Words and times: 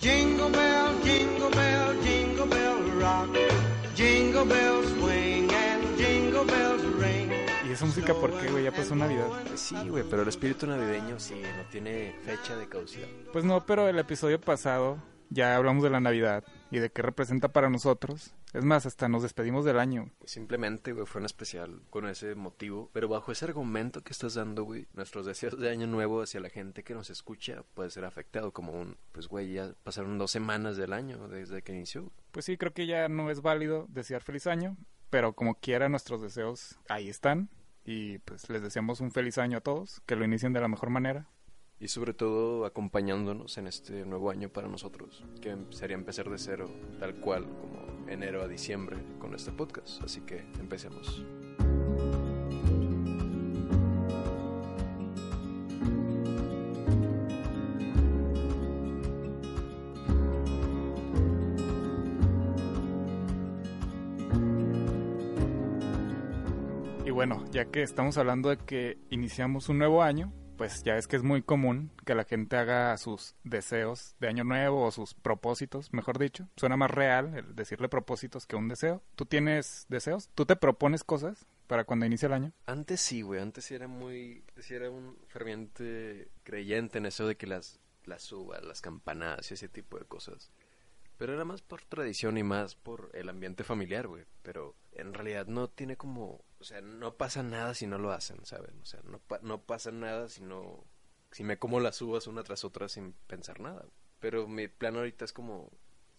Jingle 0.00 0.50
bell, 0.50 1.02
jingle 1.02 1.50
bell, 1.50 2.02
jingle 2.02 2.46
bell 2.46 3.00
rock. 3.00 3.36
Jingle 3.94 4.44
bells 4.44 4.86
swing 4.98 5.50
and 5.50 5.96
jingle 5.96 6.44
bells 6.44 6.82
ring. 6.98 7.30
¿Y 7.66 7.72
esa 7.72 7.86
música 7.86 8.12
por 8.14 8.30
qué, 8.38 8.50
güey? 8.50 8.64
Ya 8.64 8.72
pasó 8.72 8.94
Navidad. 8.94 9.28
Pues 9.48 9.60
sí, 9.60 9.76
güey, 9.88 10.04
pero 10.10 10.22
el 10.22 10.28
espíritu 10.28 10.66
navideño 10.66 11.18
sí, 11.18 11.34
no 11.34 11.64
tiene 11.70 12.14
fecha 12.24 12.56
de 12.56 12.68
caducidad. 12.68 13.08
Pues 13.32 13.44
no, 13.44 13.64
pero 13.64 13.88
el 13.88 13.98
episodio 13.98 14.40
pasado 14.40 14.98
ya 15.30 15.56
hablamos 15.56 15.82
de 15.82 15.90
la 15.90 16.00
Navidad 16.00 16.44
y 16.70 16.78
de 16.78 16.90
qué 16.90 17.02
representa 17.02 17.48
para 17.48 17.70
nosotros. 17.70 18.34
Es 18.54 18.64
más, 18.64 18.86
hasta 18.86 19.08
nos 19.08 19.24
despedimos 19.24 19.64
del 19.64 19.80
año. 19.80 20.12
Pues 20.20 20.30
simplemente, 20.30 20.92
güey, 20.92 21.06
fue 21.06 21.20
un 21.20 21.26
especial 21.26 21.82
con 21.90 22.06
ese 22.06 22.36
motivo. 22.36 22.88
Pero 22.92 23.08
bajo 23.08 23.32
ese 23.32 23.46
argumento 23.46 24.02
que 24.02 24.12
estás 24.12 24.34
dando, 24.34 24.62
güey, 24.62 24.86
nuestros 24.94 25.26
deseos 25.26 25.58
de 25.58 25.70
año 25.70 25.88
nuevo 25.88 26.22
hacia 26.22 26.38
la 26.38 26.50
gente 26.50 26.84
que 26.84 26.94
nos 26.94 27.10
escucha 27.10 27.64
puede 27.74 27.90
ser 27.90 28.04
afectado. 28.04 28.52
Como 28.52 28.72
un, 28.72 28.96
pues, 29.10 29.26
güey, 29.26 29.54
ya 29.54 29.74
pasaron 29.82 30.18
dos 30.18 30.30
semanas 30.30 30.76
del 30.76 30.92
año 30.92 31.26
desde 31.26 31.62
que 31.62 31.72
inició. 31.72 32.12
Pues 32.30 32.44
sí, 32.44 32.56
creo 32.56 32.72
que 32.72 32.86
ya 32.86 33.08
no 33.08 33.28
es 33.28 33.42
válido 33.42 33.86
desear 33.88 34.22
feliz 34.22 34.46
año, 34.46 34.76
pero 35.10 35.32
como 35.32 35.56
quiera 35.56 35.88
nuestros 35.88 36.22
deseos 36.22 36.78
ahí 36.88 37.08
están. 37.08 37.50
Y 37.84 38.18
pues 38.18 38.48
les 38.50 38.62
deseamos 38.62 39.00
un 39.00 39.10
feliz 39.10 39.36
año 39.36 39.58
a 39.58 39.62
todos, 39.62 40.00
que 40.06 40.14
lo 40.14 40.24
inicien 40.24 40.52
de 40.52 40.60
la 40.60 40.68
mejor 40.68 40.90
manera. 40.90 41.26
Y 41.80 41.88
sobre 41.88 42.14
todo 42.14 42.64
acompañándonos 42.64 43.58
en 43.58 43.66
este 43.66 44.06
nuevo 44.06 44.30
año 44.30 44.48
para 44.48 44.68
nosotros, 44.68 45.24
que 45.40 45.56
sería 45.70 45.96
empezar 45.96 46.30
de 46.30 46.38
cero, 46.38 46.70
tal 46.98 47.16
cual 47.16 47.44
como 47.44 48.08
enero 48.08 48.42
a 48.42 48.48
diciembre 48.48 48.96
con 49.18 49.34
este 49.34 49.52
podcast. 49.52 50.02
Así 50.02 50.20
que 50.22 50.46
empecemos. 50.60 51.24
Y 67.04 67.10
bueno, 67.10 67.44
ya 67.50 67.66
que 67.66 67.82
estamos 67.82 68.16
hablando 68.16 68.48
de 68.48 68.56
que 68.56 68.96
iniciamos 69.10 69.68
un 69.68 69.78
nuevo 69.78 70.02
año, 70.02 70.32
pues 70.56 70.82
ya 70.82 70.96
es 70.96 71.06
que 71.06 71.16
es 71.16 71.22
muy 71.22 71.42
común 71.42 71.90
que 72.04 72.14
la 72.14 72.24
gente 72.24 72.56
haga 72.56 72.96
sus 72.96 73.34
deseos 73.44 74.14
de 74.20 74.28
año 74.28 74.44
nuevo 74.44 74.84
o 74.84 74.90
sus 74.90 75.14
propósitos, 75.14 75.92
mejor 75.92 76.18
dicho. 76.18 76.48
Suena 76.56 76.76
más 76.76 76.90
real 76.90 77.36
el 77.36 77.54
decirle 77.56 77.88
propósitos 77.88 78.46
que 78.46 78.56
un 78.56 78.68
deseo. 78.68 79.02
¿Tú 79.16 79.26
tienes 79.26 79.86
deseos? 79.88 80.30
¿Tú 80.34 80.46
te 80.46 80.56
propones 80.56 81.04
cosas 81.04 81.46
para 81.66 81.84
cuando 81.84 82.06
inicia 82.06 82.26
el 82.26 82.34
año? 82.34 82.52
Antes 82.66 83.00
sí, 83.00 83.22
güey, 83.22 83.40
antes 83.40 83.64
sí 83.64 83.74
era 83.74 83.88
muy, 83.88 84.44
sí 84.58 84.74
era 84.74 84.90
un 84.90 85.16
ferviente 85.28 86.28
creyente 86.42 86.98
en 86.98 87.06
eso 87.06 87.26
de 87.26 87.36
que 87.36 87.46
las, 87.46 87.80
las 88.04 88.30
uvas, 88.32 88.62
las 88.62 88.80
campanadas 88.80 89.50
y 89.50 89.54
ese 89.54 89.68
tipo 89.68 89.98
de 89.98 90.04
cosas. 90.04 90.52
Pero 91.16 91.34
era 91.34 91.44
más 91.44 91.62
por 91.62 91.82
tradición 91.82 92.38
y 92.38 92.42
más 92.42 92.74
por 92.74 93.10
el 93.14 93.28
ambiente 93.28 93.64
familiar, 93.64 94.08
güey. 94.08 94.24
Pero 94.42 94.74
en 94.92 95.14
realidad 95.14 95.46
no 95.46 95.68
tiene 95.68 95.96
como... 95.96 96.44
O 96.64 96.66
sea, 96.66 96.80
no 96.80 97.18
pasa 97.18 97.42
nada 97.42 97.74
si 97.74 97.86
no 97.86 97.98
lo 97.98 98.10
hacen, 98.10 98.38
¿saben? 98.46 98.80
O 98.80 98.86
sea, 98.86 98.98
no, 99.04 99.18
pa- 99.18 99.38
no 99.42 99.60
pasa 99.60 99.92
nada 99.92 100.30
si 100.30 100.40
no... 100.42 100.82
Si 101.30 101.44
me 101.44 101.58
como 101.58 101.78
las 101.78 102.00
uvas 102.00 102.26
una 102.26 102.42
tras 102.42 102.64
otra 102.64 102.88
sin 102.88 103.12
pensar 103.26 103.60
nada. 103.60 103.84
Pero 104.18 104.48
mi 104.48 104.66
plan 104.68 104.96
ahorita 104.96 105.26
es 105.26 105.34
como 105.34 105.70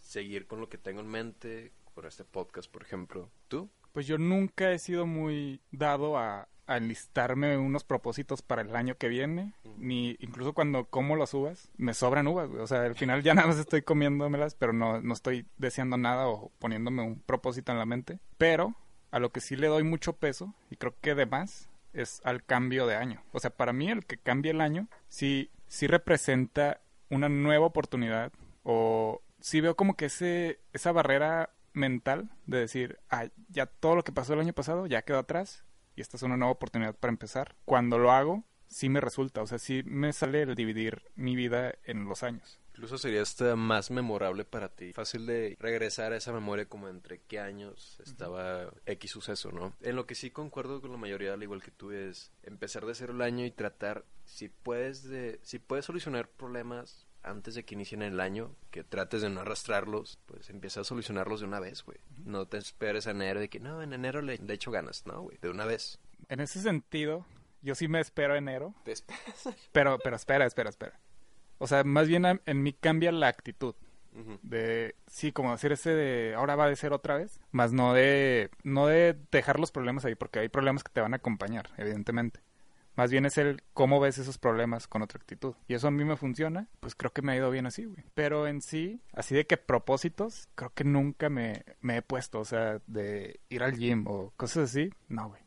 seguir 0.01 0.45
con 0.45 0.59
lo 0.61 0.69
que 0.69 0.77
tengo 0.77 1.01
en 1.01 1.07
mente, 1.07 1.73
con 1.95 2.05
este 2.05 2.25
podcast, 2.25 2.71
por 2.71 2.83
ejemplo. 2.83 3.31
¿Tú? 3.47 3.71
Pues 3.91 4.05
yo 4.05 4.19
nunca 4.19 4.71
he 4.71 4.77
sido 4.77 5.07
muy 5.07 5.61
dado 5.71 6.15
a, 6.19 6.47
a 6.67 6.77
enlistarme 6.77 7.57
unos 7.57 7.83
propósitos 7.83 8.43
para 8.43 8.61
el 8.61 8.75
año 8.75 8.97
que 8.99 9.07
viene, 9.07 9.55
ni 9.77 10.15
incluso 10.19 10.53
cuando 10.53 10.85
como 10.85 11.15
las 11.15 11.33
uvas, 11.33 11.71
me 11.77 11.95
sobran 11.95 12.27
uvas, 12.27 12.49
güey. 12.49 12.61
o 12.61 12.67
sea, 12.67 12.83
al 12.83 12.93
final 12.93 13.23
ya 13.23 13.33
nada 13.33 13.47
más 13.47 13.57
estoy 13.57 13.81
comiéndomelas, 13.81 14.53
pero 14.53 14.73
no, 14.73 15.01
no 15.01 15.13
estoy 15.15 15.47
deseando 15.57 15.97
nada 15.97 16.27
o 16.27 16.51
poniéndome 16.59 17.01
un 17.01 17.19
propósito 17.19 17.71
en 17.71 17.79
la 17.79 17.85
mente. 17.87 18.19
Pero 18.37 18.75
a 19.15 19.19
lo 19.19 19.31
que 19.31 19.39
sí 19.39 19.55
le 19.55 19.67
doy 19.67 19.83
mucho 19.83 20.17
peso, 20.17 20.53
y 20.69 20.75
creo 20.75 20.93
que 20.99 21.15
de 21.15 21.25
más, 21.25 21.69
es 21.93 22.19
al 22.25 22.43
cambio 22.43 22.85
de 22.85 22.97
año. 22.97 23.23
O 23.31 23.39
sea, 23.39 23.49
para 23.49 23.71
mí 23.71 23.89
el 23.89 24.05
que 24.05 24.17
cambie 24.17 24.51
el 24.51 24.59
año 24.59 24.89
sí, 25.07 25.51
sí 25.67 25.87
representa 25.87 26.81
una 27.09 27.29
nueva 27.29 27.65
oportunidad 27.65 28.33
o 28.63 29.21
sí 29.39 29.61
veo 29.61 29.77
como 29.77 29.95
que 29.95 30.07
ese, 30.07 30.59
esa 30.73 30.91
barrera 30.91 31.51
mental 31.71 32.29
de 32.45 32.59
decir, 32.59 32.99
ah, 33.09 33.27
ya 33.47 33.67
todo 33.67 33.95
lo 33.95 34.03
que 34.03 34.11
pasó 34.11 34.33
el 34.33 34.41
año 34.41 34.51
pasado 34.51 34.85
ya 34.85 35.03
quedó 35.03 35.19
atrás 35.19 35.63
y 35.95 36.01
esta 36.01 36.17
es 36.17 36.23
una 36.23 36.35
nueva 36.35 36.51
oportunidad 36.51 36.93
para 36.93 37.13
empezar. 37.13 37.55
Cuando 37.63 37.97
lo 37.97 38.11
hago, 38.11 38.43
sí 38.67 38.89
me 38.89 38.99
resulta, 38.99 39.41
o 39.41 39.47
sea, 39.47 39.59
sí 39.59 39.81
me 39.85 40.11
sale 40.11 40.41
el 40.41 40.55
dividir 40.55 41.03
mi 41.15 41.37
vida 41.37 41.75
en 41.85 42.03
los 42.03 42.21
años. 42.23 42.59
Incluso 42.75 42.97
sería 42.97 43.21
hasta 43.21 43.55
más 43.55 43.89
memorable 43.89 44.43
para 44.43 44.67
ti. 44.67 44.91
Fácil 44.91 45.25
de 45.25 45.55
regresar 45.61 46.11
a 46.11 46.17
esa 46.17 46.33
memoria 46.33 46.67
como 46.67 46.89
entre 46.89 47.21
qué 47.21 47.39
años 47.39 47.97
estaba 48.03 48.69
X 48.85 49.11
suceso, 49.11 49.53
¿no? 49.53 49.73
En 49.79 49.95
lo 49.95 50.05
que 50.05 50.13
sí 50.13 50.29
concuerdo 50.29 50.81
con 50.81 50.91
la 50.91 50.97
mayoría, 50.97 51.33
al 51.33 51.41
igual 51.41 51.63
que 51.63 51.71
tú, 51.71 51.91
es 51.91 52.33
empezar 52.43 52.85
de 52.85 52.93
cero 52.93 53.13
el 53.13 53.21
año 53.21 53.45
y 53.45 53.51
tratar, 53.51 54.03
si 54.25 54.49
puedes, 54.49 55.03
de, 55.07 55.39
si 55.41 55.57
puedes 55.59 55.85
solucionar 55.85 56.27
problemas 56.27 57.07
antes 57.23 57.55
de 57.55 57.63
que 57.63 57.75
inicien 57.75 58.01
el 58.01 58.19
año, 58.19 58.53
que 58.71 58.83
trates 58.83 59.21
de 59.21 59.29
no 59.29 59.39
arrastrarlos, 59.39 60.19
pues 60.25 60.49
empieza 60.49 60.81
a 60.81 60.83
solucionarlos 60.83 61.39
de 61.39 61.45
una 61.47 61.61
vez, 61.61 61.81
güey. 61.83 61.97
No 62.25 62.45
te 62.45 62.57
esperes 62.57 63.07
a 63.07 63.11
enero 63.11 63.39
de 63.39 63.47
que, 63.47 63.61
no, 63.61 63.81
en 63.81 63.93
enero 63.93 64.21
le, 64.21 64.37
le 64.37 64.53
echo 64.53 64.69
ganas, 64.69 65.05
no, 65.05 65.21
güey, 65.21 65.37
de 65.41 65.49
una 65.49 65.65
vez. 65.65 65.97
En 66.27 66.41
ese 66.41 66.61
sentido, 66.61 67.25
yo 67.61 67.73
sí 67.73 67.87
me 67.87 67.99
espero 67.99 68.35
enero, 68.35 68.75
Te 68.83 68.91
esperas. 68.91 69.49
pero, 69.71 69.97
pero 70.03 70.17
espera, 70.17 70.45
espera, 70.45 70.69
espera. 70.69 70.99
O 71.57 71.67
sea, 71.67 71.83
más 71.83 72.07
bien 72.07 72.25
en 72.25 72.63
mí 72.63 72.73
cambia 72.73 73.11
la 73.11 73.27
actitud. 73.27 73.75
De 74.43 74.95
sí 75.07 75.33
como 75.33 75.51
decir 75.51 75.73
ese 75.73 75.89
de 75.89 76.35
ahora 76.35 76.55
va 76.55 76.67
a 76.67 76.75
ser 76.77 76.93
otra 76.93 77.17
vez 77.17 77.41
más 77.51 77.73
no 77.73 77.93
de 77.93 78.49
no 78.63 78.87
de 78.87 79.17
dejar 79.29 79.59
los 79.59 79.73
problemas 79.73 80.05
ahí 80.05 80.15
porque 80.15 80.39
hay 80.39 80.47
problemas 80.47 80.85
que 80.85 80.91
te 80.93 81.01
van 81.01 81.13
a 81.13 81.17
acompañar 81.17 81.69
evidentemente. 81.77 82.39
Más 82.95 83.11
bien 83.11 83.25
es 83.25 83.37
el 83.37 83.61
cómo 83.73 83.99
ves 83.99 84.17
esos 84.17 84.37
problemas 84.37 84.87
con 84.87 85.01
otra 85.01 85.17
actitud. 85.17 85.55
Y 85.67 85.73
eso 85.73 85.89
a 85.89 85.91
mí 85.91 86.05
me 86.05 86.15
funciona 86.15 86.69
pues 86.79 86.95
creo 86.95 87.11
que 87.11 87.21
me 87.21 87.33
ha 87.33 87.35
ido 87.35 87.51
bien 87.51 87.65
así 87.65 87.83
güey. 87.83 88.05
Pero 88.13 88.47
en 88.47 88.61
sí 88.61 89.01
así 89.11 89.35
de 89.35 89.45
que 89.45 89.57
propósitos 89.57 90.47
creo 90.55 90.71
que 90.73 90.85
nunca 90.85 91.29
me, 91.29 91.65
me 91.81 91.97
he 91.97 92.01
puesto 92.01 92.39
o 92.39 92.45
sea 92.45 92.79
de 92.87 93.41
ir 93.49 93.63
al 93.63 93.77
gym 93.77 94.05
o 94.07 94.31
cosas 94.37 94.69
así 94.69 94.91
no 95.09 95.27
güey. 95.27 95.41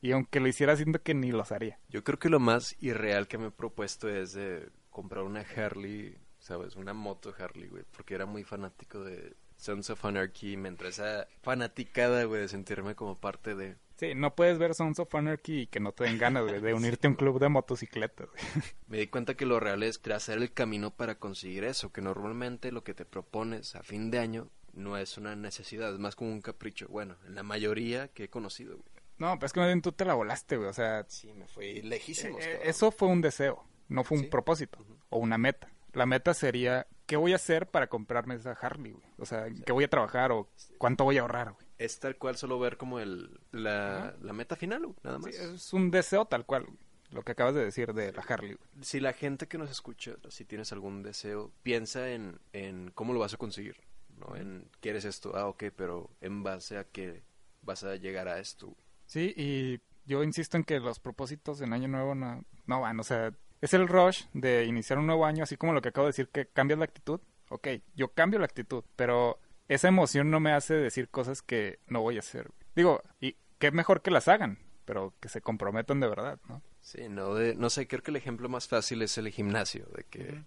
Y 0.00 0.12
aunque 0.12 0.40
lo 0.40 0.48
hiciera 0.48 0.76
siento 0.76 1.02
que 1.02 1.14
ni 1.14 1.30
los 1.30 1.52
haría. 1.52 1.78
Yo 1.90 2.04
creo 2.04 2.18
que 2.18 2.30
lo 2.30 2.40
más 2.40 2.74
irreal 2.80 3.28
que 3.28 3.36
me 3.36 3.48
he 3.48 3.50
propuesto 3.50 4.08
es 4.08 4.32
de 4.32 4.70
comprar 4.94 5.24
una 5.24 5.40
Harley, 5.56 6.16
¿sabes? 6.38 6.76
Una 6.76 6.94
moto 6.94 7.34
Harley, 7.38 7.68
güey. 7.68 7.82
Porque 7.90 8.14
era 8.14 8.24
muy 8.26 8.44
fanático 8.44 9.02
de 9.04 9.34
Sons 9.56 9.90
of 9.90 10.04
Anarchy. 10.04 10.56
Me 10.56 10.68
entró 10.68 10.88
esa 10.88 11.26
fanaticada, 11.42 12.24
güey, 12.24 12.42
de 12.42 12.48
sentirme 12.48 12.94
como 12.94 13.18
parte 13.18 13.54
de... 13.54 13.76
sí 13.96 14.14
no 14.14 14.34
puedes 14.34 14.58
ver 14.58 14.74
Sons 14.74 14.98
of 15.00 15.14
Anarchy 15.14 15.62
y 15.62 15.66
que 15.66 15.80
no 15.80 15.92
te 15.92 16.04
den 16.04 16.18
ganas 16.18 16.44
güey, 16.44 16.60
de 16.60 16.72
unirte 16.80 17.06
a 17.06 17.10
un 17.10 17.16
club 17.16 17.38
de 17.40 17.48
motocicletas 17.48 18.28
güey. 18.30 18.42
Me 18.86 18.98
di 18.98 19.06
cuenta 19.08 19.34
que 19.34 19.46
lo 19.46 19.58
real 19.60 19.82
es 19.82 20.00
trazar 20.00 20.38
el 20.38 20.52
camino 20.52 20.94
para 20.94 21.18
conseguir 21.18 21.64
eso. 21.64 21.92
Que 21.92 22.00
normalmente 22.00 22.72
lo 22.72 22.84
que 22.84 22.94
te 22.94 23.04
propones 23.04 23.74
a 23.76 23.82
fin 23.82 24.10
de 24.10 24.20
año 24.20 24.48
no 24.72 24.96
es 24.96 25.18
una 25.18 25.36
necesidad, 25.36 25.92
es 25.92 25.98
más 25.98 26.16
como 26.16 26.30
un 26.32 26.40
capricho. 26.40 26.86
Bueno, 26.88 27.16
en 27.26 27.34
la 27.34 27.42
mayoría 27.42 28.08
que 28.08 28.24
he 28.24 28.28
conocido, 28.30 28.76
güey. 28.76 28.88
No, 29.18 29.38
pero 29.38 29.46
es 29.46 29.52
que 29.52 29.80
tú 29.80 29.92
te 29.92 30.04
la 30.04 30.14
volaste, 30.14 30.56
güey. 30.56 30.68
O 30.68 30.72
sea, 30.72 31.04
Sí, 31.08 31.32
me 31.32 31.46
fui 31.46 31.80
lejísimos. 31.82 32.40
eh, 32.42 32.44
cabrón. 32.54 32.68
eso 32.68 32.90
fue 32.90 33.06
un 33.08 33.20
deseo, 33.20 33.64
no 33.88 34.04
fue 34.04 34.18
un 34.18 34.24
Sí. 34.24 34.30
propósito 34.30 34.78
o 35.10 35.18
una 35.18 35.38
meta. 35.38 35.68
La 35.92 36.06
meta 36.06 36.34
sería, 36.34 36.86
¿qué 37.06 37.16
voy 37.16 37.32
a 37.32 37.36
hacer 37.36 37.68
para 37.68 37.86
comprarme 37.88 38.34
esa 38.34 38.52
Harley, 38.52 38.92
güey? 38.92 39.04
O 39.18 39.26
sea, 39.26 39.46
¿qué 39.64 39.72
voy 39.72 39.84
a 39.84 39.88
trabajar 39.90 40.32
o 40.32 40.48
cuánto 40.78 41.04
voy 41.04 41.18
a 41.18 41.20
ahorrar, 41.20 41.52
güey? 41.52 41.64
Es 41.78 42.00
tal 42.00 42.16
cual 42.16 42.36
solo 42.36 42.58
ver 42.58 42.76
como 42.76 42.98
el, 42.98 43.38
la, 43.52 44.14
la 44.20 44.32
meta 44.32 44.56
final, 44.56 44.82
güey, 44.86 44.96
nada 45.04 45.18
Sí, 45.18 45.24
más. 45.26 45.34
es 45.36 45.72
un 45.72 45.90
deseo 45.90 46.24
tal 46.26 46.44
cual, 46.46 46.64
güey, 46.64 46.78
lo 47.10 47.22
que 47.22 47.32
acabas 47.32 47.54
de 47.54 47.64
decir 47.64 47.92
de 47.94 48.12
la 48.12 48.22
Harley, 48.22 48.56
si 48.80 48.98
la 48.98 49.12
gente 49.12 49.46
que 49.46 49.58
nos 49.58 49.70
escucha, 49.70 50.14
si 50.30 50.44
tienes 50.44 50.72
algún 50.72 51.02
deseo, 51.04 51.52
piensa 51.62 52.10
en, 52.10 52.40
en 52.52 52.90
cómo 52.92 53.12
lo 53.12 53.20
vas 53.20 53.34
a 53.34 53.36
conseguir, 53.36 53.76
¿no? 54.18 54.34
En, 54.34 54.68
¿quieres 54.80 55.04
esto? 55.04 55.36
Ah, 55.36 55.46
ok, 55.46 55.64
pero 55.76 56.10
en 56.20 56.42
base 56.42 56.76
a 56.78 56.84
qué 56.84 57.22
vas 57.62 57.84
a 57.84 57.94
llegar 57.96 58.26
a 58.26 58.40
esto. 58.40 58.74
Sí, 59.06 59.32
y 59.36 59.80
yo 60.06 60.24
insisto 60.24 60.56
en 60.56 60.64
que 60.64 60.80
los 60.80 60.98
propósitos 60.98 61.60
en 61.60 61.72
Año 61.72 61.86
Nuevo 61.88 62.14
no, 62.16 62.44
no 62.66 62.80
van, 62.80 62.98
o 62.98 63.04
sea, 63.04 63.32
es 63.60 63.74
el 63.74 63.88
rush 63.88 64.24
de 64.32 64.64
iniciar 64.64 64.98
un 64.98 65.06
nuevo 65.06 65.24
año, 65.26 65.42
así 65.44 65.56
como 65.56 65.72
lo 65.72 65.80
que 65.82 65.88
acabo 65.90 66.06
de 66.06 66.10
decir, 66.10 66.28
que 66.28 66.46
cambias 66.46 66.78
la 66.78 66.84
actitud. 66.84 67.20
Ok, 67.50 67.68
yo 67.94 68.08
cambio 68.12 68.38
la 68.38 68.46
actitud, 68.46 68.84
pero 68.96 69.38
esa 69.68 69.88
emoción 69.88 70.30
no 70.30 70.40
me 70.40 70.52
hace 70.52 70.74
decir 70.74 71.08
cosas 71.08 71.42
que 71.42 71.78
no 71.86 72.00
voy 72.02 72.16
a 72.16 72.20
hacer. 72.20 72.50
Digo, 72.74 73.02
y 73.20 73.36
qué 73.58 73.70
mejor 73.70 74.02
que 74.02 74.10
las 74.10 74.28
hagan, 74.28 74.58
pero 74.84 75.14
que 75.20 75.28
se 75.28 75.40
comprometan 75.40 76.00
de 76.00 76.08
verdad, 76.08 76.38
¿no? 76.48 76.62
Sí, 76.80 77.08
no, 77.08 77.34
de, 77.34 77.54
no 77.54 77.70
sé, 77.70 77.86
creo 77.86 78.02
que 78.02 78.10
el 78.10 78.16
ejemplo 78.16 78.48
más 78.48 78.68
fácil 78.68 79.00
es 79.02 79.16
el 79.16 79.30
gimnasio, 79.30 79.86
de 79.96 80.04
que 80.04 80.42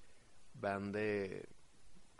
van 0.53 0.91
de 0.91 1.47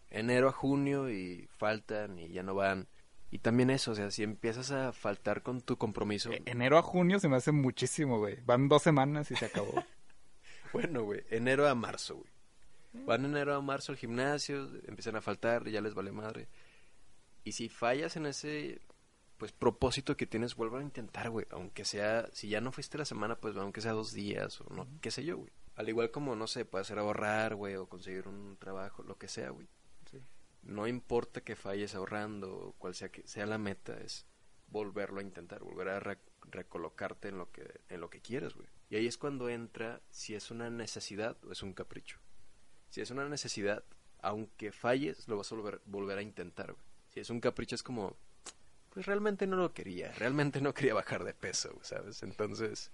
enero 0.09 0.49
a 0.49 0.51
junio 0.51 1.09
y 1.09 1.47
faltan 1.57 2.17
y 2.17 2.29
ya 2.29 2.41
no 2.43 2.55
van. 2.55 2.87
Y 3.29 3.39
también 3.39 3.69
eso, 3.69 3.91
o 3.91 3.95
sea, 3.95 4.09
si 4.09 4.23
empiezas 4.23 4.71
a 4.71 4.93
faltar 4.93 5.43
con 5.43 5.61
tu 5.61 5.77
compromiso, 5.77 6.31
E- 6.31 6.41
Enero 6.45 6.77
a 6.77 6.81
junio 6.81 7.19
se 7.19 7.27
me 7.27 7.35
hace 7.35 7.51
muchísimo, 7.51 8.19
güey. 8.19 8.37
Van 8.45 8.69
dos 8.69 8.81
semanas 8.83 9.29
y 9.31 9.35
se 9.35 9.45
acabó. 9.45 9.73
bueno, 10.73 11.03
güey, 11.03 11.23
enero 11.29 11.67
a 11.67 11.75
marzo, 11.75 12.15
güey. 12.17 12.31
Van 13.05 13.25
en 13.25 13.31
enero 13.31 13.53
a 13.53 13.61
marzo 13.61 13.91
al 13.91 13.97
gimnasio, 13.97 14.69
empiezan 14.87 15.15
a 15.15 15.21
faltar, 15.21 15.69
ya 15.69 15.81
les 15.81 15.93
vale 15.93 16.11
madre. 16.11 16.47
Y 17.43 17.51
si 17.51 17.69
fallas 17.69 18.15
en 18.15 18.25
ese 18.25 18.81
pues 19.37 19.51
propósito 19.51 20.17
que 20.17 20.25
tienes, 20.25 20.55
vuelve 20.55 20.79
a 20.79 20.81
intentar, 20.81 21.29
güey. 21.29 21.45
Aunque 21.51 21.85
sea, 21.85 22.27
si 22.33 22.49
ya 22.49 22.59
no 22.59 22.71
fuiste 22.71 22.97
la 22.97 23.05
semana, 23.05 23.37
pues 23.39 23.55
aunque 23.55 23.81
sea 23.81 23.91
dos 23.91 24.11
días 24.11 24.59
o 24.61 24.73
no, 24.73 24.87
qué 24.99 25.11
sé 25.11 25.23
yo, 25.23 25.37
güey. 25.37 25.51
Al 25.75 25.87
igual 25.89 26.09
como, 26.09 26.35
no 26.35 26.47
sé, 26.47 26.65
puede 26.65 26.85
ser 26.85 26.97
ahorrar, 26.97 27.53
güey, 27.53 27.75
o 27.75 27.87
conseguir 27.87 28.27
un 28.27 28.57
trabajo, 28.57 29.03
lo 29.03 29.17
que 29.17 29.27
sea, 29.27 29.51
güey. 29.51 29.67
Sí. 30.09 30.19
No 30.63 30.87
importa 30.87 31.41
que 31.41 31.55
falles 31.55 31.93
ahorrando 31.93 32.73
cual 32.79 32.95
sea 32.95 33.09
que 33.09 33.27
sea 33.27 33.45
la 33.45 33.59
meta, 33.59 33.95
es 33.99 34.25
volverlo 34.67 35.19
a 35.19 35.23
intentar, 35.23 35.63
volver 35.63 35.89
a 35.89 35.99
recolocarte 36.49 37.29
en 37.29 37.37
lo 37.37 37.51
que 37.51 37.81
en 37.89 38.01
lo 38.01 38.09
que 38.09 38.21
quieres, 38.21 38.53
güey. 38.55 38.67
Y 38.89 38.95
ahí 38.95 39.07
es 39.07 39.17
cuando 39.17 39.49
entra 39.49 40.01
si 40.09 40.35
es 40.35 40.51
una 40.51 40.69
necesidad 40.69 41.37
o 41.43 41.51
es 41.51 41.63
un 41.63 41.73
capricho. 41.73 42.19
Si 42.89 43.01
es 43.01 43.11
una 43.11 43.27
necesidad, 43.27 43.83
aunque 44.21 44.71
falles, 44.71 45.27
lo 45.27 45.37
vas 45.37 45.51
a 45.51 45.55
volver, 45.55 45.81
volver 45.85 46.17
a 46.17 46.21
intentar, 46.21 46.71
güey. 46.73 46.85
Si 47.13 47.19
es 47.19 47.29
un 47.29 47.39
capricho 47.41 47.75
es 47.75 47.83
como 47.83 48.15
pues 48.91 49.05
realmente 49.05 49.45
no 49.45 49.57
lo 49.57 49.73
quería, 49.73 50.11
realmente 50.13 50.59
no 50.61 50.73
quería 50.73 50.93
bajar 50.95 51.23
de 51.23 51.33
peso, 51.33 51.69
güey, 51.73 51.85
¿sabes? 51.85 52.23
Entonces, 52.23 52.91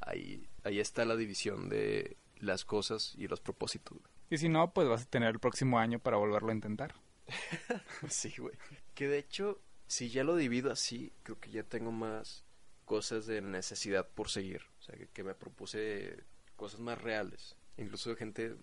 ahí 0.00 0.48
ahí 0.62 0.80
está 0.80 1.04
la 1.04 1.16
división 1.16 1.68
de 1.68 2.16
las 2.38 2.64
cosas 2.64 3.14
y 3.16 3.28
los 3.28 3.40
propósitos. 3.40 3.98
güey. 3.98 4.10
Y 4.30 4.38
si 4.38 4.48
no, 4.48 4.72
pues 4.72 4.88
vas 4.88 5.02
a 5.02 5.06
tener 5.06 5.30
el 5.30 5.40
próximo 5.40 5.78
año 5.78 5.98
para 5.98 6.16
volverlo 6.16 6.50
a 6.50 6.54
intentar. 6.54 6.94
Sí, 8.08 8.32
güey. 8.38 8.54
Que 8.94 9.08
de 9.08 9.18
hecho, 9.18 9.60
si 9.86 10.10
ya 10.10 10.24
lo 10.24 10.36
divido 10.36 10.70
así, 10.70 11.12
creo 11.22 11.38
que 11.40 11.50
ya 11.50 11.62
tengo 11.62 11.92
más 11.92 12.44
cosas 12.84 13.26
de 13.26 13.40
necesidad 13.40 14.08
por 14.08 14.28
seguir. 14.28 14.62
O 14.80 14.82
sea, 14.82 14.96
que, 14.96 15.06
que 15.08 15.24
me 15.24 15.34
propuse 15.34 16.24
cosas 16.56 16.80
más 16.80 17.00
reales. 17.00 17.56
Incluso 17.76 18.14
gente, 18.16 18.54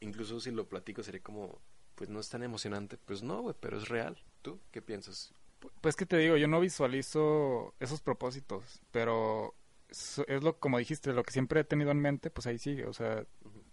incluso 0.00 0.40
si 0.40 0.50
lo 0.50 0.68
platico 0.68 1.02
sería 1.02 1.22
como, 1.22 1.60
pues 1.94 2.10
no 2.10 2.20
es 2.20 2.28
tan 2.28 2.42
emocionante. 2.42 2.96
Pues 2.98 3.22
no, 3.22 3.42
güey, 3.42 3.54
pero 3.58 3.78
es 3.78 3.88
real. 3.88 4.18
¿Tú 4.42 4.60
qué 4.70 4.82
piensas? 4.82 5.32
Pues 5.80 5.96
que 5.96 6.06
te 6.06 6.18
digo, 6.18 6.36
yo 6.36 6.48
no 6.48 6.60
visualizo 6.60 7.74
esos 7.78 8.00
propósitos, 8.00 8.80
pero 8.90 9.54
es, 9.88 10.20
lo 10.42 10.58
como 10.58 10.78
dijiste, 10.78 11.12
lo 11.12 11.22
que 11.22 11.32
siempre 11.32 11.60
he 11.60 11.64
tenido 11.64 11.92
en 11.92 12.00
mente, 12.00 12.30
pues 12.30 12.48
ahí 12.48 12.58
sigue, 12.58 12.86
o 12.86 12.92
sea, 12.92 13.24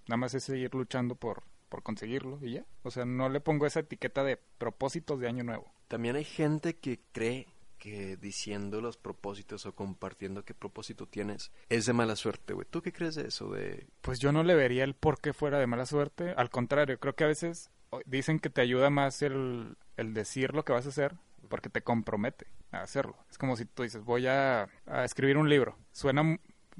nada 0.08 0.18
más 0.18 0.36
es 0.36 0.44
seguir 0.44 0.74
luchando 0.76 1.16
por 1.16 1.44
por 1.70 1.84
conseguirlo 1.84 2.40
y 2.42 2.54
ya. 2.54 2.66
O 2.84 2.92
sea, 2.92 3.06
no 3.06 3.30
le 3.30 3.40
pongo 3.40 3.66
esa 3.66 3.82
etiqueta 3.82 4.24
de 4.24 4.38
propósitos 4.58 5.20
de 5.20 5.28
año 5.28 5.44
nuevo. 5.44 5.72
También 5.88 6.16
hay 6.16 6.26
gente 6.26 6.76
que 6.78 7.00
cree 7.12 7.48
que 7.80 8.18
diciendo 8.18 8.82
los 8.82 8.98
propósitos 8.98 9.66
o 9.66 9.74
compartiendo 9.74 10.46
qué 10.46 10.54
propósito 10.54 11.08
tienes 11.08 11.52
es 11.70 11.86
de 11.86 11.94
mala 11.94 12.16
suerte, 12.16 12.54
güey. 12.54 12.68
¿Tú 12.70 12.82
qué 12.82 12.92
crees 12.92 13.16
de 13.16 13.28
eso? 13.28 13.52
De... 13.52 13.88
Pues 14.02 14.20
yo 14.20 14.32
no 14.32 14.44
le 14.44 14.56
vería 14.56 14.84
el 14.84 14.94
por 14.94 15.20
qué 15.20 15.34
fuera 15.34 15.58
de 15.58 15.68
mala 15.68 15.86
suerte. 15.86 16.34
Al 16.38 16.50
contrario, 16.50 17.00
creo 17.00 17.16
que 17.16 17.24
a 17.24 17.28
veces 17.28 17.72
dicen 18.06 18.40
que 18.40 18.50
te 18.50 18.62
ayuda 18.62 18.90
más 18.90 19.22
el, 19.22 19.78
el 19.98 20.14
decir 20.14 20.54
lo 20.54 20.64
que 20.64 20.74
vas 20.74 20.86
a 20.86 20.90
hacer 20.90 21.16
porque 21.48 21.70
te 21.70 21.82
compromete 21.82 22.48
a 22.72 22.82
hacerlo. 22.82 23.18
Es 23.30 23.38
como 23.38 23.56
si 23.56 23.66
tú 23.66 23.84
dices, 23.84 24.04
voy 24.04 24.28
a, 24.28 24.70
a 24.86 25.04
escribir 25.04 25.38
un 25.38 25.50
libro. 25.50 25.78
Suena, 25.92 26.38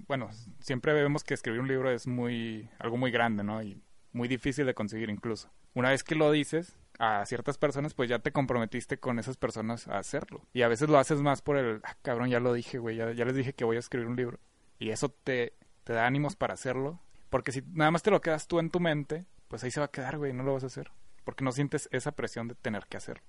bueno, 0.08 0.30
siempre 0.60 0.94
vemos 0.94 1.24
que 1.24 1.34
escribir 1.34 1.62
un 1.62 1.68
libro 1.68 1.92
es 1.92 2.08
muy, 2.08 2.70
algo 2.78 2.98
muy 2.98 3.12
grande, 3.12 3.44
¿no? 3.44 3.64
Y 3.64 3.82
muy 4.12 4.28
difícil 4.28 4.66
de 4.66 4.74
conseguir 4.74 5.10
incluso. 5.10 5.50
Una 5.74 5.90
vez 5.90 6.04
que 6.04 6.16
lo 6.16 6.32
dices 6.32 6.78
a 7.00 7.26
ciertas 7.26 7.58
personas, 7.58 7.94
pues 7.94 8.10
ya 8.10 8.20
te 8.20 8.34
comprometiste 8.34 9.00
con 9.00 9.20
esas 9.20 9.38
personas 9.38 9.88
a 9.88 9.98
hacerlo. 9.98 10.46
Y 10.54 10.62
a 10.62 10.68
veces 10.68 10.90
lo 10.90 11.00
haces 11.00 11.22
más 11.22 11.42
por 11.42 11.58
el, 11.58 11.80
ah, 11.84 11.96
cabrón, 12.02 12.30
ya 12.30 12.42
lo 12.42 12.54
dije, 12.54 12.78
güey, 12.78 12.98
ya, 12.98 13.12
ya 13.14 13.26
les 13.26 13.36
dije 13.36 13.54
que 13.54 13.64
voy 13.64 13.78
a 13.78 13.80
escribir 13.80 14.08
un 14.08 14.18
libro. 14.18 14.38
Y 14.78 14.90
eso 14.92 15.10
te, 15.10 15.54
te 15.86 15.94
da 15.94 16.06
ánimos 16.06 16.36
para 16.36 16.54
hacerlo. 16.54 17.00
Porque 17.30 17.54
si 17.54 17.62
nada 17.62 17.90
más 17.92 18.04
te 18.04 18.12
lo 18.12 18.22
quedas 18.22 18.48
tú 18.48 18.60
en 18.60 18.70
tu 18.70 18.82
mente, 18.82 19.26
pues 19.48 19.64
ahí 19.64 19.72
se 19.72 19.80
va 19.80 19.88
a 19.88 19.92
quedar, 19.92 20.18
güey, 20.18 20.34
no 20.34 20.44
lo 20.44 20.54
vas 20.54 20.64
a 20.64 20.68
hacer. 20.68 20.92
Porque 21.24 21.44
no 21.44 21.54
sientes 21.54 21.88
esa 21.92 22.12
presión 22.12 22.50
de 22.50 22.56
tener 22.56 22.86
que 22.88 22.98
hacerlo. 22.98 23.24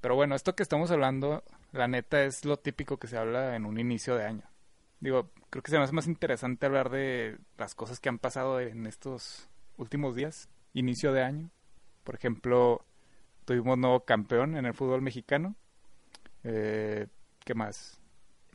Pero 0.00 0.14
bueno, 0.14 0.36
esto 0.36 0.54
que 0.54 0.62
estamos 0.62 0.92
hablando, 0.92 1.42
la 1.72 1.88
neta 1.88 2.22
es 2.22 2.44
lo 2.44 2.56
típico 2.58 2.98
que 2.98 3.08
se 3.08 3.18
habla 3.18 3.56
en 3.56 3.66
un 3.66 3.80
inicio 3.80 4.14
de 4.14 4.26
año. 4.26 4.44
Digo, 5.00 5.30
creo 5.50 5.62
que 5.62 5.72
se 5.72 5.78
me 5.78 5.84
hace 5.84 5.92
más 5.92 6.06
interesante 6.06 6.66
hablar 6.66 6.90
de 6.90 7.38
las 7.56 7.74
cosas 7.74 7.98
que 7.98 8.08
han 8.08 8.18
pasado 8.18 8.60
en 8.60 8.86
estos 8.86 9.48
últimos 9.76 10.14
días, 10.14 10.48
inicio 10.72 11.12
de 11.12 11.22
año. 11.22 11.50
Por 12.04 12.14
ejemplo, 12.14 12.84
tuvimos 13.48 13.78
nuevo 13.78 14.04
campeón 14.04 14.58
en 14.58 14.66
el 14.66 14.74
fútbol 14.74 15.00
mexicano. 15.00 15.56
Eh, 16.44 17.06
¿Qué 17.46 17.54
más? 17.54 17.98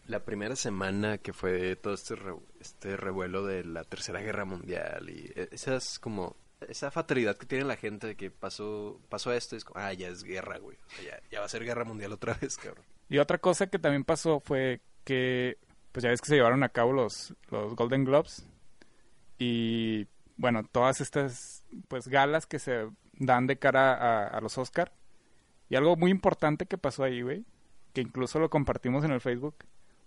La 0.05 0.23
primera 0.23 0.55
semana 0.55 1.17
que 1.17 1.33
fue 1.33 1.75
todo 1.77 1.95
este, 1.95 2.15
re- 2.15 2.35
este 2.59 2.95
revuelo 2.95 3.43
de 3.43 3.63
la 3.63 3.83
Tercera 3.85 4.21
Guerra 4.21 4.45
Mundial 4.45 5.09
y 5.09 5.31
e- 5.35 5.49
esas 5.51 5.97
como... 5.97 6.35
Esa 6.69 6.91
fatalidad 6.91 7.37
que 7.37 7.47
tiene 7.47 7.65
la 7.65 7.75
gente 7.75 8.05
de 8.05 8.15
que 8.15 8.29
pasó, 8.29 9.01
pasó 9.09 9.33
esto 9.33 9.55
y 9.55 9.57
es 9.57 9.65
como, 9.65 9.79
ah, 9.83 9.91
ya 9.93 10.09
es 10.09 10.23
guerra, 10.23 10.59
güey. 10.59 10.77
O 10.77 10.89
sea, 10.91 11.03
ya, 11.05 11.29
ya 11.31 11.39
va 11.39 11.47
a 11.47 11.49
ser 11.49 11.63
guerra 11.65 11.85
mundial 11.85 12.11
otra 12.13 12.35
vez, 12.41 12.55
cabrón. 12.57 12.85
Y 13.09 13.17
otra 13.17 13.39
cosa 13.39 13.65
que 13.67 13.79
también 13.79 14.03
pasó 14.03 14.39
fue 14.41 14.79
que, 15.03 15.57
pues 15.91 16.03
ya 16.03 16.09
ves 16.11 16.21
que 16.21 16.27
se 16.27 16.35
llevaron 16.35 16.61
a 16.63 16.69
cabo 16.69 16.93
los, 16.93 17.33
los 17.49 17.75
Golden 17.75 18.05
Globes. 18.05 18.45
Y 19.39 20.07
bueno, 20.37 20.63
todas 20.71 21.01
estas 21.01 21.63
pues 21.87 22.07
galas 22.07 22.45
que 22.45 22.59
se 22.59 22.87
dan 23.13 23.47
de 23.47 23.57
cara 23.57 23.93
a, 23.93 24.27
a 24.27 24.41
los 24.41 24.57
Oscar. 24.57 24.91
Y 25.69 25.75
algo 25.75 25.95
muy 25.95 26.11
importante 26.11 26.65
que 26.65 26.77
pasó 26.77 27.03
ahí, 27.03 27.21
güey, 27.21 27.45
que 27.93 28.01
incluso 28.01 28.39
lo 28.39 28.49
compartimos 28.49 29.03
en 29.03 29.11
el 29.11 29.21
Facebook, 29.21 29.55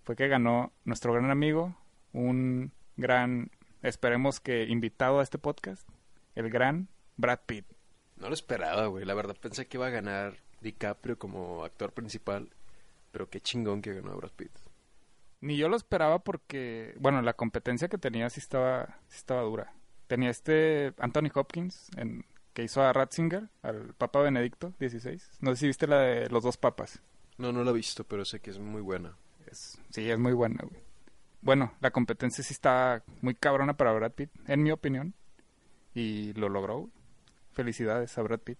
fue 0.05 0.17
que 0.17 0.29
ganó 0.29 0.73
nuestro 0.85 1.13
gran 1.13 1.31
amigo, 1.31 1.77
un 2.13 2.73
gran, 2.97 3.51
esperemos 3.83 4.41
que 4.41 4.65
invitado 4.65 5.21
a 5.21 5.23
este 5.23 5.39
podcast, 5.39 5.89
el 6.35 6.51
gran 6.51 6.89
Brad 7.17 7.41
Pitt. 7.47 7.67
No 8.17 8.29
lo 8.29 8.35
esperaba, 8.35 8.87
güey. 8.87 9.05
La 9.05 9.15
verdad 9.15 9.37
pensé 9.41 9.67
que 9.67 9.77
iba 9.77 9.87
a 9.87 9.91
ganar 9.91 10.35
DiCaprio 10.61 11.19
como 11.19 11.65
actor 11.65 11.93
principal. 11.93 12.51
Pero 13.13 13.31
qué 13.31 13.41
chingón 13.41 13.83
que 13.83 13.95
ganó 13.95 14.17
Brad 14.17 14.33
Pitt. 14.33 14.53
Ni 15.41 15.57
yo 15.57 15.69
lo 15.69 15.77
esperaba 15.77 16.19
porque, 16.19 16.95
bueno, 16.99 17.23
la 17.23 17.35
competencia 17.35 17.89
que 17.89 17.99
tenía 17.99 18.29
sí 18.31 18.41
estaba, 18.41 18.99
sí 19.09 19.17
estaba 19.17 19.43
dura. 19.43 19.73
Tenía 20.07 20.31
este 20.31 20.93
Anthony 20.99 21.31
Hopkins, 21.35 21.91
en, 21.97 22.25
que 22.57 22.63
hizo 22.63 22.81
a 22.81 22.91
Ratzinger, 22.91 23.51
al 23.61 23.93
Papa 23.93 24.23
Benedicto 24.23 24.73
XVI. 24.79 25.21
No 25.41 25.51
sé 25.51 25.57
si 25.57 25.67
viste 25.67 25.87
la 25.87 25.99
de 25.99 26.31
los 26.31 26.43
dos 26.43 26.57
papas. 26.57 27.03
No, 27.37 27.53
no 27.53 27.63
lo 27.63 27.71
he 27.73 27.75
visto, 27.75 28.03
pero 28.05 28.25
sé 28.25 28.41
que 28.41 28.49
es 28.49 28.59
muy 28.59 28.81
buena. 28.81 29.15
Es, 29.47 29.79
sí, 29.91 30.11
es 30.11 30.19
muy 30.19 30.33
buena, 30.33 30.65
güey. 30.67 30.81
Bueno, 31.43 31.75
la 31.81 31.91
competencia 31.91 32.43
sí 32.43 32.55
está 32.55 33.05
muy 33.21 33.35
cabrona 33.35 33.77
para 33.77 33.93
Brad 33.93 34.13
Pitt, 34.13 34.31
en 34.49 34.63
mi 34.63 34.71
opinión. 34.71 35.13
Y 35.95 36.33
lo 36.33 36.49
logró, 36.49 36.79
güey. 36.79 36.93
Felicidades 37.53 38.17
a 38.17 38.23
Brad 38.23 38.41
Pitt. 38.41 38.59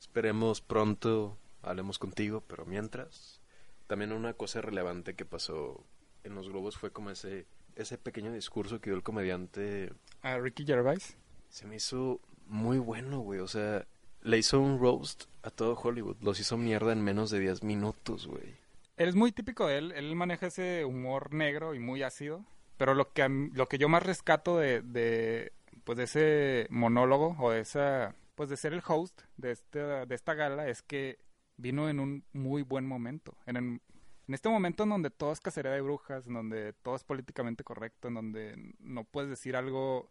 Esperemos 0.00 0.60
pronto 0.60 1.38
hablemos 1.62 2.00
contigo, 2.00 2.42
pero 2.48 2.66
mientras, 2.66 3.40
también 3.86 4.10
una 4.10 4.34
cosa 4.34 4.60
relevante 4.60 5.14
que 5.14 5.24
pasó 5.24 5.84
en 6.24 6.34
los 6.34 6.48
globos 6.48 6.76
fue 6.76 6.90
como 6.90 7.10
ese, 7.10 7.46
ese 7.76 7.96
pequeño 7.96 8.32
discurso 8.32 8.80
que 8.80 8.90
dio 8.90 8.96
el 8.96 9.04
comediante. 9.04 9.92
A 10.22 10.36
Ricky 10.38 10.64
Gervais. 10.66 11.16
Se 11.48 11.64
me 11.64 11.76
hizo 11.76 12.20
muy 12.48 12.78
bueno, 12.78 13.20
güey. 13.20 13.40
O 13.40 13.48
sea, 13.48 13.86
le 14.22 14.38
hizo 14.38 14.60
un 14.60 14.78
roast 14.78 15.24
a 15.42 15.50
todo 15.50 15.74
Hollywood. 15.74 16.16
Los 16.20 16.40
hizo 16.40 16.56
mierda 16.56 16.92
en 16.92 17.02
menos 17.02 17.30
de 17.30 17.40
10 17.40 17.62
minutos, 17.62 18.26
güey. 18.26 18.56
Es 18.96 19.14
muy 19.14 19.30
típico 19.30 19.66
de 19.66 19.78
él, 19.78 19.92
él 19.92 20.16
maneja 20.16 20.48
ese 20.48 20.84
humor 20.84 21.32
negro 21.32 21.74
y 21.74 21.78
muy 21.78 22.02
ácido, 22.02 22.44
pero 22.76 22.94
lo 22.94 23.12
que 23.12 23.28
lo 23.54 23.68
que 23.68 23.78
yo 23.78 23.88
más 23.88 24.02
rescato 24.02 24.58
de, 24.58 24.82
de 24.82 25.52
pues 25.84 25.96
de 25.98 26.04
ese 26.04 26.66
monólogo 26.68 27.36
o 27.38 27.52
de 27.52 27.60
esa 27.60 28.16
pues 28.34 28.50
de 28.50 28.56
ser 28.56 28.72
el 28.72 28.82
host 28.84 29.22
de 29.36 29.52
esta 29.52 30.04
de 30.04 30.14
esta 30.16 30.34
gala 30.34 30.68
es 30.68 30.82
que 30.82 31.20
vino 31.56 31.88
en 31.88 32.00
un 32.00 32.24
muy 32.32 32.62
buen 32.62 32.86
momento, 32.86 33.36
en 33.46 33.80
en 34.28 34.34
este 34.34 34.50
momento 34.50 34.82
en 34.82 34.90
donde 34.90 35.10
todo 35.10 35.32
es 35.32 35.40
cacería 35.40 35.72
de 35.72 35.80
brujas, 35.80 36.26
en 36.26 36.34
donde 36.34 36.74
todo 36.74 36.96
es 36.96 37.02
políticamente 37.02 37.64
correcto, 37.64 38.08
en 38.08 38.14
donde 38.14 38.74
no 38.78 39.04
puedes 39.04 39.30
decir 39.30 39.56
algo 39.56 40.10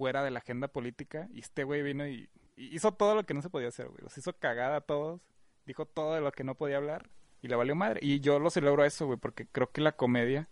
fuera 0.00 0.24
de 0.24 0.30
la 0.30 0.38
agenda 0.38 0.68
política 0.68 1.28
y 1.34 1.40
este 1.40 1.62
güey 1.62 1.82
vino 1.82 2.08
y, 2.08 2.30
hizo 2.56 2.92
todo 2.92 3.14
lo 3.14 3.26
que 3.26 3.34
no 3.34 3.42
se 3.42 3.50
podía 3.50 3.68
hacer, 3.68 3.88
güey, 3.88 4.00
los 4.00 4.16
hizo 4.16 4.32
cagada 4.32 4.76
a 4.76 4.80
todos, 4.80 5.20
dijo 5.66 5.84
todo 5.84 6.14
de 6.14 6.22
lo 6.22 6.32
que 6.32 6.42
no 6.42 6.54
podía 6.54 6.78
hablar 6.78 7.10
y 7.42 7.48
le 7.48 7.56
valió 7.56 7.74
madre. 7.74 8.00
Y 8.02 8.20
yo 8.20 8.38
lo 8.38 8.48
celebro 8.48 8.82
eso, 8.86 9.04
güey, 9.04 9.18
porque 9.18 9.46
creo 9.46 9.70
que 9.70 9.82
la 9.82 9.92
comedia 9.92 10.48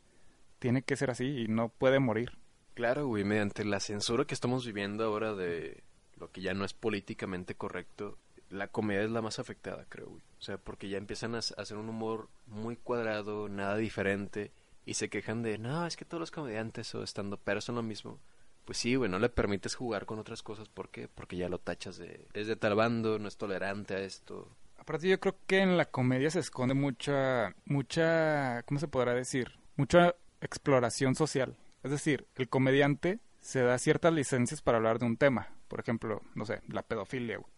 tiene 0.59 0.83
que 0.83 0.97
ser 0.97 1.11
así 1.11 1.25
y 1.25 1.49
no 1.49 1.71
puede 1.71 1.99
morir. 1.99 2.33
Claro, 2.75 3.07
güey, 3.07 3.25
mediante 3.25 3.65
la 3.65 3.81
censura 3.81 4.27
que 4.27 4.35
estamos 4.35 4.67
viviendo 4.67 5.05
ahora 5.05 5.33
de 5.33 5.83
lo 6.17 6.31
que 6.31 6.43
ya 6.43 6.53
no 6.53 6.67
es 6.67 6.75
políticamente 6.75 7.55
correcto, 7.55 8.19
la 8.51 8.69
comedia 8.69 9.05
es 9.05 9.11
la 9.11 9.23
más 9.23 9.39
afectada, 9.39 9.87
creo, 9.89 10.09
güey. 10.09 10.23
O 10.39 10.43
sea, 10.43 10.59
porque 10.59 10.91
ya 10.91 10.99
empiezan 10.99 11.35
a 11.35 11.39
a 11.39 11.63
hacer 11.63 11.79
un 11.79 11.89
humor 11.89 12.29
muy 12.49 12.77
cuadrado, 12.77 13.49
nada 13.49 13.79
diferente, 13.79 14.53
y 14.85 14.93
se 14.93 15.09
quejan 15.09 15.43
de, 15.43 15.57
no, 15.57 15.87
es 15.87 15.97
que 15.97 16.05
todos 16.05 16.21
los 16.21 16.31
comediantes 16.31 16.95
o 16.95 17.03
estando 17.03 17.39
pero 17.39 17.63
son 17.63 17.77
lo 17.77 17.83
mismo. 17.83 18.21
Pues 18.69 18.77
sí, 18.77 18.97
güey, 18.97 19.11
no 19.11 19.19
le 19.19 19.31
permites 19.31 19.75
jugar 19.75 20.05
con 20.05 20.19
otras 20.19 20.43
cosas, 20.43 20.69
¿por 20.69 20.91
qué? 20.91 21.09
Porque 21.09 21.39
ya 21.39 21.49
lo 21.49 21.59
tachas 21.59 21.97
de, 21.97 22.29
es 22.35 22.49
de 22.49 22.55
tal 22.55 22.75
bando, 22.75 23.19
no 23.19 23.27
es 23.27 23.39
tolerante 23.39 23.95
a 23.95 24.01
esto. 24.01 24.55
Aparte 24.77 25.09
yo 25.09 25.19
creo 25.19 25.39
que 25.47 25.61
en 25.61 25.79
la 25.79 25.87
comedia 25.87 26.29
se 26.29 26.41
esconde 26.41 26.75
mucha, 26.75 27.55
mucha, 27.65 28.63
¿cómo 28.65 28.79
se 28.79 28.87
podrá 28.87 29.15
decir? 29.15 29.59
Mucha 29.77 30.15
exploración 30.43 31.15
social. 31.15 31.57
Es 31.83 31.91
decir, 31.91 32.27
el 32.35 32.51
comediante 32.51 33.21
se 33.41 33.63
da 33.63 33.79
ciertas 33.79 34.13
licencias 34.13 34.61
para 34.61 34.77
hablar 34.77 34.99
de 34.99 35.07
un 35.07 35.17
tema. 35.17 35.49
Por 35.69 35.81
ejemplo, 35.81 36.21
no 36.35 36.45
sé, 36.45 36.61
la 36.69 36.83
pedofilia. 36.83 37.39
güey. 37.39 37.51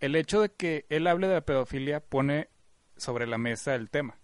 El 0.00 0.16
hecho 0.16 0.42
de 0.42 0.50
que 0.50 0.84
él 0.90 1.06
hable 1.06 1.28
de 1.28 1.34
la 1.36 1.46
pedofilia 1.46 2.00
pone 2.00 2.50
sobre 2.98 3.26
la 3.26 3.38
mesa 3.38 3.74
el 3.74 3.88
tema. 3.88 4.18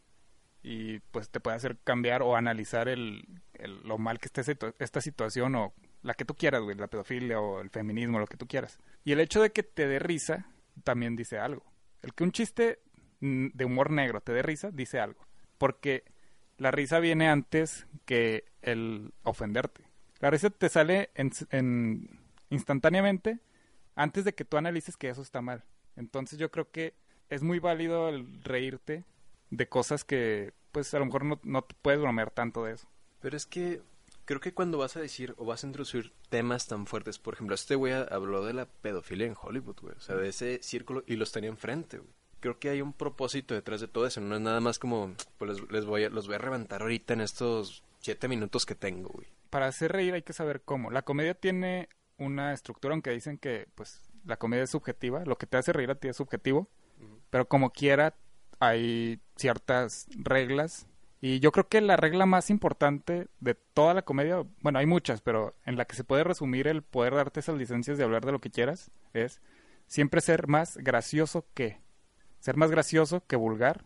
Y 0.63 0.99
pues 1.11 1.31
te 1.31 1.41
puede 1.41 1.57
hacer 1.57 1.79
cambiar 1.85 2.21
o 2.21 2.37
analizar 2.37 2.87
el, 2.87 3.25
lo 3.67 3.99
mal 3.99 4.19
que 4.19 4.27
esté 4.27 4.43
situ- 4.45 4.75
esta 4.79 5.01
situación 5.01 5.55
o 5.55 5.75
la 6.03 6.15
que 6.15 6.25
tú 6.25 6.35
quieras, 6.35 6.63
güey, 6.63 6.77
la 6.77 6.87
pedofilia 6.89 7.41
o 7.41 7.61
el 7.61 7.71
feminismo, 7.71 8.19
lo 8.19 8.27
que 8.27 8.37
tú 8.37 8.47
quieras. 8.47 8.79
Y 9.05 9.13
el 9.13 9.21
hecho 9.21 9.43
de 9.43 9.51
que 9.53 9.63
te 9.63 9.87
dé 9.87 9.99
risa 9.99 10.47
también 10.85 11.17
dice 11.17 11.39
algo. 11.39 11.65
El 12.03 12.15
que 12.15 12.25
un 12.25 12.33
chiste 12.33 12.81
de 13.21 13.65
humor 13.65 13.91
negro 13.91 14.21
te 14.21 14.33
dé 14.33 14.43
risa, 14.43 14.71
dice 14.71 14.99
algo. 15.01 15.27
Porque 15.59 16.05
la 16.57 16.71
risa 16.71 16.99
viene 17.01 17.29
antes 17.29 17.87
que 18.07 18.45
el 18.63 19.13
ofenderte. 19.23 19.85
La 20.21 20.31
risa 20.31 20.49
te 20.51 20.69
sale 20.69 21.11
en, 21.15 21.31
en- 21.51 22.21
instantáneamente 22.51 23.41
antes 23.95 24.25
de 24.25 24.35
que 24.35 24.45
tú 24.45 24.57
analices 24.57 24.97
que 24.97 25.09
eso 25.09 25.23
está 25.23 25.43
mal. 25.43 25.65
Entonces 25.97 26.39
yo 26.39 26.51
creo 26.51 26.71
que 26.71 26.95
es 27.29 27.43
muy 27.43 27.59
válido 27.59 28.09
el 28.09 28.43
reírte 28.43 29.05
de 29.51 29.69
cosas 29.69 30.05
que 30.05 30.53
pues 30.73 30.95
a 30.95 30.99
lo 30.99 31.07
mejor 31.07 31.25
no, 31.45 31.67
puedes 31.83 32.01
bromear 32.01 32.31
tanto 32.31 32.65
de 32.65 32.75
eso. 32.75 32.89
Pero 33.21 33.37
es 33.37 33.47
que 33.47 33.83
creo 34.25 34.41
que 34.41 34.55
cuando 34.55 34.79
vas 34.79 34.97
a 34.97 35.01
decir 35.01 35.35
o 35.39 35.45
vas 35.45 35.65
a 35.65 35.67
introducir 35.67 36.13
temas 36.29 36.67
tan 36.67 36.87
fuertes, 36.87 37.19
por 37.19 37.35
ejemplo, 37.35 37.55
este 37.55 37.75
güey 37.75 37.93
habló 37.93 38.45
de 38.45 38.55
la 38.55 38.67
pedofilia 38.67 39.27
en 39.27 39.37
Hollywood, 39.41 39.81
güey. 39.81 39.95
O 39.97 40.01
sea, 40.01 40.17
de 40.17 40.29
ese 40.29 40.63
círculo 40.63 41.03
y 41.07 41.17
los 41.17 41.33
tenía 41.33 41.51
enfrente, 41.51 41.99
güey. 41.99 42.11
Creo 42.41 42.59
que 42.59 42.71
hay 42.71 42.81
un 42.81 42.95
propósito 42.95 43.55
detrás 43.55 43.81
de 43.81 43.89
todo 43.89 44.07
eso. 44.07 44.21
No 44.21 44.35
es 44.35 44.41
nada 44.41 44.61
más 44.61 44.79
como, 44.79 45.15
pues 45.37 45.61
les, 45.61 45.71
les 45.71 45.85
voy 45.85 46.05
a, 46.05 46.11
los 46.11 46.27
voy 46.27 46.37
a 46.37 46.39
reventar 46.39 46.83
ahorita 46.83 47.13
en 47.13 47.21
estos 47.21 47.83
siete 47.99 48.29
minutos 48.29 48.65
que 48.65 48.75
tengo, 48.75 49.11
güey. 49.11 49.27
Para 49.51 49.67
hacer 49.67 49.93
reír 49.93 50.15
hay 50.15 50.23
que 50.23 50.33
saber 50.33 50.63
cómo. 50.63 50.91
La 50.91 51.03
comedia 51.03 51.35
tiene 51.35 51.89
una 52.17 52.53
estructura, 52.53 52.95
aunque 52.95 53.11
dicen 53.11 53.37
que 53.37 53.69
pues 53.75 54.01
la 54.25 54.37
comedia 54.37 54.65
es 54.65 54.71
subjetiva, 54.71 55.25
lo 55.25 55.37
que 55.37 55.47
te 55.47 55.57
hace 55.57 55.73
reír 55.73 55.91
a 55.91 55.95
ti 55.95 56.09
es 56.09 56.17
subjetivo, 56.17 56.69
pero 57.31 57.49
como 57.49 57.71
quiera 57.71 58.15
hay 58.59 59.21
ciertas 59.37 60.07
reglas 60.11 60.87
y 61.21 61.41
yo 61.41 61.53
creo 61.53 61.69
que 61.69 61.81
la 61.81 61.97
regla 61.97 62.27
más 62.27 62.51
importante 62.51 63.29
de 63.41 63.55
toda 63.55 63.95
la 63.95 64.03
comedia, 64.03 64.45
bueno, 64.61 64.79
hay 64.79 64.87
muchas, 64.87 65.21
pero 65.21 65.55
en 65.65 65.77
la 65.77 65.85
que 65.85 65.97
se 65.97 66.05
puede 66.05 66.25
resumir 66.25 66.67
el 66.67 66.83
poder 66.83 67.15
darte 67.15 67.41
esas 67.41 67.57
licencias 67.57 67.99
de 67.99 68.05
hablar 68.05 68.25
de 68.25 68.33
lo 68.33 68.41
que 68.41 68.51
quieras 68.51 68.91
es 69.13 69.41
siempre 69.87 70.21
ser 70.21 70.47
más 70.47 70.77
gracioso 70.79 71.47
que 71.55 71.81
ser 72.41 72.57
más 72.57 72.71
gracioso 72.71 73.25
que 73.27 73.37
vulgar, 73.37 73.85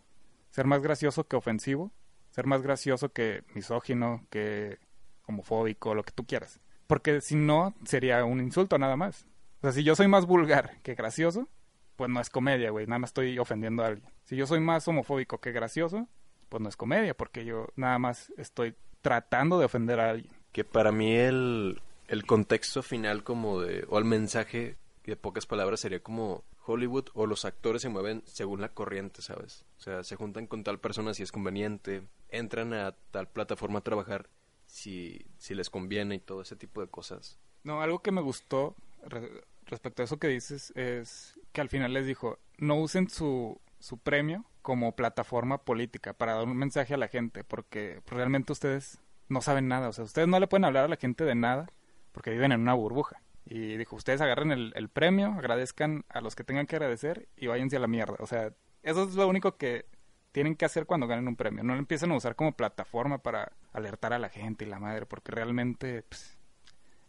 ser 0.50 0.66
más 0.66 0.80
gracioso 0.80 1.26
que 1.26 1.36
ofensivo, 1.36 1.92
ser 2.30 2.46
más 2.46 2.62
gracioso 2.62 3.12
que 3.12 3.44
misógino, 3.54 4.26
que 4.30 4.78
homofóbico, 5.26 5.94
lo 5.94 6.04
que 6.04 6.12
tú 6.12 6.24
quieras. 6.24 6.60
Porque 6.86 7.20
si 7.20 7.34
no, 7.34 7.74
sería 7.84 8.24
un 8.24 8.40
insulto 8.40 8.78
nada 8.78 8.96
más. 8.96 9.26
O 9.58 9.62
sea, 9.62 9.72
si 9.72 9.82
yo 9.82 9.96
soy 9.96 10.06
más 10.06 10.26
vulgar 10.26 10.80
que 10.82 10.94
gracioso, 10.94 11.48
pues 11.96 12.10
no 12.10 12.20
es 12.20 12.30
comedia, 12.30 12.70
güey. 12.70 12.86
Nada 12.86 13.00
más 13.00 13.10
estoy 13.10 13.38
ofendiendo 13.38 13.82
a 13.82 13.88
alguien. 13.88 14.12
Si 14.24 14.36
yo 14.36 14.46
soy 14.46 14.60
más 14.60 14.86
homofóbico 14.86 15.40
que 15.40 15.52
gracioso, 15.52 16.08
pues 16.48 16.62
no 16.62 16.68
es 16.68 16.76
comedia, 16.76 17.16
porque 17.16 17.44
yo 17.44 17.68
nada 17.76 17.98
más 17.98 18.32
estoy 18.36 18.74
tratando 19.02 19.58
de 19.58 19.66
ofender 19.66 20.00
a 20.00 20.10
alguien. 20.10 20.32
Que 20.52 20.64
para 20.64 20.92
mí 20.92 21.14
el, 21.14 21.80
el 22.08 22.24
contexto 22.26 22.82
final 22.82 23.24
como 23.24 23.60
de, 23.60 23.84
o 23.88 23.98
el 23.98 24.04
mensaje 24.04 24.76
de 25.04 25.16
pocas 25.16 25.46
palabras 25.46 25.80
sería 25.80 26.00
como 26.02 26.44
Hollywood 26.66 27.08
o 27.12 27.26
los 27.26 27.44
actores 27.44 27.82
se 27.82 27.90
mueven 27.90 28.22
según 28.24 28.60
la 28.62 28.70
corriente, 28.72 29.20
¿sabes? 29.20 29.66
O 29.78 29.80
sea, 29.82 30.02
se 30.04 30.16
juntan 30.16 30.46
con 30.46 30.64
tal 30.64 30.80
persona 30.80 31.12
si 31.12 31.22
es 31.22 31.30
conveniente, 31.32 32.08
entran 32.30 32.72
a 32.72 32.92
tal 33.10 33.28
plataforma 33.28 33.80
a 33.80 33.82
trabajar 33.82 34.30
si, 34.66 35.26
si 35.36 35.54
les 35.54 35.68
conviene 35.68 36.14
y 36.14 36.20
todo 36.20 36.40
ese 36.40 36.56
tipo 36.56 36.80
de 36.80 36.86
cosas. 36.88 37.38
No, 37.64 37.82
algo 37.82 38.00
que 38.00 38.12
me 38.12 38.22
gustó 38.22 38.74
re- 39.04 39.44
respecto 39.66 40.00
a 40.02 40.04
eso 40.06 40.18
que 40.18 40.28
dices 40.28 40.70
es 40.74 41.38
que 41.52 41.60
al 41.60 41.68
final 41.68 41.92
les 41.92 42.06
dijo, 42.06 42.38
no 42.56 42.76
usen 42.76 43.10
su, 43.10 43.60
su 43.84 43.98
premio 43.98 44.46
como 44.62 44.96
plataforma 44.96 45.58
política 45.58 46.14
para 46.14 46.32
dar 46.32 46.44
un 46.44 46.56
mensaje 46.56 46.94
a 46.94 46.96
la 46.96 47.08
gente, 47.08 47.44
porque 47.44 48.00
realmente 48.06 48.50
ustedes 48.50 48.98
no 49.28 49.42
saben 49.42 49.68
nada, 49.68 49.90
o 49.90 49.92
sea, 49.92 50.04
ustedes 50.04 50.26
no 50.26 50.40
le 50.40 50.46
pueden 50.46 50.64
hablar 50.64 50.86
a 50.86 50.88
la 50.88 50.96
gente 50.96 51.24
de 51.24 51.34
nada 51.34 51.70
porque 52.12 52.30
viven 52.30 52.52
en 52.52 52.62
una 52.62 52.72
burbuja. 52.72 53.20
Y 53.44 53.76
dijo, 53.76 53.94
ustedes 53.96 54.22
agarren 54.22 54.52
el, 54.52 54.88
premio, 54.88 55.32
agradezcan 55.32 56.06
a 56.08 56.22
los 56.22 56.34
que 56.34 56.44
tengan 56.44 56.66
que 56.66 56.76
agradecer 56.76 57.28
y 57.36 57.46
váyanse 57.46 57.76
a 57.76 57.80
la 57.80 57.86
mierda. 57.86 58.16
O 58.20 58.26
sea, 58.26 58.54
eso 58.82 59.04
es 59.04 59.16
lo 59.16 59.28
único 59.28 59.58
que 59.58 59.84
tienen 60.32 60.56
que 60.56 60.64
hacer 60.64 60.86
cuando 60.86 61.06
ganen 61.06 61.28
un 61.28 61.36
premio. 61.36 61.62
No 61.62 61.74
lo 61.74 61.78
empiecen 61.78 62.10
a 62.12 62.16
usar 62.16 62.36
como 62.36 62.56
plataforma 62.56 63.18
para 63.18 63.52
alertar 63.74 64.14
a 64.14 64.18
la 64.18 64.30
gente 64.30 64.64
y 64.64 64.68
la 64.68 64.78
madre, 64.78 65.04
porque 65.04 65.30
realmente 65.30 66.04
pues, 66.08 66.38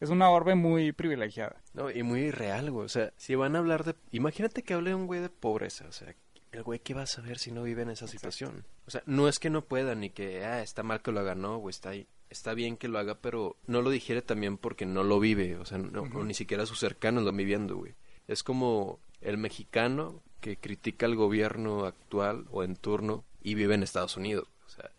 es 0.01 0.10
una 0.10 0.29
orbe 0.29 0.55
muy 0.55 0.91
privilegiada. 0.91 1.55
No, 1.74 1.89
y 1.89 2.03
muy 2.03 2.24
irreal, 2.24 2.70
güey. 2.70 2.86
O 2.86 2.89
sea, 2.89 3.13
si 3.15 3.36
van 3.36 3.55
a 3.55 3.60
hablar 3.60 3.86
de... 3.86 3.96
Imagínate 4.12 4.62
que 4.62 4.74
hable 4.74 4.94
un 4.94 5.08
güey 5.08 5.22
de 5.22 5.29
pobreza, 5.29 5.86
o 5.88 5.94
sea, 5.94 6.13
el 6.56 6.64
güey 6.64 6.80
que 6.80 6.94
va 6.94 7.04
a 7.04 7.08
saber 7.08 7.38
si 7.38 7.52
no 7.52 7.64
vive 7.64 7.84
en 7.84 7.90
esa 7.90 8.08
situación. 8.08 8.66
O 8.88 8.92
sea, 8.92 9.04
no 9.06 9.28
es 9.28 9.40
que 9.40 9.50
no 9.50 9.66
pueda 9.66 9.94
ni 9.96 10.10
que, 10.10 10.46
ah, 10.46 10.62
está 10.62 10.84
mal 10.84 11.02
que 11.02 11.12
lo 11.12 11.20
haga, 11.20 11.36
no, 11.36 11.58
güey, 11.58 11.72
está 11.72 11.90
ahí. 11.90 12.08
Está 12.30 12.54
bien 12.54 12.78
que 12.78 12.88
lo 12.88 12.98
haga, 12.98 13.16
pero 13.16 13.58
no 13.68 13.82
lo 13.82 13.90
digiere 13.90 14.22
también 14.22 14.58
porque 14.58 14.86
no 14.86 15.04
lo 15.04 15.20
vive, 15.20 15.58
o 15.58 15.66
sea, 15.66 15.78
no, 15.78 16.02
o 16.02 16.24
ni 16.24 16.34
siquiera 16.34 16.66
sus 16.66 16.80
cercanos 16.80 17.24
lo 17.24 17.32
viviendo, 17.32 17.78
güey. 17.78 17.94
Es 18.28 18.42
como 18.42 19.00
el 19.22 19.38
mexicano 19.38 20.22
que 20.42 20.58
critica 20.58 21.06
al 21.06 21.16
gobierno 21.16 21.86
actual 21.86 22.46
o 22.52 22.64
en 22.64 22.76
turno 22.76 23.24
y 23.42 23.54
vive 23.56 23.76
en 23.76 23.84
Estados 23.84 24.18
Unidos. 24.18 24.48
O 24.66 24.70
sea, 24.70 24.90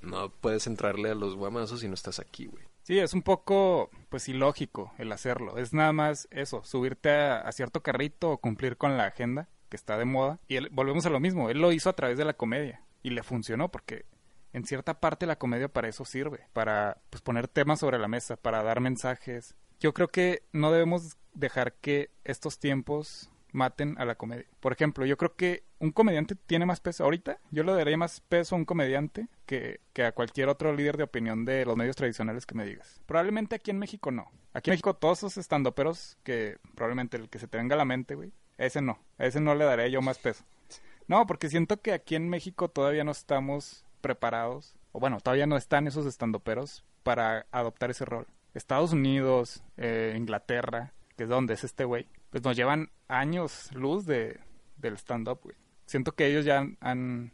no 0.00 0.30
puedes 0.30 0.66
entrarle 0.66 1.10
a 1.10 1.14
los 1.14 1.34
guamazos 1.34 1.80
si 1.80 1.88
no 1.88 1.94
estás 1.94 2.20
aquí, 2.20 2.46
güey. 2.46 2.64
Sí, 2.82 2.98
es 2.98 3.12
un 3.12 3.22
poco, 3.22 3.90
pues, 4.08 4.28
ilógico 4.28 4.92
el 4.98 5.12
hacerlo. 5.12 5.58
Es 5.58 5.74
nada 5.74 5.92
más 5.92 6.26
eso, 6.30 6.64
subirte 6.64 7.10
a, 7.10 7.40
a 7.40 7.52
cierto 7.52 7.82
carrito 7.82 8.30
o 8.30 8.38
cumplir 8.38 8.76
con 8.76 8.96
la 8.96 9.06
agenda 9.06 9.48
que 9.68 9.76
está 9.76 9.96
de 9.98 10.04
moda. 10.04 10.38
Y 10.48 10.56
él- 10.56 10.68
volvemos 10.72 11.06
a 11.06 11.10
lo 11.10 11.20
mismo, 11.20 11.50
él 11.50 11.58
lo 11.60 11.72
hizo 11.72 11.90
a 11.90 11.94
través 11.96 12.18
de 12.18 12.24
la 12.24 12.34
comedia 12.34 12.82
y 13.02 13.10
le 13.10 13.22
funcionó 13.22 13.70
porque 13.70 14.06
en 14.52 14.64
cierta 14.64 15.00
parte 15.00 15.26
la 15.26 15.36
comedia 15.38 15.68
para 15.68 15.88
eso 15.88 16.04
sirve, 16.04 16.46
para 16.52 16.98
pues, 17.10 17.22
poner 17.22 17.48
temas 17.48 17.80
sobre 17.80 17.98
la 17.98 18.08
mesa, 18.08 18.36
para 18.36 18.62
dar 18.62 18.80
mensajes. 18.80 19.54
Yo 19.80 19.92
creo 19.94 20.08
que 20.08 20.42
no 20.52 20.72
debemos 20.72 21.16
dejar 21.34 21.74
que 21.74 22.10
estos 22.24 22.58
tiempos 22.58 23.30
maten 23.52 23.94
a 23.98 24.04
la 24.04 24.16
comedia. 24.16 24.46
Por 24.60 24.72
ejemplo, 24.72 25.06
yo 25.06 25.16
creo 25.16 25.34
que 25.36 25.64
un 25.78 25.90
comediante 25.92 26.34
tiene 26.34 26.66
más 26.66 26.80
peso. 26.80 27.04
Ahorita 27.04 27.38
yo 27.50 27.62
le 27.62 27.72
daría 27.72 27.96
más 27.96 28.20
peso 28.20 28.54
a 28.54 28.58
un 28.58 28.64
comediante 28.64 29.28
que, 29.46 29.80
que 29.92 30.04
a 30.04 30.12
cualquier 30.12 30.48
otro 30.48 30.74
líder 30.74 30.96
de 30.96 31.04
opinión 31.04 31.44
de 31.44 31.64
los 31.64 31.76
medios 31.76 31.96
tradicionales 31.96 32.44
que 32.44 32.54
me 32.54 32.66
digas. 32.66 33.00
Probablemente 33.06 33.54
aquí 33.54 33.70
en 33.70 33.78
México 33.78 34.10
no. 34.10 34.30
Aquí 34.52 34.70
en 34.70 34.72
México 34.72 34.94
todos 34.96 35.18
esos 35.18 35.38
estandoperos 35.38 36.18
que 36.24 36.58
probablemente 36.74 37.16
el 37.16 37.28
que 37.30 37.38
se 37.38 37.48
te 37.48 37.56
venga 37.58 37.74
a 37.74 37.78
la 37.78 37.84
mente, 37.84 38.16
güey, 38.16 38.32
ese 38.58 38.82
no. 38.82 38.98
Ese 39.18 39.40
no 39.40 39.54
le 39.54 39.64
daría 39.64 39.88
yo 39.88 40.02
más 40.02 40.18
peso. 40.18 40.44
No, 41.06 41.26
porque 41.26 41.48
siento 41.48 41.80
que 41.80 41.92
aquí 41.92 42.14
en 42.14 42.28
México 42.28 42.68
todavía 42.68 43.04
no 43.04 43.12
estamos 43.12 43.84
preparados, 44.02 44.76
o 44.92 45.00
bueno, 45.00 45.20
todavía 45.20 45.46
no 45.46 45.56
están 45.56 45.86
esos 45.86 46.06
estandoperos 46.06 46.84
para 47.02 47.46
adoptar 47.50 47.90
ese 47.90 48.04
rol. 48.04 48.26
Estados 48.54 48.92
Unidos, 48.92 49.62
eh, 49.76 50.14
Inglaterra, 50.16 50.92
que 51.16 51.24
es 51.24 51.28
donde 51.28 51.54
es 51.54 51.64
este 51.64 51.84
güey, 51.84 52.06
pues 52.30 52.44
nos 52.44 52.56
llevan 52.56 52.90
años 53.08 53.72
luz 53.72 54.04
de, 54.04 54.40
del 54.76 54.94
stand-up, 54.98 55.40
güey. 55.42 55.56
Siento 55.86 56.12
que 56.12 56.26
ellos 56.26 56.44
ya 56.44 56.66
han, 56.80 57.32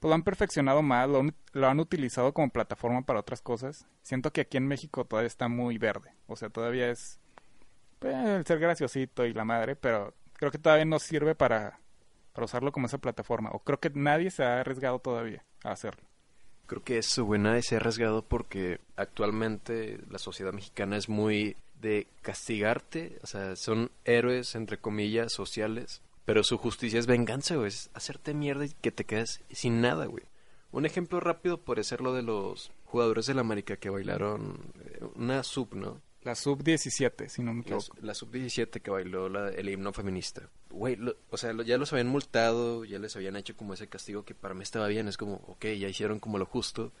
pues 0.00 0.08
lo 0.08 0.14
han 0.14 0.24
perfeccionado 0.24 0.82
más, 0.82 1.08
lo, 1.08 1.22
lo 1.52 1.68
han 1.68 1.78
utilizado 1.78 2.34
como 2.34 2.50
plataforma 2.50 3.02
para 3.02 3.20
otras 3.20 3.40
cosas. 3.40 3.86
Siento 4.02 4.32
que 4.32 4.40
aquí 4.40 4.56
en 4.56 4.66
México 4.66 5.04
todavía 5.04 5.28
está 5.28 5.48
muy 5.48 5.78
verde, 5.78 6.12
o 6.26 6.34
sea, 6.34 6.48
todavía 6.48 6.90
es 6.90 7.20
pues, 8.00 8.14
el 8.14 8.44
ser 8.44 8.58
graciosito 8.58 9.24
y 9.24 9.32
la 9.32 9.44
madre, 9.44 9.76
pero 9.76 10.14
creo 10.34 10.50
que 10.50 10.58
todavía 10.58 10.84
no 10.84 10.98
sirve 10.98 11.34
para, 11.34 11.78
usarlo 12.36 12.72
como 12.72 12.86
esa 12.86 12.98
plataforma, 12.98 13.50
o 13.52 13.60
creo 13.60 13.78
que 13.78 13.90
nadie 13.90 14.30
se 14.30 14.44
ha 14.44 14.60
arriesgado 14.60 14.98
todavía 14.98 15.44
a 15.62 15.72
hacerlo. 15.72 16.02
Creo 16.66 16.82
que 16.82 16.98
eso, 16.98 17.24
güey, 17.24 17.40
nadie 17.40 17.62
se 17.62 17.74
ha 17.74 17.78
arriesgado 17.78 18.22
porque 18.22 18.80
actualmente 18.96 19.98
la 20.10 20.18
sociedad 20.18 20.52
mexicana 20.52 20.96
es 20.96 21.08
muy 21.08 21.56
de 21.80 22.06
castigarte, 22.22 23.18
o 23.22 23.26
sea, 23.26 23.56
son 23.56 23.90
héroes, 24.04 24.54
entre 24.54 24.78
comillas, 24.78 25.32
sociales, 25.32 26.00
pero 26.24 26.42
su 26.42 26.56
justicia 26.56 26.98
es 26.98 27.06
venganza, 27.06 27.56
güey, 27.56 27.68
es 27.68 27.90
hacerte 27.92 28.32
mierda 28.32 28.64
y 28.64 28.70
que 28.70 28.90
te 28.90 29.04
quedes 29.04 29.42
sin 29.50 29.80
nada, 29.80 30.06
güey. 30.06 30.24
Un 30.72 30.86
ejemplo 30.86 31.20
rápido 31.20 31.58
puede 31.58 31.84
ser 31.84 32.00
lo 32.00 32.14
de 32.14 32.22
los 32.22 32.72
jugadores 32.86 33.26
de 33.26 33.34
la 33.34 33.42
América 33.42 33.76
que 33.76 33.90
bailaron 33.90 34.58
eh, 34.80 35.04
una 35.14 35.42
sub, 35.44 35.74
¿no? 35.74 36.00
La 36.24 36.34
sub-17, 36.34 37.28
si 37.28 37.42
no 37.42 37.52
me 37.54 37.60
equivoco. 37.60 37.96
la 38.00 38.14
sub-17 38.14 38.80
que 38.80 38.90
bailó 38.90 39.28
la- 39.28 39.50
el 39.50 39.68
himno 39.68 39.92
feminista. 39.92 40.48
Güey, 40.70 40.96
lo- 40.96 41.16
o 41.30 41.36
sea, 41.36 41.52
lo- 41.52 41.62
ya 41.62 41.76
los 41.78 41.92
habían 41.92 42.08
multado, 42.08 42.84
ya 42.84 42.98
les 42.98 43.14
habían 43.14 43.36
hecho 43.36 43.56
como 43.56 43.74
ese 43.74 43.88
castigo 43.88 44.24
que 44.24 44.34
para 44.34 44.54
mí 44.54 44.62
estaba 44.62 44.88
bien. 44.88 45.06
Es 45.06 45.16
como, 45.16 45.34
ok, 45.46 45.66
ya 45.78 45.88
hicieron 45.88 46.18
como 46.20 46.38
lo 46.38 46.46
justo. 46.46 46.92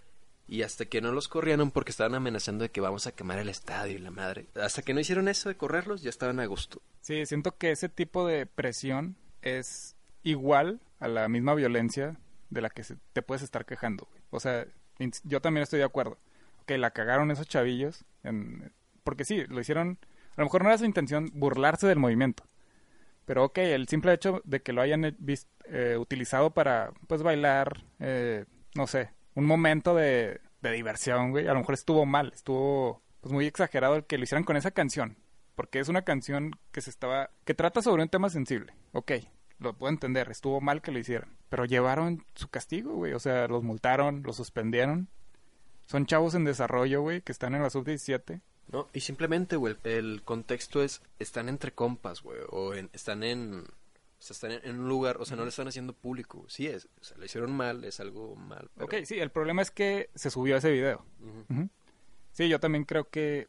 Y 0.46 0.60
hasta 0.60 0.84
que 0.84 1.00
no 1.00 1.10
los 1.12 1.26
corrieron 1.28 1.70
porque 1.70 1.90
estaban 1.90 2.14
amenazando 2.14 2.64
de 2.64 2.70
que 2.70 2.82
vamos 2.82 3.06
a 3.06 3.12
quemar 3.12 3.38
el 3.38 3.48
estadio 3.48 3.96
y 3.96 3.98
la 3.98 4.10
madre. 4.10 4.46
Hasta 4.54 4.82
que 4.82 4.92
no 4.92 5.00
hicieron 5.00 5.26
eso 5.28 5.48
de 5.48 5.56
correrlos, 5.56 6.02
ya 6.02 6.10
estaban 6.10 6.38
a 6.38 6.44
gusto. 6.44 6.82
Sí, 7.00 7.24
siento 7.24 7.56
que 7.56 7.70
ese 7.70 7.88
tipo 7.88 8.26
de 8.26 8.44
presión 8.44 9.16
es 9.40 9.96
igual 10.22 10.80
a 11.00 11.08
la 11.08 11.28
misma 11.30 11.54
violencia 11.54 12.18
de 12.50 12.60
la 12.60 12.68
que 12.68 12.84
se- 12.84 12.98
te 13.14 13.22
puedes 13.22 13.42
estar 13.42 13.64
quejando. 13.64 14.06
güey. 14.10 14.22
O 14.30 14.38
sea, 14.38 14.66
yo 15.24 15.40
también 15.40 15.62
estoy 15.62 15.78
de 15.78 15.86
acuerdo. 15.86 16.18
Que 16.66 16.76
la 16.76 16.90
cagaron 16.90 17.30
esos 17.30 17.48
chavillos 17.48 18.04
en 18.22 18.70
porque 19.04 19.24
sí, 19.24 19.44
lo 19.48 19.60
hicieron, 19.60 19.98
a 20.36 20.40
lo 20.40 20.44
mejor 20.44 20.62
no 20.62 20.70
era 20.70 20.78
su 20.78 20.84
intención 20.84 21.30
burlarse 21.32 21.86
del 21.86 21.98
movimiento, 21.98 22.44
pero 23.24 23.44
ok, 23.44 23.58
el 23.58 23.88
simple 23.88 24.12
hecho 24.12 24.42
de 24.44 24.62
que 24.62 24.72
lo 24.72 24.82
hayan 24.82 25.16
eh, 25.66 25.96
utilizado 25.98 26.50
para, 26.50 26.92
pues, 27.06 27.22
bailar, 27.22 27.84
eh, 28.00 28.44
no 28.74 28.86
sé, 28.86 29.10
un 29.34 29.46
momento 29.46 29.94
de, 29.94 30.40
de 30.60 30.72
diversión, 30.72 31.30
güey, 31.30 31.46
a 31.46 31.52
lo 31.52 31.60
mejor 31.60 31.74
estuvo 31.74 32.04
mal, 32.06 32.32
estuvo, 32.34 33.02
pues, 33.20 33.32
muy 33.32 33.46
exagerado 33.46 33.96
el 33.96 34.04
que 34.04 34.18
lo 34.18 34.24
hicieran 34.24 34.44
con 34.44 34.56
esa 34.56 34.72
canción, 34.72 35.16
porque 35.54 35.78
es 35.78 35.88
una 35.88 36.02
canción 36.02 36.52
que 36.72 36.80
se 36.80 36.90
estaba, 36.90 37.30
que 37.44 37.54
trata 37.54 37.82
sobre 37.82 38.02
un 38.02 38.08
tema 38.08 38.28
sensible, 38.28 38.74
ok, 38.92 39.12
lo 39.58 39.74
puedo 39.74 39.92
entender, 39.92 40.30
estuvo 40.30 40.60
mal 40.60 40.82
que 40.82 40.92
lo 40.92 40.98
hicieran, 40.98 41.36
pero 41.48 41.64
llevaron 41.64 42.24
su 42.34 42.48
castigo, 42.48 42.94
güey, 42.94 43.12
o 43.12 43.20
sea, 43.20 43.46
los 43.46 43.62
multaron, 43.62 44.22
los 44.24 44.36
suspendieron, 44.36 45.08
son 45.86 46.06
chavos 46.06 46.34
en 46.34 46.44
desarrollo, 46.44 47.02
güey, 47.02 47.20
que 47.20 47.32
están 47.32 47.54
en 47.54 47.62
la 47.62 47.70
sub-17, 47.70 48.40
No, 48.72 48.88
y 48.92 49.00
simplemente, 49.00 49.56
güey, 49.56 49.76
el, 49.84 50.22
contexto 50.24 50.82
es, 50.82 51.02
están 51.18 51.48
entre 51.48 51.72
compas, 51.72 52.22
güey, 52.22 52.40
o 52.50 52.74
en- 52.74 52.90
están 52.92 53.22
en, 53.22 53.60
o 53.60 53.66
sea, 54.18 54.34
están 54.34 54.52
en, 54.52 54.80
un 54.80 54.88
lugar, 54.88 55.18
o 55.20 55.24
sea, 55.24 55.36
no 55.36 55.42
lo 55.42 55.48
están 55.50 55.68
haciendo 55.68 55.92
público, 55.92 56.44
sí 56.48 56.66
es, 56.66 56.88
o 57.00 57.04
sea, 57.04 57.16
lo 57.18 57.24
hicieron 57.24 57.52
mal, 57.52 57.84
es 57.84 58.00
algo 58.00 58.34
mal, 58.36 58.70
pero... 58.74 58.86
Ok, 58.86 58.94
sí, 59.04 59.18
el 59.18 59.30
problema 59.30 59.62
es 59.62 59.70
que 59.70 60.10
se 60.14 60.30
subió 60.30 60.56
ese 60.56 60.72
video. 60.72 61.04
Sí, 62.32 62.48
yo 62.48 62.58
también 62.58 62.84
creo 62.84 63.08
que 63.08 63.48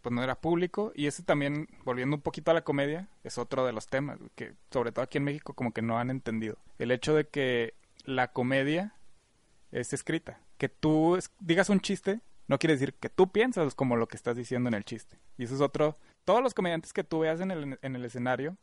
pues 0.00 0.12
no 0.12 0.22
era 0.22 0.40
público 0.40 0.92
y 0.96 1.06
ese 1.06 1.22
también, 1.22 1.68
volviendo 1.84 2.16
un 2.16 2.22
poquito 2.22 2.50
a 2.50 2.54
la 2.54 2.64
comedia, 2.64 3.08
es 3.24 3.38
otro 3.38 3.64
de 3.64 3.72
los 3.72 3.86
temas 3.86 4.18
que 4.34 4.54
sobre 4.70 4.90
todo 4.90 5.04
aquí 5.04 5.18
en 5.18 5.24
México 5.24 5.54
como 5.54 5.72
que 5.72 5.80
no 5.82 5.98
han 5.98 6.10
entendido. 6.10 6.58
El 6.78 6.90
hecho 6.90 7.14
de 7.14 7.28
que 7.28 7.74
la 8.04 8.32
comedia 8.32 8.94
es 9.70 9.92
escrita, 9.92 10.40
que 10.58 10.68
tú 10.68 11.18
digas 11.38 11.68
un 11.68 11.80
chiste 11.80 12.20
no 12.52 12.58
quiere 12.58 12.74
decir 12.74 12.92
que 12.92 13.08
tú 13.08 13.32
piensas 13.32 13.74
como 13.74 13.96
lo 13.96 14.08
que 14.08 14.16
estás 14.16 14.36
diciendo 14.36 14.68
en 14.68 14.74
el 14.74 14.84
chiste. 14.84 15.18
Y 15.38 15.44
eso 15.44 15.54
es 15.54 15.62
otro, 15.62 15.96
todos 16.26 16.42
los 16.42 16.52
comediantes 16.52 16.92
que 16.92 17.02
tú 17.02 17.20
veas 17.20 17.40
en 17.40 17.50
el, 17.50 17.78
en 17.80 17.96
el 17.96 18.04
escenario, 18.04 18.58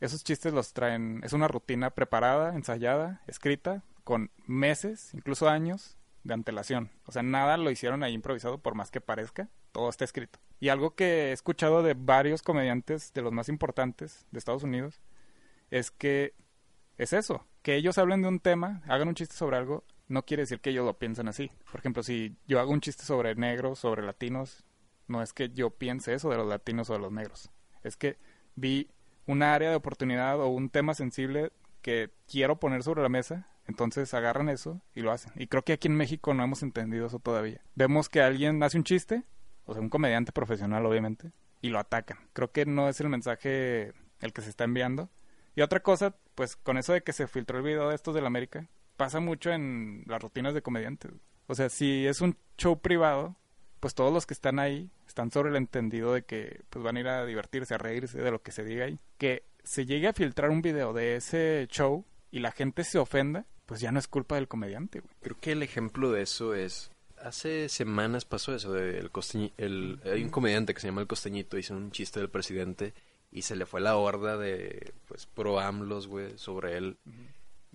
esos 0.00 0.24
chistes 0.24 0.54
los 0.54 0.72
traen, 0.72 1.20
es 1.22 1.34
una 1.34 1.46
rutina 1.46 1.90
preparada, 1.90 2.54
ensayada, 2.54 3.20
escrita, 3.26 3.84
con 4.04 4.30
meses, 4.46 5.12
incluso 5.12 5.50
años 5.50 5.98
de 6.24 6.32
antelación. 6.32 6.90
O 7.04 7.12
sea, 7.12 7.22
nada 7.22 7.58
lo 7.58 7.70
hicieron 7.70 8.02
ahí 8.02 8.14
improvisado 8.14 8.56
por 8.56 8.74
más 8.74 8.90
que 8.90 9.02
parezca, 9.02 9.50
todo 9.70 9.90
está 9.90 10.06
escrito. 10.06 10.38
Y 10.58 10.70
algo 10.70 10.94
que 10.94 11.28
he 11.28 11.32
escuchado 11.32 11.82
de 11.82 11.92
varios 11.92 12.40
comediantes 12.40 13.12
de 13.12 13.20
los 13.20 13.34
más 13.34 13.50
importantes 13.50 14.24
de 14.30 14.38
Estados 14.38 14.62
Unidos 14.62 15.02
es 15.70 15.90
que 15.90 16.32
es 16.96 17.12
eso, 17.12 17.46
que 17.60 17.76
ellos 17.76 17.98
hablen 17.98 18.22
de 18.22 18.28
un 18.28 18.40
tema, 18.40 18.80
hagan 18.88 19.08
un 19.08 19.14
chiste 19.14 19.36
sobre 19.36 19.58
algo, 19.58 19.84
no 20.08 20.24
quiere 20.24 20.42
decir 20.42 20.60
que 20.60 20.70
ellos 20.70 20.84
lo 20.84 20.98
piensen 20.98 21.28
así. 21.28 21.50
Por 21.70 21.80
ejemplo, 21.80 22.02
si 22.02 22.36
yo 22.46 22.60
hago 22.60 22.72
un 22.72 22.80
chiste 22.80 23.04
sobre 23.04 23.34
negros, 23.34 23.78
sobre 23.78 24.02
latinos, 24.02 24.64
no 25.08 25.22
es 25.22 25.32
que 25.32 25.50
yo 25.50 25.70
piense 25.70 26.14
eso 26.14 26.30
de 26.30 26.36
los 26.36 26.46
latinos 26.46 26.90
o 26.90 26.94
de 26.94 26.98
los 27.00 27.12
negros. 27.12 27.50
Es 27.82 27.96
que 27.96 28.16
vi 28.54 28.90
un 29.26 29.42
área 29.42 29.70
de 29.70 29.76
oportunidad 29.76 30.40
o 30.40 30.48
un 30.48 30.70
tema 30.70 30.94
sensible 30.94 31.52
que 31.82 32.10
quiero 32.28 32.58
poner 32.58 32.82
sobre 32.82 33.02
la 33.02 33.08
mesa, 33.08 33.48
entonces 33.66 34.12
agarran 34.14 34.48
eso 34.48 34.80
y 34.94 35.00
lo 35.00 35.12
hacen. 35.12 35.32
Y 35.36 35.48
creo 35.48 35.62
que 35.62 35.72
aquí 35.72 35.88
en 35.88 35.96
México 35.96 36.34
no 36.34 36.44
hemos 36.44 36.62
entendido 36.62 37.06
eso 37.06 37.18
todavía. 37.18 37.60
Vemos 37.74 38.08
que 38.08 38.22
alguien 38.22 38.62
hace 38.62 38.78
un 38.78 38.84
chiste, 38.84 39.24
o 39.64 39.72
sea, 39.72 39.82
un 39.82 39.88
comediante 39.88 40.32
profesional 40.32 40.86
obviamente, 40.86 41.32
y 41.60 41.68
lo 41.68 41.78
atacan. 41.78 42.18
Creo 42.32 42.50
que 42.52 42.66
no 42.66 42.88
es 42.88 43.00
el 43.00 43.08
mensaje 43.08 43.92
el 44.20 44.32
que 44.32 44.42
se 44.42 44.50
está 44.50 44.64
enviando. 44.64 45.10
Y 45.54 45.62
otra 45.62 45.80
cosa, 45.80 46.14
pues 46.34 46.56
con 46.56 46.78
eso 46.78 46.92
de 46.92 47.02
que 47.02 47.12
se 47.12 47.26
filtró 47.26 47.58
el 47.58 47.64
video 47.64 47.88
de 47.88 47.94
estos 47.94 48.14
de 48.14 48.20
la 48.20 48.26
América, 48.26 48.68
pasa 48.96 49.20
mucho 49.20 49.50
en 49.50 50.04
las 50.06 50.22
rutinas 50.22 50.54
de 50.54 50.62
comediantes. 50.62 51.12
O 51.46 51.54
sea, 51.54 51.68
si 51.68 52.06
es 52.06 52.20
un 52.20 52.36
show 52.58 52.80
privado, 52.80 53.36
pues 53.80 53.94
todos 53.94 54.12
los 54.12 54.26
que 54.26 54.34
están 54.34 54.58
ahí 54.58 54.90
están 55.06 55.30
sobre 55.30 55.50
el 55.50 55.56
entendido 55.56 56.12
de 56.12 56.22
que 56.22 56.62
pues 56.70 56.84
van 56.84 56.96
a 56.96 57.00
ir 57.00 57.08
a 57.08 57.24
divertirse, 57.24 57.74
a 57.74 57.78
reírse 57.78 58.18
de 58.20 58.30
lo 58.30 58.42
que 58.42 58.52
se 58.52 58.64
diga 58.64 58.86
ahí. 58.86 58.98
Que 59.18 59.44
se 59.62 59.86
llegue 59.86 60.08
a 60.08 60.12
filtrar 60.12 60.50
un 60.50 60.62
video 60.62 60.92
de 60.92 61.16
ese 61.16 61.66
show 61.70 62.04
y 62.30 62.40
la 62.40 62.52
gente 62.52 62.84
se 62.84 62.98
ofenda, 62.98 63.46
pues 63.66 63.80
ya 63.80 63.92
no 63.92 63.98
es 63.98 64.08
culpa 64.08 64.34
del 64.34 64.48
comediante, 64.48 65.00
güey. 65.00 65.14
Creo 65.20 65.36
que 65.40 65.52
el 65.52 65.62
ejemplo 65.62 66.10
de 66.10 66.22
eso 66.22 66.54
es... 66.54 66.90
Hace 67.18 67.68
semanas 67.68 68.24
pasó 68.24 68.54
eso 68.54 68.72
del 68.72 69.10
costeñi... 69.10 69.52
El, 69.56 70.00
hay 70.04 70.22
un 70.22 70.30
comediante 70.30 70.74
que 70.74 70.80
se 70.80 70.88
llama 70.88 71.00
El 71.00 71.06
Costeñito, 71.06 71.56
hizo 71.56 71.74
un 71.74 71.90
chiste 71.90 72.20
del 72.20 72.28
presidente 72.28 72.92
y 73.32 73.42
se 73.42 73.56
le 73.56 73.66
fue 73.66 73.80
la 73.80 73.96
horda 73.96 74.36
de, 74.36 74.92
pues, 75.08 75.26
pro 75.26 75.58
AMLOS, 75.58 76.06
güey, 76.06 76.38
sobre 76.38 76.76
él. 76.76 76.98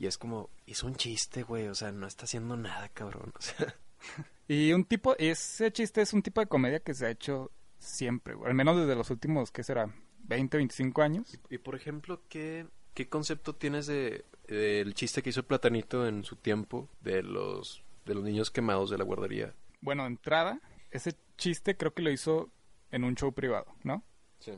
Y 0.02 0.08
es 0.08 0.18
como, 0.18 0.50
hizo 0.66 0.88
un 0.88 0.96
chiste, 0.96 1.44
güey, 1.44 1.68
o 1.68 1.76
sea, 1.76 1.92
no 1.92 2.08
está 2.08 2.26
haciendo 2.26 2.58
nada, 2.58 2.90
cabrón. 2.90 3.32
O 3.38 3.42
sea, 3.42 3.76
Y 4.48 4.74
un 4.74 4.84
tipo, 4.84 5.16
ese 5.20 5.72
chiste 5.72 6.02
es 6.02 6.12
un 6.12 6.24
tipo 6.24 6.42
de 6.42 6.48
comedia 6.48 6.80
que 6.80 6.96
se 6.96 7.06
ha 7.06 7.12
hecho 7.12 7.52
siempre, 7.78 8.34
güey. 8.34 8.50
Al 8.50 8.56
menos 8.56 8.78
desde 8.78 8.96
los 8.96 9.12
últimos, 9.12 9.52
¿qué 9.52 9.62
será? 9.62 9.94
20, 10.24 10.58
25 10.58 11.04
años. 11.04 11.40
y 11.52 11.60
por 11.60 11.76
ejemplo, 11.76 12.20
¿qué, 12.30 12.66
qué 12.96 13.10
concepto 13.10 13.54
tienes 13.54 13.86
de 13.86 14.26
del 14.48 14.96
chiste 14.96 15.22
que 15.22 15.30
hizo 15.30 15.44
Platanito 15.44 16.08
en 16.08 16.24
su 16.24 16.36
tiempo 16.36 16.90
de 17.02 17.22
los 17.22 17.84
de 18.08 18.16
los 18.16 18.24
niños 18.24 18.50
quemados 18.50 18.90
de 18.90 18.98
la 18.98 19.04
guardería? 19.04 19.54
Bueno, 19.82 20.02
de 20.02 20.10
entrada, 20.10 20.62
ese 20.90 21.16
chiste 21.38 21.78
creo 21.78 21.94
que 21.94 22.02
lo 22.02 22.10
hizo 22.10 22.50
en 22.90 23.04
un 23.04 23.14
show 23.14 23.32
privado, 23.34 23.68
¿no? 23.84 24.04
Sí. 24.40 24.54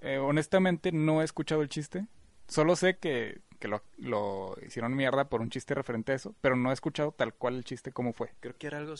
Eh, 0.00 0.18
honestamente 0.18 0.92
no 0.92 1.22
he 1.22 1.24
escuchado 1.24 1.60
el 1.60 1.68
chiste. 1.68 2.06
Solo 2.46 2.76
sé 2.76 2.98
que, 2.98 3.40
que 3.60 3.68
lo, 3.68 3.82
lo 3.98 4.56
hicieron 4.66 4.96
mierda 4.96 5.28
por 5.28 5.40
un 5.40 5.50
chiste 5.50 5.74
referente 5.74 6.10
a 6.10 6.16
eso, 6.16 6.34
pero 6.40 6.56
no 6.56 6.70
he 6.70 6.72
escuchado 6.74 7.12
tal 7.12 7.34
cual 7.34 7.54
el 7.56 7.64
chiste 7.64 7.92
cómo 7.92 8.12
fue. 8.12 8.32
Creo 8.40 8.56
que 8.58 8.66
era 8.66 8.78
algo... 8.78 8.94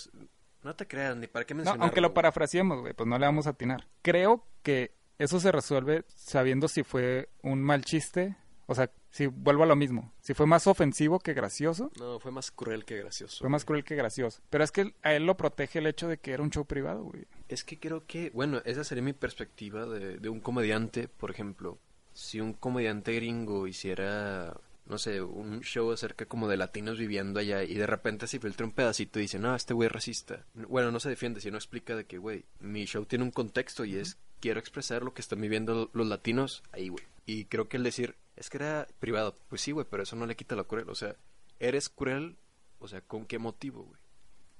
No 0.62 0.76
te 0.76 0.86
creas, 0.86 1.16
ni 1.16 1.26
para 1.26 1.44
qué 1.46 1.54
No, 1.54 1.58
mencionarlo. 1.58 1.84
aunque 1.84 2.00
lo 2.02 2.12
parafraseemos, 2.14 2.80
güey, 2.82 2.92
pues 2.92 3.08
no 3.08 3.18
le 3.18 3.26
vamos 3.26 3.46
a 3.46 3.50
atinar. 3.50 3.88
Creo 4.02 4.44
que 4.62 4.92
eso 5.18 5.40
se 5.40 5.50
resuelve 5.50 6.04
sabiendo 6.14 6.68
si 6.68 6.82
fue 6.82 7.30
un 7.42 7.62
mal 7.62 7.82
chiste, 7.84 8.36
o 8.66 8.74
sea, 8.74 8.90
si 9.10 9.26
vuelvo 9.26 9.62
a 9.62 9.66
lo 9.66 9.74
mismo, 9.74 10.12
si 10.20 10.34
fue 10.34 10.46
más 10.46 10.66
ofensivo 10.66 11.18
que 11.18 11.32
gracioso, 11.32 11.90
No, 11.98 12.20
fue 12.20 12.30
más 12.30 12.50
cruel 12.50 12.84
que 12.84 12.96
gracioso. 12.98 13.38
fue 13.40 13.48
más 13.48 13.64
cruel 13.64 13.84
que 13.84 13.96
gracioso. 13.96 14.42
Pero 14.50 14.62
es 14.62 14.70
que 14.70 14.94
a 15.02 15.14
él 15.14 15.24
lo 15.24 15.36
protege 15.36 15.78
el 15.78 15.86
hecho 15.86 16.08
de 16.08 16.18
que 16.18 16.32
era 16.32 16.42
un 16.42 16.50
show 16.50 16.66
privado, 16.66 17.04
güey. 17.04 17.26
Es 17.48 17.64
que 17.64 17.78
creo 17.80 18.06
que, 18.06 18.28
bueno, 18.30 18.60
esa 18.66 18.84
sería 18.84 19.02
mi 19.02 19.14
perspectiva 19.14 19.86
de, 19.86 20.18
de 20.18 20.28
un 20.28 20.40
comediante, 20.40 21.08
por 21.08 21.30
ejemplo. 21.30 21.78
Si 22.20 22.38
un 22.38 22.52
comediante 22.52 23.14
gringo 23.14 23.66
hiciera, 23.66 24.54
no 24.84 24.98
sé, 24.98 25.22
un 25.22 25.62
show 25.62 25.90
acerca 25.90 26.26
como 26.26 26.48
de 26.48 26.58
latinos 26.58 26.98
viviendo 26.98 27.40
allá 27.40 27.64
y 27.64 27.72
de 27.72 27.86
repente 27.86 28.26
se 28.26 28.38
filtra 28.38 28.66
un 28.66 28.72
pedacito 28.72 29.18
y 29.18 29.22
dice, 29.22 29.38
no, 29.38 29.56
este 29.56 29.72
güey 29.72 29.86
es 29.86 29.92
racista. 29.92 30.44
Bueno, 30.52 30.90
no 30.90 31.00
se 31.00 31.08
defiende, 31.08 31.40
sino 31.40 31.56
explica 31.56 31.96
de 31.96 32.04
que, 32.04 32.18
güey, 32.18 32.44
mi 32.58 32.84
show 32.84 33.06
tiene 33.06 33.24
un 33.24 33.30
contexto 33.30 33.86
y 33.86 33.96
es, 33.96 34.18
quiero 34.38 34.60
expresar 34.60 35.02
lo 35.02 35.14
que 35.14 35.22
están 35.22 35.40
viviendo 35.40 35.88
los 35.94 36.06
latinos 36.06 36.62
ahí, 36.72 36.90
güey. 36.90 37.02
Y 37.24 37.46
creo 37.46 37.70
que 37.70 37.78
el 37.78 37.84
decir, 37.84 38.16
es 38.36 38.50
que 38.50 38.58
era 38.58 38.86
privado, 38.98 39.34
pues 39.48 39.62
sí, 39.62 39.72
güey, 39.72 39.86
pero 39.90 40.02
eso 40.02 40.14
no 40.14 40.26
le 40.26 40.36
quita 40.36 40.56
lo 40.56 40.68
cruel. 40.68 40.90
O 40.90 40.94
sea, 40.94 41.16
eres 41.58 41.88
cruel, 41.88 42.36
o 42.80 42.86
sea, 42.86 43.00
¿con 43.00 43.24
qué 43.24 43.38
motivo, 43.38 43.84
güey? 43.84 44.00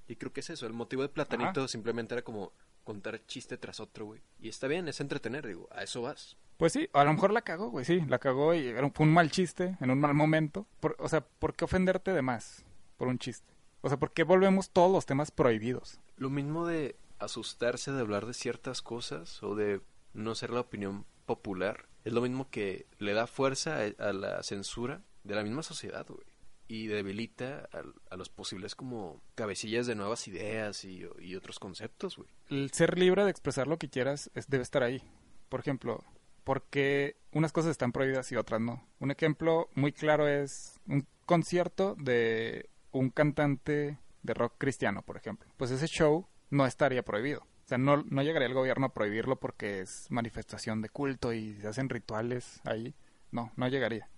Y 0.09 0.17
creo 0.17 0.33
que 0.33 0.41
es 0.41 0.49
eso, 0.49 0.67
el 0.67 0.73
motivo 0.73 1.03
de 1.03 1.11
Platanito 1.11 1.61
Ajá. 1.61 1.69
simplemente 1.69 2.15
era 2.15 2.23
como 2.23 2.55
contar 2.85 3.21
chiste 3.27 3.59
tras 3.59 3.81
otro, 3.81 4.07
güey. 4.07 4.23
Y 4.41 4.49
está 4.49 4.67
bien, 4.67 4.89
es 4.89 5.01
entretener, 5.01 5.47
digo, 5.47 5.69
a 5.71 5.83
eso 5.83 6.01
vas. 6.01 6.39
Pues 6.61 6.75
sí, 6.75 6.91
a 6.93 7.05
lo 7.05 7.15
mejor 7.15 7.33
la 7.33 7.41
cagó, 7.41 7.71
güey, 7.71 7.87
sí, 7.87 8.03
la 8.07 8.19
cagó 8.19 8.55
y 8.55 8.75
fue 8.93 9.07
un 9.07 9.15
mal 9.15 9.31
chiste 9.31 9.79
en 9.81 9.91
un 9.91 9.99
mal 9.99 10.13
momento. 10.13 10.67
Por- 10.79 10.95
o 10.99 11.09
sea, 11.09 11.23
¿por 11.23 11.55
qué 11.55 11.65
ofenderte 11.65 12.13
de 12.13 12.21
más 12.21 12.67
por 12.99 13.09
un 13.09 13.19
chiste? 13.19 13.51
O 13.81 13.89
sea, 13.89 13.99
¿por 13.99 14.13
qué 14.13 14.25
volvemos 14.25 14.69
todos 14.69 14.93
los 14.93 15.07
temas 15.07 15.31
prohibidos? 15.31 16.01
Lo 16.19 16.29
mismo 16.29 16.67
de 16.67 16.97
asustarse 17.19 17.93
de 17.93 18.01
hablar 18.03 18.27
de 18.27 18.35
ciertas 18.35 18.83
cosas 18.83 19.43
o 19.43 19.55
de 19.55 19.81
no 20.13 20.35
ser 20.35 20.51
la 20.51 20.61
opinión 20.61 21.07
popular, 21.25 21.87
es 22.05 22.13
lo 22.13 22.21
mismo 22.21 22.51
que 22.51 22.85
le 22.99 23.15
da 23.15 23.27
fuerza 23.27 23.79
a, 23.99 24.13
la 24.13 24.43
censura 24.43 25.01
de 25.25 25.37
la 25.37 25.43
misma 25.43 25.63
sociedad, 25.63 26.05
güey. 26.07 26.27
Y 26.69 26.89
debilita 26.89 27.71
a, 28.11 28.17
los 28.17 28.29
posibles 28.29 28.75
como 28.75 29.23
cabecillas 29.35 29.87
de 29.87 29.95
nuevas 29.95 30.29
ideas 30.29 30.85
y, 30.85 31.07
y 31.21 31.37
otros 31.37 31.59
conceptos, 31.59 32.19
güey. 32.19 32.29
El 32.51 32.71
ser 32.71 32.99
libre 32.99 33.25
de 33.25 33.31
expresar 33.31 33.67
lo 33.67 33.79
que 33.79 33.89
quieras 33.89 34.31
es- 34.35 34.51
debe 34.51 34.63
estar 34.63 34.83
ahí. 34.83 35.03
Por 35.49 35.61
ejemplo, 35.61 36.05
¿por 36.51 36.63
qué 36.63 37.15
unas 37.31 37.53
cosas 37.53 37.71
están 37.71 37.93
prohibidas 37.93 38.33
y 38.33 38.35
otras 38.35 38.61
no? 38.61 38.85
Un 38.99 39.13
ejemplo 39.13 39.69
muy 39.77 39.93
claro 39.93 40.27
es 40.27 40.81
un 40.89 41.07
concierto 41.25 41.95
de 41.95 42.69
un 42.91 43.11
cantante 43.11 43.99
de 44.25 44.35
rock 44.35 44.55
cristiano, 44.59 45.03
por 45.03 45.17
ejemplo. 45.17 45.49
Pues 45.57 45.71
ese 45.71 45.87
show 45.87 46.27
no 46.51 46.67
estaría 46.67 47.05
prohibido. 47.05 47.43
O 47.43 47.69
sea, 47.69 47.79
no, 47.79 47.99
no 47.99 48.23
llegaría 48.25 48.49
el 48.49 48.55
gobierno 48.55 48.87
a 48.87 48.93
prohibirlo 48.93 49.37
porque 49.37 49.79
es 49.79 50.11
manifestación 50.11 50.83
de 50.83 50.89
culto 50.89 51.33
y 51.33 51.55
se 51.61 51.69
hacen 51.69 51.89
rituales 51.89 52.61
ahí. 52.65 52.97
No, 53.31 53.53
no 53.55 53.69
llegaría. 53.69 54.09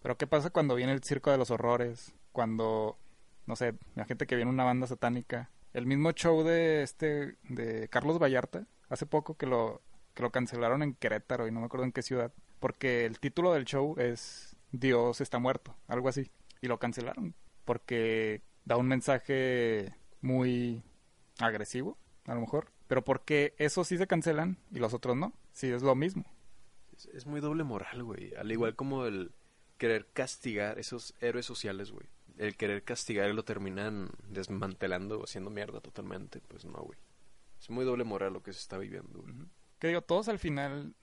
Pero 0.00 0.16
¿qué 0.16 0.26
pasa 0.26 0.48
cuando 0.48 0.76
viene 0.76 0.92
el 0.92 1.04
circo 1.04 1.30
de 1.30 1.36
los 1.36 1.50
horrores? 1.50 2.14
Cuando, 2.32 2.96
no 3.44 3.54
sé, 3.54 3.74
la 3.96 4.06
gente 4.06 4.26
que 4.26 4.36
viene 4.36 4.50
una 4.50 4.64
banda 4.64 4.86
satánica. 4.86 5.50
El 5.74 5.84
mismo 5.84 6.12
show 6.12 6.42
de 6.42 6.82
este, 6.82 7.36
de 7.50 7.88
Carlos 7.88 8.18
Vallarta, 8.18 8.64
hace 8.88 9.04
poco 9.04 9.34
que 9.36 9.44
lo, 9.44 9.82
que 10.14 10.22
lo 10.22 10.30
cancelaron 10.30 10.82
en 10.82 10.94
Querétaro 10.94 11.46
y 11.46 11.52
no 11.52 11.60
me 11.60 11.66
acuerdo 11.66 11.84
en 11.84 11.92
qué 11.92 12.02
ciudad. 12.02 12.32
Porque 12.58 13.06
el 13.06 13.20
título 13.20 13.52
del 13.52 13.64
show 13.64 13.94
es 13.98 14.56
Dios 14.72 15.20
está 15.20 15.38
muerto, 15.38 15.76
algo 15.88 16.08
así. 16.08 16.30
Y 16.60 16.68
lo 16.68 16.78
cancelaron 16.78 17.34
porque 17.70 18.42
da 18.64 18.76
un 18.76 18.88
mensaje 18.88 19.94
muy 20.22 20.82
agresivo, 21.38 21.96
a 22.26 22.34
lo 22.34 22.40
mejor. 22.40 22.72
Pero 22.88 23.04
¿por 23.04 23.24
qué 23.24 23.54
esos 23.58 23.86
sí 23.86 23.96
se 23.96 24.08
cancelan 24.08 24.58
y 24.72 24.80
los 24.80 24.92
otros 24.92 25.16
no? 25.16 25.32
Sí, 25.52 25.68
es 25.68 25.82
lo 25.82 25.94
mismo. 25.94 26.24
Es, 26.96 27.06
es 27.06 27.26
muy 27.26 27.40
doble 27.40 27.62
moral, 27.62 28.02
güey. 28.02 28.34
Al 28.34 28.50
igual 28.50 28.74
como 28.74 29.06
el 29.06 29.32
querer 29.78 30.08
castigar 30.12 30.80
esos 30.80 31.14
héroes 31.20 31.46
sociales, 31.46 31.92
güey. 31.92 32.08
El 32.38 32.56
querer 32.56 32.82
castigar 32.82 33.30
y 33.30 33.34
lo 33.34 33.44
terminan 33.44 34.10
desmantelando 34.26 35.20
o 35.20 35.24
haciendo 35.24 35.50
mierda 35.50 35.80
totalmente. 35.80 36.40
Pues 36.48 36.64
no, 36.64 36.80
güey. 36.82 36.98
Es 37.60 37.70
muy 37.70 37.84
doble 37.84 38.02
moral 38.02 38.32
lo 38.32 38.42
que 38.42 38.52
se 38.52 38.58
está 38.58 38.78
viviendo, 38.78 39.22
güey. 39.22 39.34
Que 39.80 39.88
digo, 39.88 40.02
todos 40.02 40.28
al 40.28 40.38
final 40.38 40.94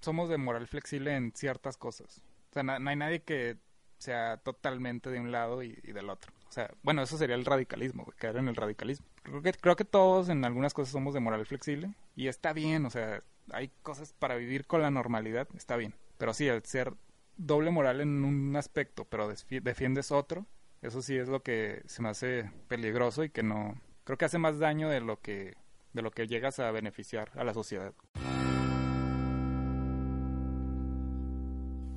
somos 0.00 0.28
de 0.28 0.38
moral 0.38 0.68
flexible 0.68 1.16
en 1.16 1.32
ciertas 1.32 1.76
cosas. 1.76 2.22
O 2.50 2.52
sea, 2.52 2.62
no 2.62 2.88
hay 2.88 2.96
nadie 2.96 3.22
que 3.22 3.58
sea 3.98 4.36
totalmente 4.38 5.10
de 5.10 5.20
un 5.20 5.32
lado 5.32 5.62
y, 5.62 5.72
del 5.72 6.10
otro. 6.10 6.32
O 6.48 6.52
sea, 6.52 6.70
bueno, 6.82 7.02
eso 7.02 7.18
sería 7.18 7.34
el 7.34 7.44
radicalismo, 7.44 8.06
caer 8.18 8.36
en 8.36 8.48
el 8.48 8.56
radicalismo. 8.56 9.06
Creo 9.22 9.42
que, 9.42 9.52
creo 9.52 9.76
que 9.76 9.84
todos 9.84 10.28
en 10.28 10.44
algunas 10.44 10.74
cosas 10.74 10.92
somos 10.92 11.14
de 11.14 11.20
moral 11.20 11.44
flexible 11.46 11.92
y 12.14 12.28
está 12.28 12.52
bien, 12.52 12.86
o 12.86 12.90
sea, 12.90 13.22
hay 13.50 13.70
cosas 13.82 14.12
para 14.12 14.36
vivir 14.36 14.66
con 14.66 14.82
la 14.82 14.90
normalidad, 14.90 15.48
está 15.56 15.76
bien. 15.76 15.94
Pero 16.18 16.34
sí, 16.34 16.46
el 16.46 16.64
ser 16.64 16.94
doble 17.36 17.70
moral 17.70 18.00
en 18.00 18.24
un 18.24 18.54
aspecto, 18.56 19.04
pero 19.04 19.32
defiendes 19.50 20.12
otro, 20.12 20.46
eso 20.82 21.02
sí 21.02 21.16
es 21.16 21.28
lo 21.28 21.42
que 21.42 21.82
se 21.86 22.02
me 22.02 22.10
hace 22.10 22.50
peligroso 22.68 23.24
y 23.24 23.30
que 23.30 23.42
no... 23.42 23.80
Creo 24.04 24.18
que 24.18 24.24
hace 24.24 24.38
más 24.38 24.58
daño 24.58 24.88
de 24.88 25.00
lo 25.00 25.20
que, 25.20 25.56
de 25.96 26.02
lo 26.02 26.10
que 26.12 26.28
llegas 26.28 26.60
a 26.60 26.70
beneficiar 26.70 27.30
a 27.34 27.42
la 27.42 27.52
sociedad. 27.54 27.92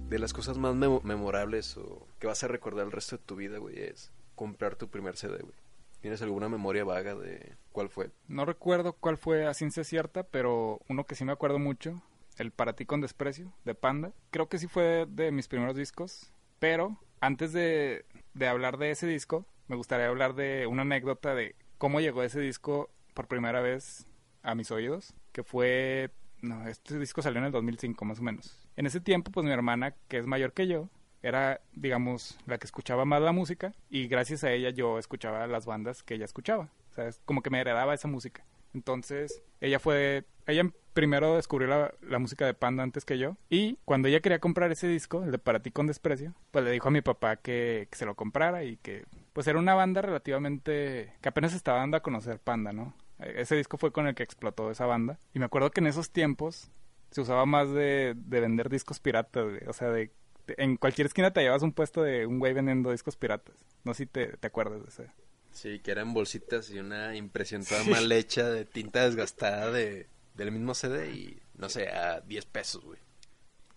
De 0.10 0.18
las 0.18 0.34
cosas 0.34 0.58
más 0.58 0.74
memo- 0.74 1.02
memorables 1.04 1.78
o 1.78 2.08
que 2.18 2.26
vas 2.26 2.44
a 2.44 2.48
recordar 2.48 2.86
el 2.86 2.92
resto 2.92 3.18
de 3.18 3.24
tu 3.24 3.36
vida, 3.36 3.60
güey, 3.60 3.78
es 3.80 4.12
comprar 4.34 4.76
tu 4.76 4.88
primer 4.90 5.16
CD, 5.18 5.38
güey. 5.44 5.54
¿Tienes 6.02 6.22
alguna 6.22 6.50
memoria 6.50 6.84
vaga 6.84 7.14
de 7.14 7.54
cuál 7.72 7.90
fue? 7.90 8.10
No 8.28 8.46
recuerdo 8.46 8.94
cuál 8.94 9.18
fue 9.18 9.46
a 9.46 9.54
ciencia 9.54 9.84
cierta, 9.84 10.24
pero 10.24 10.80
uno 10.88 11.04
que 11.06 11.14
sí 11.16 11.26
me 11.26 11.32
acuerdo 11.34 11.60
mucho, 11.60 12.02
el 12.38 12.52
Para 12.52 12.74
ti 12.74 12.86
con 12.86 13.02
desprecio, 13.02 13.52
de 13.66 13.76
Panda. 13.76 14.14
Creo 14.32 14.48
que 14.48 14.58
sí 14.58 14.68
fue 14.68 15.06
de 15.10 15.32
mis 15.32 15.48
primeros 15.50 15.76
discos, 15.76 16.32
pero 16.58 16.98
antes 17.20 17.52
de, 17.54 18.06
de 18.34 18.48
hablar 18.48 18.78
de 18.78 18.92
ese 18.92 19.06
disco, 19.06 19.46
me 19.68 19.76
gustaría 19.76 20.08
hablar 20.08 20.34
de 20.36 20.66
una 20.68 20.82
anécdota 20.84 21.36
de 21.36 21.56
cómo 21.78 22.00
llegó 22.00 22.24
ese 22.24 22.40
disco 22.40 22.90
por 23.20 23.28
primera 23.28 23.60
vez 23.60 24.08
a 24.44 24.56
mis 24.56 24.72
oídos, 24.72 25.14
que 25.34 25.44
fue... 25.44 26.10
No, 26.42 26.66
este 26.70 26.98
disco 26.98 27.22
salió 27.22 27.40
en 27.40 27.48
el 27.48 27.52
2005 27.52 28.06
más 28.06 28.20
o 28.20 28.24
menos. 28.24 28.58
En 28.78 28.86
ese 28.86 29.02
tiempo, 29.02 29.30
pues 29.30 29.46
mi 29.46 29.52
hermana, 29.52 29.94
que 30.08 30.20
es 30.20 30.26
mayor 30.26 30.54
que 30.54 30.68
yo, 30.68 30.88
era, 31.22 31.60
digamos, 31.74 32.40
la 32.46 32.58
que 32.60 32.66
escuchaba 32.66 33.04
más 33.04 33.22
la 33.22 33.34
música 33.34 33.74
y 33.90 34.08
gracias 34.08 34.46
a 34.46 34.54
ella 34.54 34.70
yo 34.70 34.98
escuchaba 34.98 35.46
las 35.48 35.66
bandas 35.66 36.02
que 36.02 36.14
ella 36.14 36.24
escuchaba. 36.24 36.70
O 36.92 36.94
sea, 36.94 37.10
es 37.10 37.20
como 37.26 37.42
que 37.42 37.50
me 37.50 37.60
heredaba 37.60 37.94
esa 37.94 38.08
música. 38.08 38.46
Entonces, 38.74 39.44
ella 39.60 39.80
fue, 39.80 40.24
ella 40.48 40.72
primero 40.94 41.36
descubrió 41.36 41.68
la, 41.68 41.94
la 42.02 42.20
música 42.20 42.46
de 42.46 42.54
Panda 42.54 42.84
antes 42.84 43.04
que 43.04 43.18
yo 43.18 43.36
y 43.50 43.78
cuando 43.84 44.08
ella 44.08 44.22
quería 44.22 44.40
comprar 44.40 44.72
ese 44.72 44.88
disco, 44.88 45.26
el 45.26 45.32
de 45.32 45.40
Para 45.40 45.62
ti 45.62 45.72
con 45.72 45.88
desprecio, 45.88 46.36
pues 46.52 46.64
le 46.64 46.72
dijo 46.72 46.88
a 46.88 46.92
mi 46.92 47.02
papá 47.02 47.36
que, 47.36 47.90
que 47.92 47.98
se 47.98 48.06
lo 48.06 48.16
comprara 48.16 48.64
y 48.64 48.78
que 48.78 49.04
pues 49.34 49.46
era 49.48 49.60
una 49.60 49.74
banda 49.74 50.02
relativamente 50.02 51.16
que 51.22 51.30
apenas 51.30 51.54
estaba 51.54 51.80
dando 51.80 51.98
a 51.98 52.02
conocer 52.02 52.40
Panda, 52.40 52.72
¿no? 52.72 52.94
Ese 53.20 53.56
disco 53.56 53.78
fue 53.78 53.92
con 53.92 54.08
el 54.08 54.16
que 54.16 54.24
explotó 54.24 54.72
esa 54.72 54.86
banda 54.86 55.20
y 55.34 55.40
me 55.40 55.46
acuerdo 55.46 55.72
que 55.72 55.82
en 55.82 55.88
esos 55.88 56.12
tiempos 56.12 56.72
se 57.12 57.22
usaba 57.22 57.46
más 57.46 57.72
de, 57.72 58.14
de 58.16 58.40
vender 58.40 58.70
discos 58.70 59.00
piratas, 59.00 59.46
güey. 59.46 59.62
o 59.68 59.74
sea, 59.74 59.90
de 59.90 60.12
en 60.58 60.78
cualquier 60.78 61.08
esquina 61.08 61.32
te 61.32 61.42
llevas 61.42 61.62
un 61.62 61.74
puesto 61.74 62.02
de 62.02 62.26
un 62.26 62.40
güey 62.40 62.54
vendiendo 62.54 62.92
discos 62.92 63.16
piratas. 63.16 63.56
No 63.84 63.94
sé 63.94 64.04
si 64.04 64.06
te, 64.08 64.38
te 64.38 64.48
acuerdas 64.48 64.82
de 64.82 64.90
ese. 64.90 65.12
Sí, 65.52 65.80
que 65.80 65.92
eran 65.92 66.14
bolsitas 66.14 66.70
y 66.70 66.80
una 66.80 67.16
impresión 67.16 67.64
toda 67.66 67.84
mal 67.84 68.12
hecha 68.12 68.50
de 68.50 68.66
tinta 68.66 69.06
desgastada 69.06 69.72
de, 69.72 70.08
del 70.36 70.52
mismo 70.52 70.74
CD 70.74 71.12
y, 71.12 71.42
no 71.56 71.70
sé, 71.70 71.90
a 71.90 72.22
10 72.22 72.46
pesos, 72.46 72.84
güey. 72.84 73.00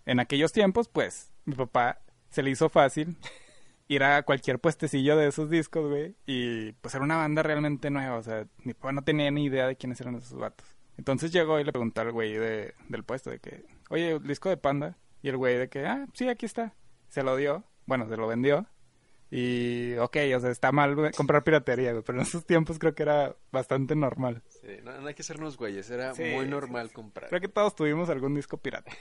En 0.05 0.19
aquellos 0.19 0.51
tiempos, 0.51 0.87
pues, 0.87 1.31
mi 1.45 1.55
papá 1.55 2.01
se 2.29 2.43
le 2.43 2.51
hizo 2.51 2.69
fácil 2.69 3.17
ir 3.87 4.03
a 4.03 4.23
cualquier 4.23 4.59
puestecillo 4.59 5.15
de 5.17 5.27
esos 5.27 5.49
discos, 5.49 5.89
güey. 5.89 6.15
Y 6.25 6.73
pues 6.73 6.95
era 6.95 7.03
una 7.03 7.17
banda 7.17 7.43
realmente 7.43 7.89
nueva. 7.89 8.17
O 8.17 8.23
sea, 8.23 8.47
mi 8.63 8.73
papá 8.73 8.91
no 8.91 9.03
tenía 9.03 9.29
ni 9.31 9.45
idea 9.45 9.67
de 9.67 9.75
quiénes 9.75 9.99
eran 10.01 10.15
esos 10.15 10.37
vatos. 10.37 10.67
Entonces 10.97 11.31
llegó 11.31 11.59
y 11.59 11.63
le 11.63 11.71
preguntó 11.71 12.01
al 12.01 12.11
güey 12.11 12.33
de, 12.33 12.73
del 12.89 13.03
puesto 13.03 13.29
de 13.29 13.39
que, 13.39 13.65
oye, 13.89 14.11
¿el 14.13 14.23
disco 14.23 14.49
de 14.49 14.57
Panda? 14.57 14.97
Y 15.21 15.29
el 15.29 15.37
güey 15.37 15.57
de 15.57 15.69
que, 15.69 15.85
ah, 15.85 16.05
sí, 16.13 16.27
aquí 16.27 16.45
está. 16.45 16.73
Se 17.07 17.23
lo 17.23 17.35
dio. 17.35 17.63
Bueno, 17.85 18.07
se 18.07 18.17
lo 18.17 18.27
vendió. 18.27 18.67
Y, 19.35 19.95
ok, 19.97 20.17
o 20.35 20.39
sea, 20.39 20.51
está 20.51 20.71
mal 20.71 20.95
güey, 20.95 21.11
comprar 21.11 21.43
piratería, 21.43 21.91
güey. 21.91 22.03
Pero 22.03 22.19
en 22.19 22.23
esos 22.23 22.45
tiempos 22.45 22.77
creo 22.77 22.93
que 22.93 23.01
era 23.01 23.35
bastante 23.51 23.95
normal. 23.95 24.43
Sí, 24.47 24.67
no, 24.83 25.01
no 25.01 25.07
hay 25.07 25.15
que 25.15 25.23
sernos 25.23 25.57
güeyes, 25.57 25.89
era 25.89 26.13
Sí, 26.13 26.21
muy 26.35 26.45
sí, 26.45 26.51
normal 26.51 26.91
comprar. 26.91 27.29
Creo 27.29 27.41
que 27.41 27.47
todos 27.47 27.75
tuvimos 27.75 28.09
algún 28.09 28.35
disco 28.35 28.57
pirata. 28.57 28.91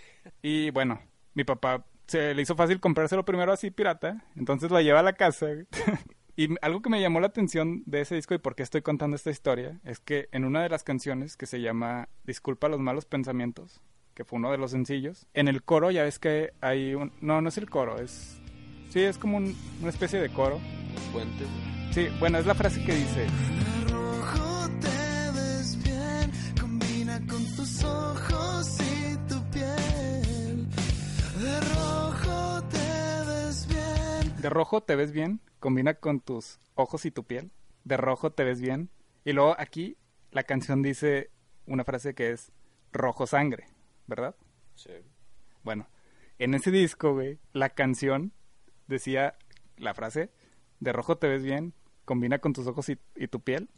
Y 0.41 0.71
bueno, 0.71 1.03
mi 1.35 1.45
papá 1.45 1.85
se 2.13 2.35
le 2.35 2.43
hizo 2.43 2.55
fácil 2.55 2.79
comprárselo 2.79 3.25
primero 3.25 3.53
así 3.53 3.71
pirata, 3.71 4.23
entonces 4.37 4.71
lo 4.71 4.81
lleva 4.81 5.01
a 5.01 5.03
la 5.03 5.15
casa. 5.15 5.47
y 6.37 6.49
algo 6.61 6.83
que 6.83 6.91
me 6.91 7.01
llamó 7.01 7.21
la 7.21 7.27
atención 7.29 7.83
de 7.87 8.03
ese 8.03 8.15
disco 8.15 8.35
y 8.35 8.39
por 8.39 8.55
qué 8.55 8.63
estoy 8.63 8.83
contando 8.83 9.17
esta 9.17 9.31
historia 9.31 9.81
es 9.85 9.99
que 9.99 10.29
en 10.33 10.45
una 10.45 10.63
de 10.63 10.69
las 10.69 10.85
canciones 10.85 11.37
que 11.37 11.47
se 11.47 11.61
llama 11.61 12.09
Disculpa 12.25 12.69
los 12.69 12.81
malos 12.81 13.07
pensamientos, 13.07 13.81
que 14.15 14.25
fue 14.25 14.39
uno 14.39 14.51
de 14.53 14.59
los 14.59 14.71
sencillos, 14.73 15.27
en 15.33 15.49
el 15.49 15.63
coro 15.63 15.91
ya 15.91 16.03
ves 16.03 16.19
que 16.19 16.53
hay 16.61 16.95
un... 16.95 17.13
No, 17.23 17.41
no 17.41 17.49
es 17.49 17.57
el 17.59 17.71
coro, 17.71 17.99
es... 17.99 18.39
Sí, 18.91 19.01
es 19.01 19.17
como 19.17 19.39
un- 19.39 19.57
una 19.81 19.89
especie 19.89 20.21
de 20.21 20.29
coro. 20.29 20.61
Puente. 21.13 21.47
Sí, 21.93 22.09
bueno, 22.21 22.37
es 22.39 22.45
la 22.47 22.55
frase 22.55 22.85
que 22.85 22.95
dice... 22.95 23.27
De 34.43 34.51
rojo 34.51 34.83
te 34.83 34.97
ves 34.97 35.13
bien, 35.13 35.41
combina 35.61 35.95
con 35.95 36.19
tus 36.19 36.59
ojos 36.75 37.05
y 37.07 37.13
tu 37.13 37.23
piel. 37.23 37.53
De 37.85 37.97
rojo 37.97 38.33
te 38.33 38.43
ves 38.43 38.61
bien. 38.61 38.91
Y 39.25 39.35
luego 39.35 39.55
aquí 39.57 39.97
la 40.33 40.43
canción 40.43 40.83
dice 40.83 41.31
una 41.65 41.85
frase 41.85 42.15
que 42.17 42.33
es 42.33 42.51
rojo 42.93 43.29
sangre, 43.29 43.69
¿verdad? 44.09 44.35
Sí. 44.75 44.91
Bueno, 45.63 45.89
en 46.41 46.55
ese 46.55 46.73
disco, 46.73 47.13
güey, 47.15 47.39
la 47.53 47.71
canción 47.71 48.33
decía 48.89 49.37
la 49.77 49.95
frase 49.95 50.33
de 50.81 50.93
rojo 50.93 51.19
te 51.19 51.29
ves 51.29 51.45
bien, 51.45 51.73
combina 52.05 52.41
con 52.41 52.53
tus 52.53 52.67
ojos 52.67 52.89
y, 52.89 52.99
y 53.15 53.29
tu 53.29 53.41
piel. 53.43 53.71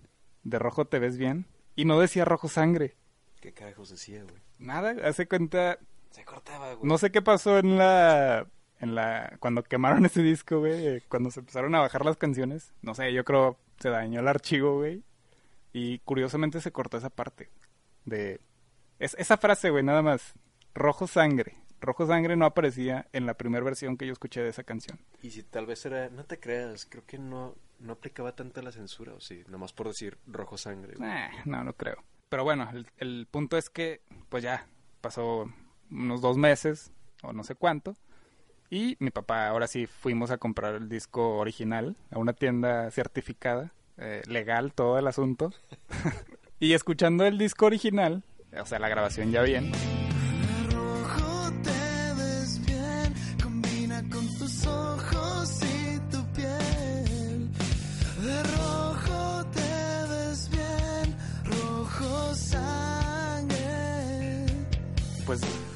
De 0.45 0.59
rojo 0.59 0.87
te 0.87 0.99
ves 0.99 1.19
bien. 1.19 1.47
Y 1.77 1.85
no 1.85 2.01
decía 2.01 2.25
rojo 2.25 2.49
sangre. 2.49 2.97
¿Qué 3.43 3.53
carajos 3.53 3.91
decía, 3.91 4.23
güey? 4.23 4.41
Nada, 4.59 4.95
hace 5.07 5.29
cuenta, 5.29 5.79
Se 6.09 6.25
cortaba, 6.25 6.73
güey. 6.73 6.89
no 6.89 6.97
sé 6.97 7.11
qué 7.11 7.21
pasó 7.21 7.59
en 7.59 7.77
la 7.77 8.47
en 8.81 8.95
la 8.95 9.37
cuando 9.41 9.63
quemaron 9.63 10.05
ese 10.07 10.23
disco, 10.23 10.61
güey, 10.61 10.87
eh, 10.87 11.03
cuando 11.09 11.31
se 11.31 11.41
empezaron 11.41 11.75
a 11.75 11.81
bajar 11.81 12.05
las 12.05 12.17
canciones, 12.17 12.73
no 12.83 12.95
sé, 12.95 13.13
yo 13.13 13.25
creo 13.25 13.59
se 13.79 13.91
dañó 13.91 14.21
el 14.21 14.29
archivo, 14.29 14.77
güey, 14.77 15.03
y 15.73 15.99
curiosamente 16.01 16.61
se 16.61 16.73
cortó 16.73 16.97
esa 16.97 17.11
parte 17.11 17.51
de 18.05 18.41
es, 18.99 19.15
esa 19.19 19.37
frase, 19.37 19.71
güey, 19.71 19.83
nada 19.83 20.03
más. 20.03 20.35
Rojo 20.75 21.07
sangre. 21.07 21.57
Rojo 21.81 22.07
sangre 22.07 22.37
no 22.37 22.47
aparecía 22.47 23.09
en 23.13 23.27
la 23.27 23.35
primera 23.35 23.65
versión 23.65 23.97
que 23.97 24.07
yo 24.07 24.13
escuché 24.13 24.43
de 24.43 24.49
esa 24.49 24.65
canción. 24.65 24.99
Y 25.23 25.31
si 25.31 25.43
tal 25.43 25.67
vez 25.67 25.85
era, 25.85 26.09
no 26.09 26.25
te 26.25 26.41
creas, 26.41 26.87
creo 26.87 27.05
que 27.05 27.19
no, 27.19 27.55
no 27.81 27.93
aplicaba 27.93 28.35
tanta 28.35 28.63
la 28.63 28.73
censura, 28.73 29.13
o 29.13 29.21
sí, 29.21 29.45
nomás 29.49 29.73
por 29.73 29.89
decir 29.89 30.19
rojo 30.27 30.57
sangre. 30.57 30.95
Eh, 30.95 31.31
no, 31.45 31.63
no 31.63 31.75
creo. 31.75 32.03
Pero 32.29 32.45
bueno, 32.45 32.69
el, 32.73 32.87
el 32.97 33.29
punto 33.31 33.59
es 33.59 33.69
que, 33.69 34.01
pues 34.29 34.43
ya, 34.43 34.67
pasó 35.01 35.53
unos 35.91 36.21
dos 36.21 36.39
meses, 36.39 36.91
o 37.23 37.33
no 37.33 37.45
sé 37.45 37.55
cuánto, 37.55 37.95
y 38.75 38.97
mi 38.99 39.11
papá, 39.11 39.47
ahora 39.47 39.69
sí, 39.69 39.87
fuimos 39.87 40.33
a 40.33 40.39
comprar 40.39 40.75
el 40.75 40.89
disco 40.89 41.37
original 41.37 41.97
a 42.11 42.19
una 42.19 42.33
tienda 42.33 42.91
certificada, 42.91 43.73
eh, 43.99 44.23
legal, 44.27 44.73
todo 44.73 44.99
el 44.99 45.07
asunto. 45.07 45.53
y 46.59 46.73
escuchando 46.73 47.25
el 47.25 47.39
disco 47.39 47.67
original, 47.67 48.25
o 48.61 48.67
sea, 48.67 48.81
la 48.81 48.89
grabación 48.89 49.31
ya 49.31 49.43
bien, 49.43 49.71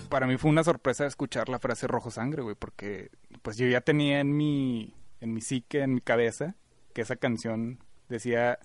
para 0.08 0.26
mí 0.26 0.36
fue 0.36 0.50
una 0.50 0.64
sorpresa 0.64 1.06
escuchar 1.06 1.48
la 1.48 1.58
frase 1.58 1.86
rojo 1.86 2.10
sangre, 2.10 2.42
güey, 2.42 2.56
porque 2.56 3.10
pues 3.42 3.56
yo 3.56 3.66
ya 3.66 3.80
tenía 3.80 4.20
en 4.20 4.36
mi, 4.36 4.94
en 5.20 5.34
mi 5.34 5.40
psique, 5.40 5.82
en 5.82 5.94
mi 5.94 6.00
cabeza, 6.00 6.56
que 6.92 7.02
esa 7.02 7.16
canción 7.16 7.78
decía, 8.08 8.58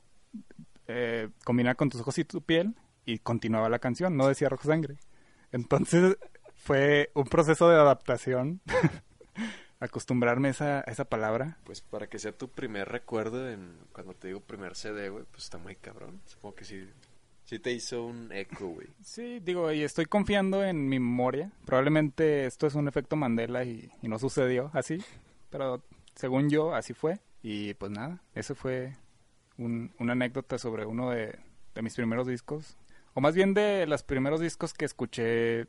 eh, 0.88 1.30
combina 1.46 1.76
con 1.76 1.90
tus 1.90 2.02
ojos 2.02 2.18
y 2.18 2.26
tu 2.26 2.42
piel, 2.42 2.76
y 3.06 3.20
continuaba 3.20 3.70
la 3.70 3.80
canción, 3.80 4.18
no 4.18 4.28
decía 4.28 4.50
rojo 4.50 4.68
sangre. 4.68 4.98
Entonces 5.52 6.18
fue 6.56 7.12
un 7.14 7.26
proceso 7.26 7.70
de 7.70 7.76
adaptación, 7.76 8.62
acostumbrarme 9.80 10.48
a 10.48 10.52
esa, 10.52 10.82
esa 10.82 11.06
palabra. 11.06 11.58
Pues 11.66 11.82
para 11.82 12.08
que 12.08 12.20
sea 12.20 12.32
tu 12.32 12.50
primer 12.50 12.90
recuerdo 12.90 13.50
en 13.50 13.78
cuando 13.92 14.14
te 14.14 14.28
digo 14.28 14.40
primer 14.40 14.76
CD, 14.76 15.10
güey, 15.10 15.26
pues 15.30 15.44
está 15.44 15.58
muy 15.58 15.76
cabrón. 15.76 16.22
Supongo 16.26 16.56
que 16.56 16.66
sí 16.66 16.88
Sí 17.46 17.60
te 17.60 17.72
hizo 17.72 18.06
un 18.06 18.32
eco, 18.32 18.68
güey. 18.70 18.88
Sí, 19.04 19.40
digo, 19.42 19.72
y 19.72 19.84
estoy 19.84 20.06
confiando 20.06 20.64
en 20.64 20.88
mi 20.88 21.00
memoria. 21.00 21.52
Probablemente 21.66 22.46
esto 22.46 22.68
es 22.68 22.76
un 22.76 22.88
efecto 22.88 23.16
Mandela 23.16 23.64
y, 23.66 23.90
y 24.02 24.08
no 24.08 24.18
sucedió 24.18 24.72
así, 24.74 25.04
pero 25.50 25.84
según 26.16 26.50
yo, 26.50 26.74
así 26.74 26.94
fue. 26.94 27.20
Y 27.42 27.74
pues 27.76 27.92
nada, 27.92 28.22
eso 28.34 28.56
fue 28.56 28.96
un- 29.58 29.92
una 30.00 30.14
anécdota 30.14 30.58
sobre 30.58 30.86
uno 30.86 31.10
de, 31.12 31.38
de 31.76 31.82
mis 31.82 31.96
primeros 31.96 32.28
discos, 32.28 32.78
o 33.14 33.22
más 33.22 33.36
bien 33.36 33.54
de 33.54 33.86
los 33.88 34.04
primeros 34.04 34.40
discos 34.40 34.74
que 34.74 34.86
escuché 34.86 35.68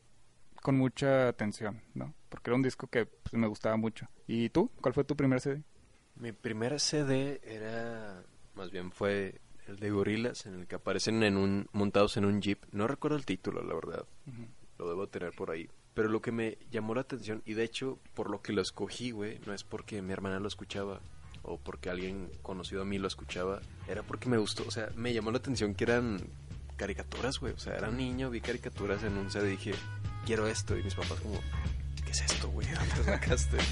con 0.62 0.76
mucha 0.78 1.28
atención, 1.28 1.82
¿no? 1.94 2.14
Porque 2.30 2.50
era 2.50 2.56
un 2.56 2.62
disco 2.62 2.86
que 2.86 3.04
pues, 3.06 3.34
me 3.34 3.48
gustaba 3.48 3.76
mucho. 3.76 4.08
¿Y 4.26 4.48
tú? 4.48 4.70
¿Cuál 4.80 4.94
fue 4.94 5.04
tu 5.04 5.16
primer 5.16 5.40
CD? 5.40 5.62
Mi 6.14 6.32
primer 6.32 6.78
CD 6.80 7.40
era, 7.44 8.22
más 8.54 8.70
bien 8.70 8.92
fue 8.92 9.40
el 9.68 9.78
de 9.78 9.90
Gorilas, 9.90 10.46
en 10.46 10.60
el 10.60 10.66
que 10.66 10.76
aparecen 10.76 11.22
en 11.22 11.36
un, 11.36 11.68
montados 11.72 12.16
en 12.16 12.24
un 12.24 12.40
jeep. 12.40 12.64
No 12.72 12.86
recuerdo 12.86 13.16
el 13.16 13.24
título, 13.24 13.62
la 13.62 13.74
verdad. 13.74 14.04
Lo 14.78 14.88
debo 14.88 15.06
tener 15.06 15.32
por 15.32 15.50
ahí. 15.50 15.68
Pero 15.94 16.08
lo 16.08 16.20
que 16.20 16.32
me 16.32 16.58
llamó 16.70 16.94
la 16.94 17.02
atención, 17.02 17.42
y 17.46 17.54
de 17.54 17.64
hecho, 17.64 17.98
por 18.14 18.30
lo 18.30 18.42
que 18.42 18.52
lo 18.52 18.62
escogí, 18.62 19.12
güey, 19.12 19.38
no 19.46 19.54
es 19.54 19.62
porque 19.62 20.02
mi 20.02 20.12
hermana 20.12 20.40
lo 20.40 20.48
escuchaba 20.48 21.00
o 21.42 21.58
porque 21.58 21.90
alguien 21.90 22.30
conocido 22.42 22.82
a 22.82 22.84
mí 22.84 22.98
lo 22.98 23.06
escuchaba, 23.06 23.60
era 23.86 24.02
porque 24.02 24.28
me 24.28 24.38
gustó. 24.38 24.64
O 24.66 24.70
sea, 24.70 24.88
me 24.96 25.12
llamó 25.12 25.30
la 25.30 25.38
atención 25.38 25.74
que 25.74 25.84
eran 25.84 26.18
caricaturas, 26.76 27.38
güey. 27.38 27.52
O 27.52 27.58
sea, 27.58 27.76
era 27.76 27.90
un 27.90 27.96
niño, 27.96 28.30
vi 28.30 28.40
caricaturas 28.40 29.02
en 29.04 29.16
un 29.16 29.30
CD 29.30 29.48
y 29.48 29.56
dije, 29.56 29.72
quiero 30.26 30.46
esto. 30.46 30.76
Y 30.76 30.82
mis 30.82 30.94
papás, 30.94 31.20
como, 31.20 31.38
¿qué 32.04 32.10
es 32.10 32.22
esto, 32.22 32.48
güey? 32.48 32.66
¿De 32.66 32.74
¿Dónde 32.74 33.04
sacaste? 33.04 33.58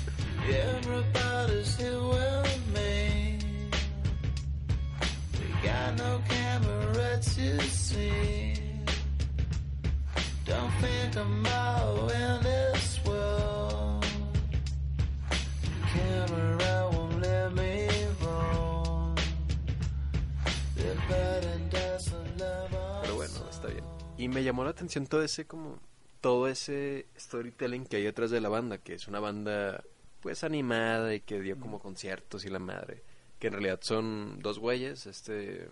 Pero 23.03 23.17
bueno, 23.17 23.35
está 23.51 23.69
bien. 23.69 23.85
Y 24.19 24.29
me 24.29 24.43
llamó 24.43 24.65
la 24.65 24.71
atención 24.71 25.07
todo 25.07 25.23
ese 25.23 25.47
como 25.47 25.79
todo 26.21 26.49
ese 26.49 27.07
storytelling 27.19 27.85
que 27.85 27.97
hay 27.97 28.05
detrás 28.05 28.31
de 28.31 28.41
la 28.41 28.49
banda, 28.49 28.79
que 28.79 28.95
es 28.95 29.09
una 29.09 29.21
banda 29.21 29.83
pues 30.21 30.45
animada 30.45 31.15
y 31.15 31.21
que 31.21 31.41
dio 31.41 31.59
como 31.59 31.81
conciertos 31.81 32.45
y 32.45 32.49
la 32.49 32.61
madre, 32.61 33.03
que 33.43 33.49
en 33.49 33.55
realidad 33.55 33.81
son 33.83 34.39
dos 34.39 34.61
güeyes, 34.61 35.07
este 35.07 35.65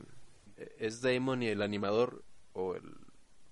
eh, 0.57 0.77
es 0.81 1.03
Damon 1.03 1.45
y 1.45 1.47
el 1.47 1.63
animador 1.63 2.25
o 2.53 2.75
el 2.75 2.97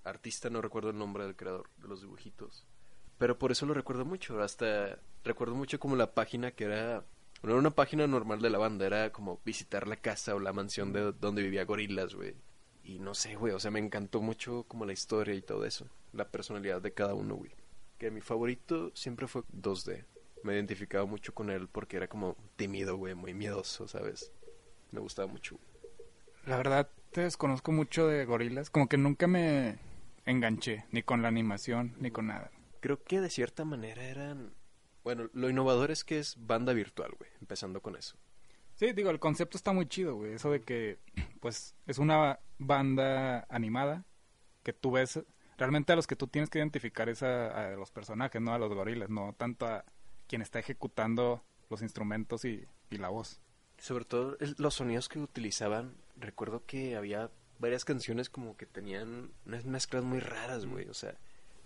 artista, 0.03 0.49
no 0.49 0.61
recuerdo 0.61 0.89
el 0.89 0.97
nombre 0.97 1.23
del 1.23 1.37
creador 1.37 1.69
de 1.77 1.87
los 1.87 2.01
dibujitos. 2.01 2.65
Pero 3.17 3.39
por 3.39 3.53
eso 3.53 3.65
lo 3.65 3.73
recuerdo 3.73 4.03
mucho, 4.03 4.41
hasta 4.41 4.99
recuerdo 5.23 5.55
mucho 5.55 5.79
como 5.79 5.95
la 5.95 6.13
página 6.13 6.51
que 6.51 6.65
era 6.65 7.05
no 7.43 7.51
era 7.51 7.59
una 7.59 7.69
página 7.69 8.07
normal 8.07 8.41
de 8.41 8.49
la 8.49 8.57
banda, 8.57 8.85
era 8.87 9.13
como 9.13 9.39
visitar 9.45 9.87
la 9.87 9.95
casa 9.95 10.35
o 10.35 10.39
la 10.41 10.51
mansión 10.51 10.91
de 10.91 11.13
donde 11.13 11.41
vivía 11.41 11.63
Gorilas, 11.63 12.13
güey. 12.13 12.35
Y 12.83 12.99
no 12.99 13.13
sé, 13.15 13.37
güey, 13.37 13.53
o 13.53 13.59
sea, 13.61 13.71
me 13.71 13.79
encantó 13.79 14.19
mucho 14.19 14.65
como 14.67 14.83
la 14.83 14.91
historia 14.91 15.33
y 15.33 15.41
todo 15.41 15.63
eso. 15.63 15.87
La 16.11 16.27
personalidad 16.27 16.81
de 16.81 16.93
cada 16.93 17.13
uno, 17.13 17.35
güey. 17.35 17.51
Que 17.97 18.11
mi 18.11 18.19
favorito 18.19 18.91
siempre 18.95 19.27
fue 19.27 19.43
2D. 19.43 20.03
Me 20.43 20.53
identificaba 20.53 21.05
mucho 21.05 21.33
con 21.33 21.49
él 21.49 21.67
porque 21.67 21.97
era 21.97 22.07
como 22.07 22.35
tímido, 22.55 22.95
güey, 22.97 23.15
muy 23.15 23.33
miedoso, 23.33 23.87
¿sabes? 23.87 24.31
Me 24.91 24.99
gustaba 24.99 25.27
mucho. 25.27 25.59
La 26.45 26.57
verdad, 26.57 26.89
te 27.11 27.21
desconozco 27.21 27.71
mucho 27.71 28.07
de 28.07 28.25
gorilas. 28.25 28.69
Como 28.69 28.87
que 28.87 28.97
nunca 28.97 29.27
me 29.27 29.77
enganché, 30.25 30.85
ni 30.91 31.03
con 31.03 31.21
la 31.21 31.27
animación, 31.27 31.95
ni 31.99 32.11
con 32.11 32.27
nada. 32.27 32.51
Creo 32.79 33.03
que 33.03 33.19
de 33.19 33.29
cierta 33.29 33.65
manera 33.65 34.03
eran... 34.03 34.53
Bueno, 35.03 35.29
lo 35.33 35.49
innovador 35.49 35.91
es 35.91 36.03
que 36.03 36.19
es 36.19 36.35
banda 36.37 36.73
virtual, 36.73 37.11
güey, 37.17 37.29
empezando 37.41 37.81
con 37.81 37.95
eso. 37.95 38.17
Sí, 38.75 38.93
digo, 38.93 39.09
el 39.09 39.19
concepto 39.19 39.57
está 39.57 39.73
muy 39.73 39.87
chido, 39.87 40.15
güey. 40.15 40.33
Eso 40.33 40.51
de 40.51 40.61
que, 40.61 40.99
pues, 41.41 41.75
es 41.85 41.97
una 41.97 42.39
banda 42.57 43.45
animada 43.49 44.05
que 44.63 44.71
tú 44.71 44.91
ves. 44.91 45.19
Realmente 45.57 45.91
a 45.91 45.95
los 45.97 46.07
que 46.07 46.15
tú 46.15 46.27
tienes 46.27 46.49
que 46.49 46.59
identificar 46.59 47.09
es 47.09 47.23
a, 47.23 47.71
a 47.71 47.75
los 47.75 47.91
personajes, 47.91 48.41
no 48.41 48.53
a 48.53 48.59
los 48.59 48.73
gorilas, 48.73 49.09
no 49.09 49.33
tanto 49.37 49.65
a 49.65 49.83
quien 50.29 50.41
está 50.41 50.59
ejecutando 50.59 51.43
los 51.69 51.81
instrumentos 51.81 52.45
y, 52.45 52.65
y 52.89 52.97
la 52.97 53.09
voz. 53.09 53.41
Sobre 53.77 54.05
todo 54.05 54.37
el- 54.39 54.55
los 54.57 54.75
sonidos 54.75 55.09
que 55.09 55.19
utilizaban, 55.19 55.93
recuerdo 56.17 56.63
que 56.65 56.95
había 56.95 57.29
varias 57.59 57.83
canciones 57.83 58.29
como 58.29 58.55
que 58.55 58.65
tenían 58.65 59.31
unas 59.45 59.65
mezclas 59.65 60.03
muy 60.05 60.19
raras, 60.19 60.65
güey, 60.65 60.87
o 60.87 60.93
sea, 60.93 61.15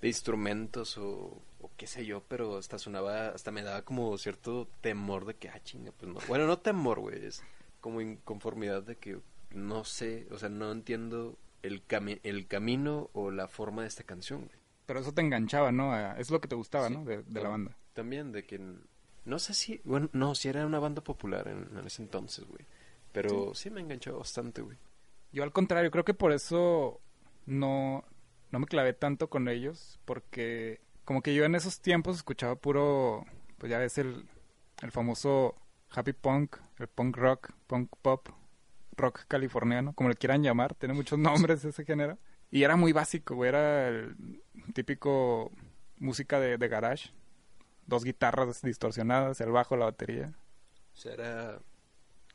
de 0.02 0.08
instrumentos 0.08 0.98
o, 0.98 1.40
o 1.62 1.72
qué 1.78 1.88
sé 1.88 2.06
yo, 2.06 2.24
pero 2.28 2.58
hasta 2.58 2.80
sonaba, 2.80 3.30
hasta 3.30 3.52
me 3.52 3.62
daba 3.64 3.84
como 3.84 4.18
cierto 4.18 4.68
temor 4.82 5.26
de 5.26 5.36
que, 5.36 5.50
ah, 5.50 5.60
chinga, 5.64 5.92
pues 5.92 6.12
no. 6.12 6.20
Bueno, 6.28 6.48
no 6.48 6.58
temor, 6.60 7.00
güey, 7.00 7.26
es 7.26 7.44
como 7.82 8.02
inconformidad 8.02 8.82
de 8.84 8.96
que 8.96 9.20
no 9.52 9.84
sé, 9.86 10.28
o 10.32 10.40
sea, 10.40 10.50
no 10.50 10.72
entiendo 10.72 11.38
el, 11.62 11.88
cami- 11.88 12.20
el 12.24 12.48
camino 12.48 13.10
o 13.14 13.30
la 13.32 13.48
forma 13.48 13.84
de 13.84 13.88
esta 13.88 14.04
canción, 14.04 14.40
güey. 14.46 14.58
Pero 14.86 15.00
eso 15.00 15.14
te 15.14 15.22
enganchaba, 15.22 15.72
¿no? 15.72 15.94
A- 15.94 16.20
es 16.20 16.30
lo 16.32 16.42
que 16.42 16.48
te 16.48 16.56
gustaba, 16.56 16.88
Sí, 16.90 16.94
¿no? 16.96 17.06
De, 17.06 17.24
de 17.24 17.42
la 17.42 17.50
banda. 17.50 17.78
También 17.94 18.32
de 18.32 18.46
que... 18.46 18.60
No 19.26 19.40
sé 19.40 19.54
si... 19.54 19.82
Bueno, 19.84 20.10
no, 20.14 20.36
si 20.36 20.50
era 20.50 20.66
una 20.66 20.80
banda 20.80 21.04
popular 21.04 21.48
en, 21.48 21.78
en 21.78 21.86
ese 21.86 22.02
entonces, 22.02 22.46
güey. 22.46 22.66
Pero 23.14 23.54
sí. 23.54 23.70
me 23.70 23.80
enganchó 23.80 24.18
bastante, 24.18 24.62
güey. 24.62 24.78
Yo 25.32 25.44
al 25.44 25.52
contrario, 25.54 25.92
creo 25.92 26.04
que 26.04 26.14
por 26.14 26.32
eso 26.34 27.00
no, 27.46 28.04
no 28.52 28.60
me 28.60 28.66
clavé 28.66 28.94
tanto 28.94 29.30
con 29.30 29.48
ellos, 29.48 30.00
porque 30.06 30.82
como 31.06 31.22
que 31.22 31.34
yo 31.34 31.46
en 31.46 31.56
esos 31.56 31.80
tiempos 31.80 32.18
escuchaba 32.18 32.56
puro, 32.56 33.26
pues 33.58 33.70
ya 33.70 33.78
ves 33.78 33.98
el, 33.98 34.26
el 34.82 34.92
famoso 34.92 35.56
happy 35.90 36.14
punk, 36.14 36.58
el 36.80 36.88
punk 36.88 37.18
rock, 37.18 37.52
punk 37.68 37.90
pop, 38.02 38.30
rock 38.96 39.26
californiano, 39.28 39.94
como 39.94 40.10
le 40.10 40.16
quieran 40.16 40.44
llamar, 40.44 40.76
tiene 40.76 40.94
muchos 40.94 41.18
nombres 41.20 41.64
ese 41.66 41.86
género. 41.86 42.18
Y 42.52 42.64
era 42.64 42.76
muy 42.76 42.94
básico, 42.94 43.36
güey, 43.36 43.50
era 43.50 43.88
el 43.88 44.16
típico 44.74 45.52
música 45.98 46.40
de, 46.40 46.58
de 46.58 46.68
garage, 46.68 47.12
dos 47.86 48.04
guitarras 48.04 48.62
distorsionadas, 48.62 49.40
el 49.42 49.52
bajo, 49.52 49.76
la 49.78 49.86
batería. 49.86 50.34
Era... 51.06 51.60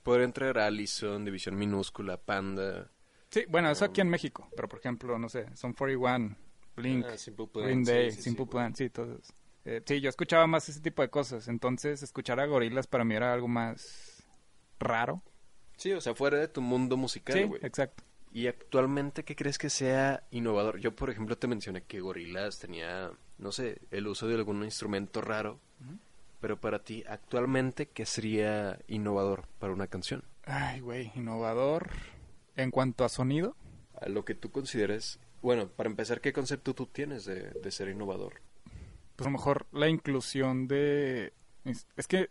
Poder 0.02 0.22
entrar 0.22 0.58
a 0.58 0.66
Allison, 0.66 1.24
División 1.24 1.56
Minúscula, 1.56 2.16
Panda... 2.16 2.90
Sí, 3.30 3.44
bueno, 3.48 3.70
eso 3.70 3.84
aquí 3.84 4.00
en 4.00 4.08
México, 4.08 4.48
pero 4.56 4.68
por 4.68 4.78
ejemplo, 4.78 5.18
no 5.18 5.28
sé, 5.28 5.54
Son 5.54 5.74
41, 5.74 6.34
Blink, 6.76 7.04
ah, 7.06 7.18
Simple 7.18 7.46
Plan, 7.48 7.64
Green 7.66 7.84
sí, 7.84 7.92
Day, 7.92 8.10
sí, 8.10 8.16
sí, 8.16 8.22
Simple. 8.22 8.46
Plan, 8.46 8.74
sí, 8.74 8.88
todos. 8.88 9.34
Eh, 9.66 9.82
sí, 9.84 10.00
yo 10.00 10.08
escuchaba 10.08 10.46
más 10.46 10.66
ese 10.70 10.80
tipo 10.80 11.02
de 11.02 11.10
cosas. 11.10 11.46
Entonces, 11.48 12.02
escuchar 12.02 12.40
a 12.40 12.46
gorilas 12.46 12.86
para 12.86 13.04
mí 13.04 13.14
era 13.14 13.34
algo 13.34 13.46
más 13.48 14.24
raro. 14.78 15.22
Sí, 15.76 15.92
o 15.92 16.00
sea, 16.00 16.14
fuera 16.14 16.38
de 16.38 16.48
tu 16.48 16.62
mundo 16.62 16.96
musical, 16.96 17.36
Sí, 17.36 17.42
güey. 17.44 17.60
exacto. 17.62 18.02
Y 18.32 18.46
actualmente, 18.46 19.24
¿qué 19.24 19.36
crees 19.36 19.58
que 19.58 19.68
sea 19.68 20.26
innovador? 20.30 20.78
Yo, 20.78 20.96
por 20.96 21.10
ejemplo, 21.10 21.36
te 21.36 21.46
mencioné 21.48 21.82
que 21.82 22.00
Gorillaz 22.00 22.58
tenía, 22.58 23.10
no 23.38 23.52
sé, 23.52 23.80
el 23.90 24.06
uso 24.06 24.26
de 24.26 24.34
algún 24.34 24.64
instrumento 24.64 25.20
raro. 25.20 25.60
Pero 26.40 26.60
para 26.60 26.84
ti, 26.84 27.02
actualmente, 27.08 27.86
¿qué 27.88 28.06
sería 28.06 28.78
innovador 28.86 29.46
para 29.58 29.72
una 29.72 29.88
canción? 29.88 30.22
Ay, 30.44 30.80
güey, 30.80 31.10
innovador. 31.16 31.90
En 32.56 32.70
cuanto 32.70 33.04
a 33.04 33.08
sonido, 33.08 33.56
A 34.00 34.08
lo 34.08 34.24
que 34.24 34.34
tú 34.34 34.50
consideres... 34.50 35.18
Bueno, 35.42 35.68
para 35.68 35.88
empezar, 35.88 36.20
¿qué 36.20 36.32
concepto 36.32 36.74
tú 36.74 36.86
tienes 36.86 37.24
de, 37.24 37.50
de 37.50 37.70
ser 37.70 37.88
innovador? 37.88 38.40
pues 39.16 39.26
a 39.26 39.30
lo 39.30 39.36
mejor 39.36 39.66
la 39.72 39.88
inclusión 39.88 40.68
de... 40.68 41.32
Es 41.64 41.88
es 41.96 42.06
que 42.06 42.30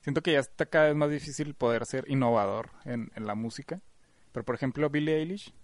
siento 0.00 0.20
que 0.20 0.32
ya 0.32 0.40
está 0.40 0.66
cada 0.66 0.86
vez 0.86 0.96
más 0.96 1.10
difícil 1.10 1.54
poder 1.54 1.86
ser 1.86 2.04
innovador 2.08 2.70
en, 2.84 3.12
en 3.14 3.26
la 3.26 3.36
música. 3.36 3.80
Pero 4.32 4.44
por 4.44 4.56
ejemplo, 4.56 4.90
Billie 4.90 5.16
Eilish 5.16 5.54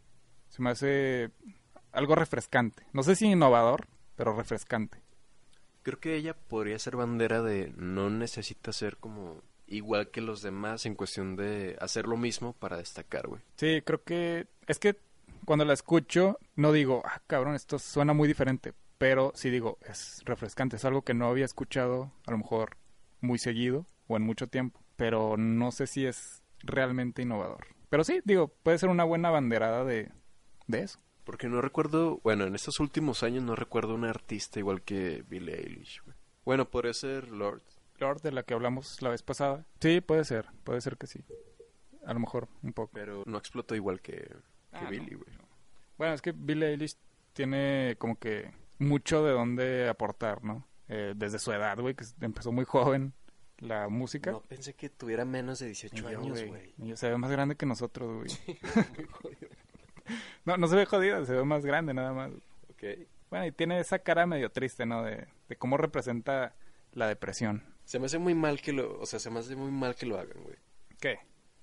se 0.48 0.62
me 0.62 0.70
hace 0.70 1.30
algo 1.90 2.14
refrescante. 2.14 2.84
No 2.92 3.02
sé 3.02 3.16
si 3.16 3.26
innovador, 3.26 3.88
pero 4.20 4.36
refrescante. 4.36 4.98
Creo 5.82 5.98
que 5.98 6.14
ella 6.14 6.34
podría 6.34 6.78
ser 6.78 6.94
bandera 6.94 7.40
de 7.40 7.72
no 7.78 8.10
necesita 8.10 8.70
ser 8.70 8.98
como 8.98 9.40
igual 9.66 10.10
que 10.10 10.20
los 10.20 10.42
demás 10.42 10.84
en 10.84 10.94
cuestión 10.94 11.36
de 11.36 11.78
hacer 11.80 12.06
lo 12.06 12.18
mismo 12.18 12.52
para 12.52 12.76
destacar, 12.76 13.28
güey. 13.28 13.40
Sí, 13.56 13.80
creo 13.82 14.04
que 14.04 14.46
es 14.66 14.78
que 14.78 14.98
cuando 15.46 15.64
la 15.64 15.72
escucho 15.72 16.38
no 16.54 16.70
digo, 16.70 17.00
ah, 17.06 17.22
cabrón, 17.26 17.54
esto 17.54 17.78
suena 17.78 18.12
muy 18.12 18.28
diferente, 18.28 18.74
pero 18.98 19.32
sí 19.34 19.48
digo, 19.48 19.78
es 19.88 20.20
refrescante, 20.26 20.76
es 20.76 20.84
algo 20.84 21.00
que 21.00 21.14
no 21.14 21.26
había 21.26 21.46
escuchado 21.46 22.12
a 22.26 22.32
lo 22.32 22.36
mejor 22.36 22.76
muy 23.22 23.38
seguido 23.38 23.86
o 24.06 24.18
en 24.18 24.22
mucho 24.22 24.48
tiempo, 24.48 24.82
pero 24.96 25.38
no 25.38 25.72
sé 25.72 25.86
si 25.86 26.04
es 26.04 26.42
realmente 26.58 27.22
innovador. 27.22 27.68
Pero 27.88 28.04
sí, 28.04 28.20
digo, 28.26 28.48
puede 28.48 28.76
ser 28.76 28.90
una 28.90 29.04
buena 29.04 29.30
banderada 29.30 29.82
de, 29.82 30.10
de 30.66 30.80
eso. 30.80 30.98
Porque 31.24 31.48
no 31.48 31.60
recuerdo, 31.60 32.20
bueno, 32.22 32.44
en 32.44 32.54
estos 32.54 32.80
últimos 32.80 33.22
años 33.22 33.42
no 33.44 33.54
recuerdo 33.54 33.94
una 33.94 34.10
artista 34.10 34.58
igual 34.58 34.82
que 34.82 35.24
Billie 35.28 35.54
Eilish, 35.56 36.02
güey. 36.04 36.16
Bueno, 36.44 36.68
podría 36.68 36.94
ser 36.94 37.28
Lord. 37.28 37.62
Lord, 37.98 38.22
de 38.22 38.32
la 38.32 38.42
que 38.42 38.54
hablamos 38.54 39.02
la 39.02 39.10
vez 39.10 39.22
pasada. 39.22 39.66
Sí, 39.80 40.00
puede 40.00 40.24
ser, 40.24 40.46
puede 40.64 40.80
ser 40.80 40.96
que 40.96 41.06
sí. 41.06 41.20
A 42.06 42.14
lo 42.14 42.20
mejor 42.20 42.48
un 42.62 42.72
poco. 42.72 42.90
Pero 42.94 43.22
no 43.26 43.36
explotó 43.38 43.74
igual 43.74 44.00
que, 44.00 44.12
que 44.16 44.36
Ah. 44.72 44.88
Billie, 44.88 45.16
güey. 45.16 45.30
Bueno, 45.98 46.14
es 46.14 46.22
que 46.22 46.32
Billie 46.32 46.68
Eilish 46.68 46.96
tiene 47.34 47.96
como 47.98 48.18
que 48.18 48.50
mucho 48.78 49.22
de 49.22 49.32
dónde 49.32 49.88
aportar, 49.88 50.42
¿no? 50.42 50.66
Eh, 50.88 51.12
desde 51.14 51.38
su 51.38 51.52
edad, 51.52 51.78
güey, 51.78 51.94
que 51.94 52.04
empezó 52.22 52.50
muy 52.52 52.64
joven 52.64 53.12
la 53.58 53.88
música. 53.88 54.32
No 54.32 54.40
pensé 54.40 54.74
que 54.74 54.88
tuviera 54.88 55.24
menos 55.26 55.58
de 55.58 55.66
Y 55.66 55.68
18 55.68 55.96
yo, 55.96 56.08
años, 56.08 56.42
güey, 56.42 56.96
se 56.96 57.10
ve 57.10 57.18
más 57.18 57.30
grande 57.30 57.54
que 57.56 57.66
nosotros, 57.66 58.16
güey. 58.16 58.56
no, 60.44 60.56
no 60.56 60.66
se 60.66 60.76
ve 60.76 60.86
jodido, 60.86 61.24
se 61.24 61.32
ve 61.32 61.44
más 61.44 61.64
grande 61.64 61.94
nada 61.94 62.12
más. 62.12 62.32
Ok. 62.70 62.84
Bueno, 63.30 63.46
y 63.46 63.52
tiene 63.52 63.78
esa 63.80 64.00
cara 64.00 64.26
medio 64.26 64.50
triste, 64.50 64.86
¿no? 64.86 65.04
De, 65.04 65.26
de 65.48 65.56
cómo 65.56 65.76
representa 65.76 66.54
la 66.92 67.06
depresión. 67.06 67.62
Se 67.84 67.98
me 67.98 68.06
hace 68.06 68.18
muy 68.18 68.34
mal 68.34 68.60
que 68.60 68.72
lo, 68.72 69.00
o 69.00 69.06
sea, 69.06 69.18
se 69.18 69.30
me 69.30 69.40
hace 69.40 69.56
muy 69.56 69.70
mal 69.70 69.94
que 69.94 70.06
lo 70.06 70.18
hagan, 70.18 70.42
güey. 70.42 70.56
¿Qué? 71.00 71.18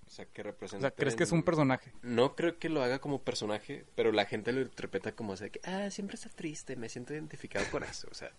O 0.06 0.10
sea, 0.10 0.26
que 0.26 0.42
O 0.42 0.46
representen... 0.46 0.90
sea, 0.90 0.92
¿crees 0.92 1.16
que 1.16 1.24
es 1.24 1.32
un 1.32 1.44
personaje? 1.44 1.92
No 2.02 2.36
creo 2.36 2.58
que 2.58 2.70
lo 2.70 2.82
haga 2.82 3.00
como 3.00 3.22
personaje, 3.22 3.86
pero 3.96 4.12
la 4.12 4.26
gente 4.26 4.54
lo 4.54 4.62
interpreta 4.62 5.12
como 5.12 5.34
o 5.34 5.38
sea, 5.38 5.50
que, 5.50 5.60
ah, 5.66 5.90
siempre 5.92 6.16
está 6.16 6.30
triste, 6.30 6.76
me 6.78 6.88
siento 6.88 7.14
identificado 7.14 7.66
con 7.70 7.84
eso. 7.84 8.08
O 8.10 8.14
sea, 8.14 8.32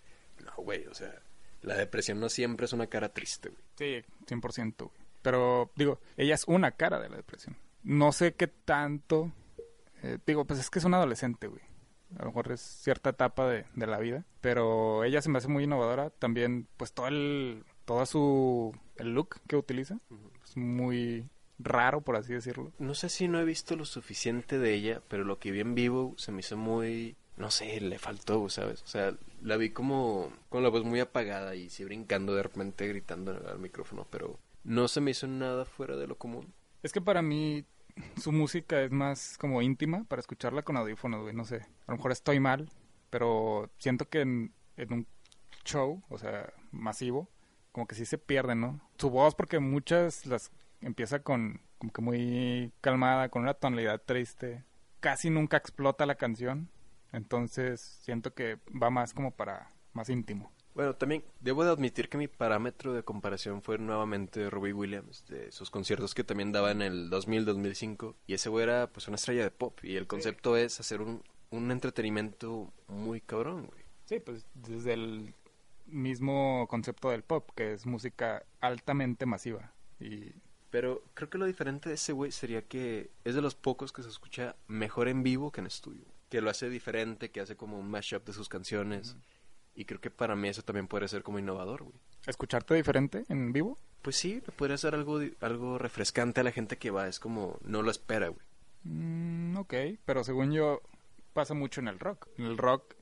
no, 0.43 0.51
güey, 0.63 0.87
o 0.87 0.95
sea, 0.95 1.13
la 1.61 1.75
depresión 1.75 2.19
no 2.19 2.29
siempre 2.29 2.65
es 2.65 2.73
una 2.73 2.87
cara 2.87 3.09
triste, 3.09 3.49
güey. 3.49 3.61
Sí, 3.75 4.05
100%, 4.25 4.75
güey. 4.77 4.91
Pero, 5.21 5.71
digo, 5.75 5.99
ella 6.17 6.33
es 6.35 6.45
una 6.47 6.71
cara 6.71 6.99
de 6.99 7.09
la 7.09 7.17
depresión. 7.17 7.55
No 7.83 8.11
sé 8.11 8.33
qué 8.33 8.47
tanto... 8.47 9.31
eh, 10.03 10.17
digo, 10.25 10.45
pues 10.45 10.59
es 10.59 10.69
que 10.69 10.79
es 10.79 10.85
un 10.85 10.93
adolescente, 10.93 11.47
güey. 11.47 11.61
A 12.17 12.21
lo 12.23 12.27
mejor 12.27 12.51
es 12.51 12.61
cierta 12.61 13.11
etapa 13.11 13.47
de, 13.47 13.65
de 13.75 13.87
la 13.87 13.99
vida. 13.99 14.25
Pero 14.41 15.03
ella 15.03 15.21
se 15.21 15.29
me 15.29 15.37
hace 15.37 15.47
muy 15.47 15.65
innovadora. 15.65 16.09
También, 16.09 16.67
pues 16.77 16.91
todo 16.93 17.07
el... 17.07 17.63
Todo 17.85 18.05
su... 18.05 18.75
El 18.97 19.13
look 19.13 19.37
que 19.47 19.55
utiliza. 19.55 19.99
Es 20.43 20.57
muy 20.57 21.29
raro, 21.59 22.01
por 22.01 22.15
así 22.15 22.33
decirlo. 22.33 22.71
No 22.79 22.95
sé 22.95 23.09
si 23.09 23.27
no 23.27 23.39
he 23.39 23.45
visto 23.45 23.75
lo 23.75 23.85
suficiente 23.85 24.57
de 24.57 24.73
ella, 24.73 25.01
pero 25.07 25.23
lo 25.23 25.39
que 25.39 25.51
vi 25.51 25.59
en 25.59 25.75
vivo 25.75 26.15
se 26.17 26.31
me 26.31 26.39
hizo 26.39 26.57
muy... 26.57 27.15
No 27.37 27.51
sé, 27.51 27.79
le 27.79 27.99
faltó, 27.99 28.49
¿sabes? 28.49 28.81
O 28.83 28.87
sea, 28.87 29.15
la 29.41 29.55
vi 29.55 29.69
como 29.69 30.31
con 30.49 30.61
la 30.61 30.69
voz 30.69 30.83
muy 30.83 30.99
apagada 30.99 31.55
y 31.55 31.69
sí 31.69 31.85
brincando 31.85 32.35
de 32.35 32.43
repente 32.43 32.85
gritando 32.87 33.31
al 33.31 33.59
micrófono, 33.59 34.05
pero 34.09 34.37
no 34.65 34.89
se 34.89 34.99
me 34.99 35.11
hizo 35.11 35.25
nada 35.25 35.63
fuera 35.63 35.95
de 35.95 36.07
lo 36.07 36.17
común. 36.17 36.53
Es 36.83 36.91
que 36.91 36.99
para 36.99 37.21
mí 37.21 37.63
su 38.17 38.31
música 38.31 38.81
es 38.81 38.91
más 38.91 39.37
como 39.37 39.61
íntima 39.61 40.03
para 40.05 40.19
escucharla 40.19 40.63
con 40.63 40.77
audífonos, 40.77 41.21
güey, 41.21 41.35
no 41.35 41.45
sé. 41.45 41.57
A 41.87 41.91
lo 41.91 41.97
mejor 41.97 42.11
estoy 42.11 42.39
mal, 42.39 42.69
pero 43.09 43.69
siento 43.77 44.09
que 44.09 44.21
en, 44.21 44.53
en 44.77 44.93
un 44.93 45.07
show, 45.65 46.03
o 46.09 46.17
sea, 46.17 46.51
masivo, 46.71 47.29
como 47.71 47.87
que 47.87 47.95
sí 47.95 48.05
se 48.05 48.17
pierde, 48.17 48.55
¿no? 48.55 48.81
Su 48.97 49.09
voz, 49.09 49.35
porque 49.35 49.59
muchas 49.59 50.25
las 50.25 50.51
empieza 50.81 51.19
con 51.19 51.61
como 51.77 51.93
que 51.93 52.01
muy 52.01 52.73
calmada, 52.81 53.29
con 53.29 53.43
una 53.43 53.53
tonalidad 53.53 54.01
triste. 54.05 54.65
Casi 54.99 55.29
nunca 55.29 55.57
explota 55.57 56.05
la 56.05 56.15
canción. 56.15 56.69
Entonces 57.11 57.79
siento 57.81 58.33
que 58.33 58.59
va 58.69 58.89
más 58.89 59.13
como 59.13 59.31
para 59.31 59.71
más 59.93 60.09
íntimo. 60.09 60.51
Bueno, 60.75 60.95
también 60.95 61.23
debo 61.41 61.63
de 61.63 61.71
admitir 61.71 62.09
que 62.09 62.17
mi 62.17 62.27
parámetro 62.27 62.93
de 62.93 63.03
comparación 63.03 63.61
fue 63.61 63.77
nuevamente 63.77 64.49
Robbie 64.49 64.73
Williams, 64.73 65.25
de 65.27 65.51
sus 65.51 65.69
conciertos 65.69 66.13
que 66.13 66.23
también 66.23 66.51
daba 66.51 66.71
en 66.71 66.81
el 66.81 67.09
2000-2005. 67.09 68.15
Y 68.27 68.35
ese 68.35 68.49
güey 68.49 68.63
era 68.63 68.87
pues 68.87 69.07
una 69.07 69.15
estrella 69.15 69.43
de 69.43 69.51
pop. 69.51 69.77
Y 69.83 69.95
el 69.95 70.07
concepto 70.07 70.55
es 70.55 70.79
hacer 70.79 71.01
un, 71.01 71.23
un 71.49 71.71
entretenimiento 71.71 72.71
muy 72.87 73.21
cabrón, 73.21 73.65
güey. 73.67 73.83
Sí, 74.05 74.19
pues 74.19 74.45
desde 74.53 74.93
el 74.93 75.33
mismo 75.85 76.67
concepto 76.69 77.09
del 77.09 77.23
pop, 77.23 77.49
que 77.55 77.73
es 77.73 77.85
música 77.85 78.43
altamente 78.61 79.25
masiva. 79.25 79.73
Y 79.99 80.33
Pero 80.69 81.03
creo 81.13 81.29
que 81.29 81.37
lo 81.37 81.45
diferente 81.45 81.89
de 81.89 81.95
ese 81.95 82.13
güey 82.13 82.31
sería 82.31 82.61
que 82.61 83.09
es 83.23 83.35
de 83.35 83.41
los 83.41 83.55
pocos 83.55 83.91
que 83.91 84.03
se 84.03 84.09
escucha 84.09 84.55
mejor 84.67 85.07
en 85.07 85.23
vivo 85.23 85.51
que 85.51 85.61
en 85.61 85.67
estudio. 85.67 86.05
Que 86.29 86.41
lo 86.41 86.49
hace 86.49 86.69
diferente, 86.69 87.31
que 87.31 87.41
hace 87.41 87.55
como 87.55 87.79
un 87.79 87.89
mashup 87.89 88.25
de 88.25 88.33
sus 88.33 88.49
canciones. 88.49 89.15
Y 89.75 89.85
creo 89.85 90.01
que 90.01 90.11
para 90.11 90.35
mí 90.35 90.49
eso 90.49 90.61
también 90.61 90.87
puede 90.87 91.07
ser 91.07 91.23
como 91.23 91.39
innovador, 91.39 91.83
güey. 91.83 91.95
escucharte 92.27 92.73
diferente 92.73 93.23
en 93.29 93.53
vivo. 93.53 93.77
Pues 94.01 94.15
sí, 94.15 94.41
podría 94.55 94.77
ser 94.77 94.93
algo, 94.93 95.19
algo 95.41 95.77
refrescante 95.77 96.41
a 96.41 96.43
la 96.43 96.51
gente 96.51 96.77
que 96.77 96.91
va. 96.91 97.07
Es 97.07 97.19
como, 97.19 97.59
no 97.63 97.81
lo 97.81 97.91
espera, 97.91 98.27
güey. 98.29 98.41
Mm, 98.83 99.57
ok, 99.57 99.73
pero 100.05 100.23
según 100.23 100.51
yo 100.51 100.81
pasa 101.33 101.53
mucho 101.53 101.81
en 101.81 101.87
el 101.87 101.99
rock. 101.99 102.27
En 102.37 102.45
el 102.45 102.57
rock 102.57 102.95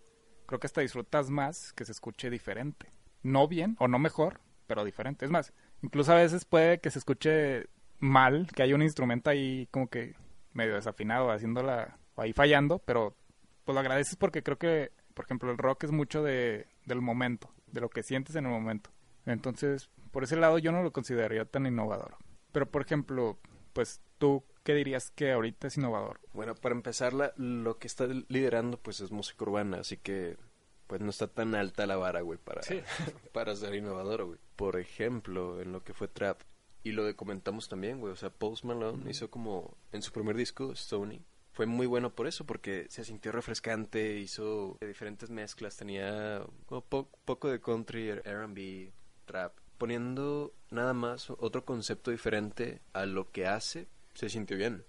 creo 0.45 0.59
que 0.59 0.67
hasta 0.67 0.81
disfrutas 0.81 1.29
más 1.29 1.73
que 1.73 1.85
se 1.85 1.91
escuche 1.91 2.29
diferente. 2.29 2.91
No 3.23 3.47
bien 3.47 3.75
o 3.79 3.87
no 3.87 3.99
mejor, 3.99 4.39
pero 4.65 4.85
diferente. 4.85 5.25
Es 5.25 5.31
más, 5.31 5.53
incluso 5.81 6.13
a 6.13 6.15
veces 6.15 6.45
puede 6.45 6.79
que 6.79 6.91
se 6.91 6.99
escuche 6.99 7.67
mal, 7.99 8.47
que 8.55 8.63
haya 8.63 8.75
un 8.75 8.81
instrumento 8.81 9.29
ahí 9.29 9.67
como 9.71 9.89
que 9.89 10.15
medio 10.53 10.75
desafinado, 10.75 11.31
haciéndola 11.31 11.97
ahí 12.15 12.33
fallando, 12.33 12.79
pero 12.79 13.15
pues 13.63 13.73
lo 13.73 13.79
agradeces 13.79 14.15
porque 14.15 14.43
creo 14.43 14.57
que, 14.57 14.91
por 15.17 15.25
ejemplo, 15.25 15.49
el 15.51 15.57
rock 15.57 15.85
es 15.85 15.91
mucho 15.91 16.21
de, 16.21 16.67
del 16.85 17.01
momento, 17.01 17.49
de 17.71 17.81
lo 17.81 17.89
que 17.89 18.03
sientes 18.03 18.35
en 18.35 18.45
el 18.45 18.51
momento. 18.51 18.91
Entonces, 19.25 19.89
por 20.11 20.23
ese 20.23 20.35
lado 20.35 20.59
yo 20.59 20.71
no 20.71 20.83
lo 20.83 20.91
consideraría 20.93 21.43
tan 21.45 21.65
innovador. 21.65 22.15
Pero, 22.51 22.69
por 22.69 22.83
ejemplo, 22.83 23.39
pues 23.73 23.99
tú, 24.19 24.43
¿qué 24.63 24.75
dirías 24.75 25.09
que 25.09 25.31
ahorita 25.31 25.65
es 25.67 25.77
innovador? 25.77 26.19
Bueno, 26.33 26.53
para 26.53 26.75
empezar, 26.75 27.13
la- 27.13 27.33
lo 27.35 27.79
que 27.79 27.87
está 27.87 28.05
liderando 28.27 28.77
pues 28.77 29.01
es 29.01 29.09
música 29.11 29.43
urbana, 29.43 29.79
así 29.79 29.97
que 29.97 30.37
pues 30.85 31.01
no 31.01 31.09
está 31.09 31.27
tan 31.27 31.55
alta 31.55 31.85
la 31.87 31.97
vara, 31.97 32.21
güey, 32.21 32.37
para, 32.37 32.61
Sí. 32.61 32.79
para 33.33 33.55
ser 33.55 33.73
innovador, 33.73 34.23
güey. 34.25 34.39
Por 34.55 34.79
ejemplo, 34.79 35.59
en 35.61 35.71
lo 35.71 35.83
que 35.83 35.93
fue 35.95 36.07
trap, 36.07 36.39
y 36.83 36.91
lo 36.93 37.13
comentamos 37.17 37.67
también, 37.67 37.99
güey, 37.99 38.13
o 38.13 38.15
sea, 38.15 38.29
Post 38.29 38.63
Malone 38.63 39.09
hizo 39.11 39.29
como 39.31 39.75
en 39.91 40.01
su 40.03 40.13
primer 40.13 40.37
disco, 40.37 40.75
Sony, 40.75 41.19
fue 41.57 41.65
muy 41.65 41.87
bueno 41.87 42.11
por 42.13 42.27
eso, 42.27 42.45
porque 42.45 42.85
se 42.87 43.03
sintió 43.03 43.31
refrescante, 43.31 44.19
hizo 44.19 44.77
diferentes 44.79 45.31
mezclas, 45.31 45.75
tenía 45.75 46.45
po- 46.67 47.09
poco 47.25 47.49
de 47.49 47.59
country, 47.59 48.09
R&B, 48.09 48.93
trap, 49.25 49.53
poniendo 49.79 50.53
nada 50.69 50.93
más 50.93 51.31
otro 51.31 51.65
concepto 51.65 52.11
diferente 52.11 52.79
a 52.93 53.07
lo 53.07 53.31
que 53.31 53.47
hace, 53.47 53.87
se 54.13 54.29
sintió 54.29 54.55
bien. 54.55 54.85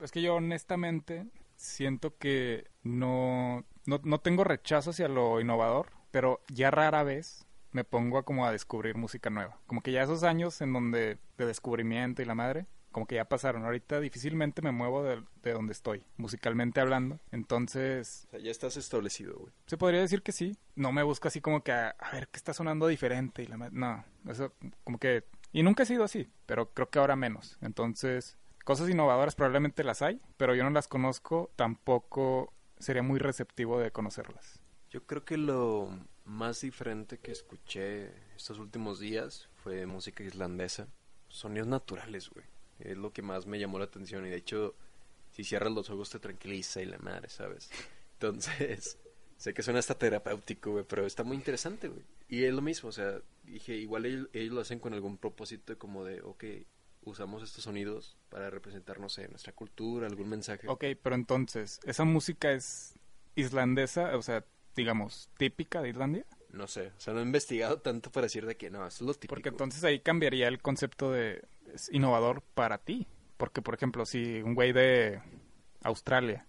Es 0.00 0.10
que 0.10 0.20
yo 0.20 0.34
honestamente 0.34 1.28
siento 1.54 2.16
que 2.18 2.66
no, 2.82 3.64
no, 3.86 4.00
no 4.02 4.18
tengo 4.18 4.42
rechazo 4.42 4.90
hacia 4.90 5.06
lo 5.06 5.40
innovador, 5.40 5.90
pero 6.10 6.40
ya 6.52 6.72
rara 6.72 7.04
vez 7.04 7.46
me 7.70 7.84
pongo 7.84 8.18
a 8.18 8.24
como 8.24 8.46
a 8.46 8.50
descubrir 8.50 8.96
música 8.96 9.30
nueva. 9.30 9.60
Como 9.68 9.80
que 9.80 9.92
ya 9.92 10.02
esos 10.02 10.24
años 10.24 10.60
en 10.60 10.72
donde 10.72 11.18
de 11.38 11.46
descubrimiento 11.46 12.20
y 12.20 12.24
la 12.24 12.34
madre, 12.34 12.66
como 12.92 13.06
que 13.06 13.16
ya 13.16 13.24
pasaron. 13.26 13.64
Ahorita 13.64 14.00
difícilmente 14.00 14.62
me 14.62 14.72
muevo 14.72 15.02
de, 15.02 15.22
de 15.42 15.52
donde 15.52 15.72
estoy, 15.72 16.04
musicalmente 16.16 16.80
hablando. 16.80 17.20
Entonces, 17.30 18.24
O 18.28 18.30
sea, 18.30 18.40
ya 18.40 18.50
estás 18.50 18.76
establecido, 18.76 19.36
güey. 19.38 19.52
se 19.66 19.76
podría 19.76 20.00
decir 20.00 20.22
que 20.22 20.32
sí. 20.32 20.56
No 20.74 20.92
me 20.92 21.02
busco 21.02 21.28
así 21.28 21.40
como 21.40 21.62
que 21.62 21.72
a, 21.72 21.90
a 21.98 22.12
ver 22.12 22.28
qué 22.28 22.36
está 22.36 22.54
sonando 22.54 22.86
diferente 22.86 23.42
y 23.42 23.46
la 23.46 23.56
no, 23.70 24.04
eso 24.28 24.52
como 24.84 24.98
que 24.98 25.24
y 25.52 25.62
nunca 25.62 25.82
he 25.82 25.86
sido 25.86 26.04
así, 26.04 26.28
pero 26.46 26.72
creo 26.72 26.90
que 26.90 26.98
ahora 27.00 27.16
menos. 27.16 27.58
Entonces, 27.60 28.38
cosas 28.64 28.88
innovadoras 28.88 29.34
probablemente 29.34 29.82
las 29.82 30.00
hay, 30.00 30.20
pero 30.36 30.54
yo 30.54 30.62
no 30.62 30.70
las 30.70 30.86
conozco, 30.86 31.50
tampoco 31.56 32.52
sería 32.78 33.02
muy 33.02 33.18
receptivo 33.18 33.80
de 33.80 33.90
conocerlas. 33.90 34.62
Yo 34.90 35.04
creo 35.06 35.24
que 35.24 35.36
lo 35.36 35.88
más 36.24 36.60
diferente 36.60 37.18
que 37.18 37.32
escuché 37.32 38.12
estos 38.36 38.58
últimos 38.58 39.00
días 39.00 39.48
fue 39.62 39.86
música 39.86 40.22
islandesa. 40.22 40.86
Sonidos 41.28 41.68
naturales, 41.68 42.30
güey. 42.30 42.44
Es 42.84 42.96
lo 42.96 43.12
que 43.12 43.22
más 43.22 43.46
me 43.46 43.58
llamó 43.58 43.78
la 43.78 43.86
atención. 43.86 44.26
Y 44.26 44.30
de 44.30 44.36
hecho, 44.36 44.74
si 45.32 45.44
cierras 45.44 45.72
los 45.72 45.90
ojos 45.90 46.10
te 46.10 46.18
tranquiliza 46.18 46.82
y 46.82 46.86
la 46.86 46.98
madre, 46.98 47.28
¿sabes? 47.28 47.70
Entonces, 48.14 48.98
sé 49.36 49.54
que 49.54 49.62
suena 49.62 49.78
hasta 49.78 49.94
terapéutico, 49.94 50.72
güey, 50.72 50.84
pero 50.88 51.06
está 51.06 51.24
muy 51.24 51.36
interesante, 51.36 51.88
güey. 51.88 52.02
Y 52.28 52.44
es 52.44 52.54
lo 52.54 52.62
mismo, 52.62 52.88
o 52.90 52.92
sea, 52.92 53.20
dije, 53.44 53.74
igual 53.74 54.06
ellos, 54.06 54.28
ellos 54.32 54.54
lo 54.54 54.60
hacen 54.60 54.78
con 54.78 54.94
algún 54.94 55.18
propósito 55.18 55.76
como 55.78 56.04
de, 56.04 56.20
ok, 56.22 56.44
usamos 57.02 57.42
estos 57.42 57.64
sonidos 57.64 58.16
para 58.28 58.50
representar, 58.50 59.00
no 59.00 59.08
sé, 59.08 59.28
nuestra 59.28 59.52
cultura, 59.52 60.06
algún 60.06 60.28
mensaje. 60.28 60.68
Ok, 60.68 60.84
pero 61.02 61.14
entonces, 61.14 61.80
¿esa 61.84 62.04
música 62.04 62.52
es 62.52 62.94
islandesa, 63.34 64.16
o 64.16 64.22
sea, 64.22 64.44
digamos, 64.76 65.30
típica 65.36 65.82
de 65.82 65.90
Islandia? 65.90 66.26
No 66.50 66.66
sé, 66.66 66.88
o 66.96 67.00
sea, 67.00 67.14
no 67.14 67.20
he 67.20 67.22
investigado 67.22 67.80
tanto 67.80 68.10
para 68.10 68.26
decir 68.26 68.44
de 68.44 68.56
que 68.56 68.70
no, 68.70 68.86
eso 68.86 69.04
es 69.04 69.06
lo 69.06 69.14
típico. 69.14 69.34
Porque 69.34 69.50
entonces 69.50 69.84
ahí 69.84 70.00
cambiaría 70.00 70.48
el 70.48 70.60
concepto 70.60 71.12
de 71.12 71.42
es 71.74 71.90
innovador 71.92 72.42
para 72.54 72.78
ti. 72.78 73.06
Porque, 73.36 73.62
por 73.62 73.74
ejemplo, 73.74 74.04
si 74.06 74.42
un 74.42 74.54
güey 74.54 74.72
de 74.72 75.20
Australia 75.82 76.46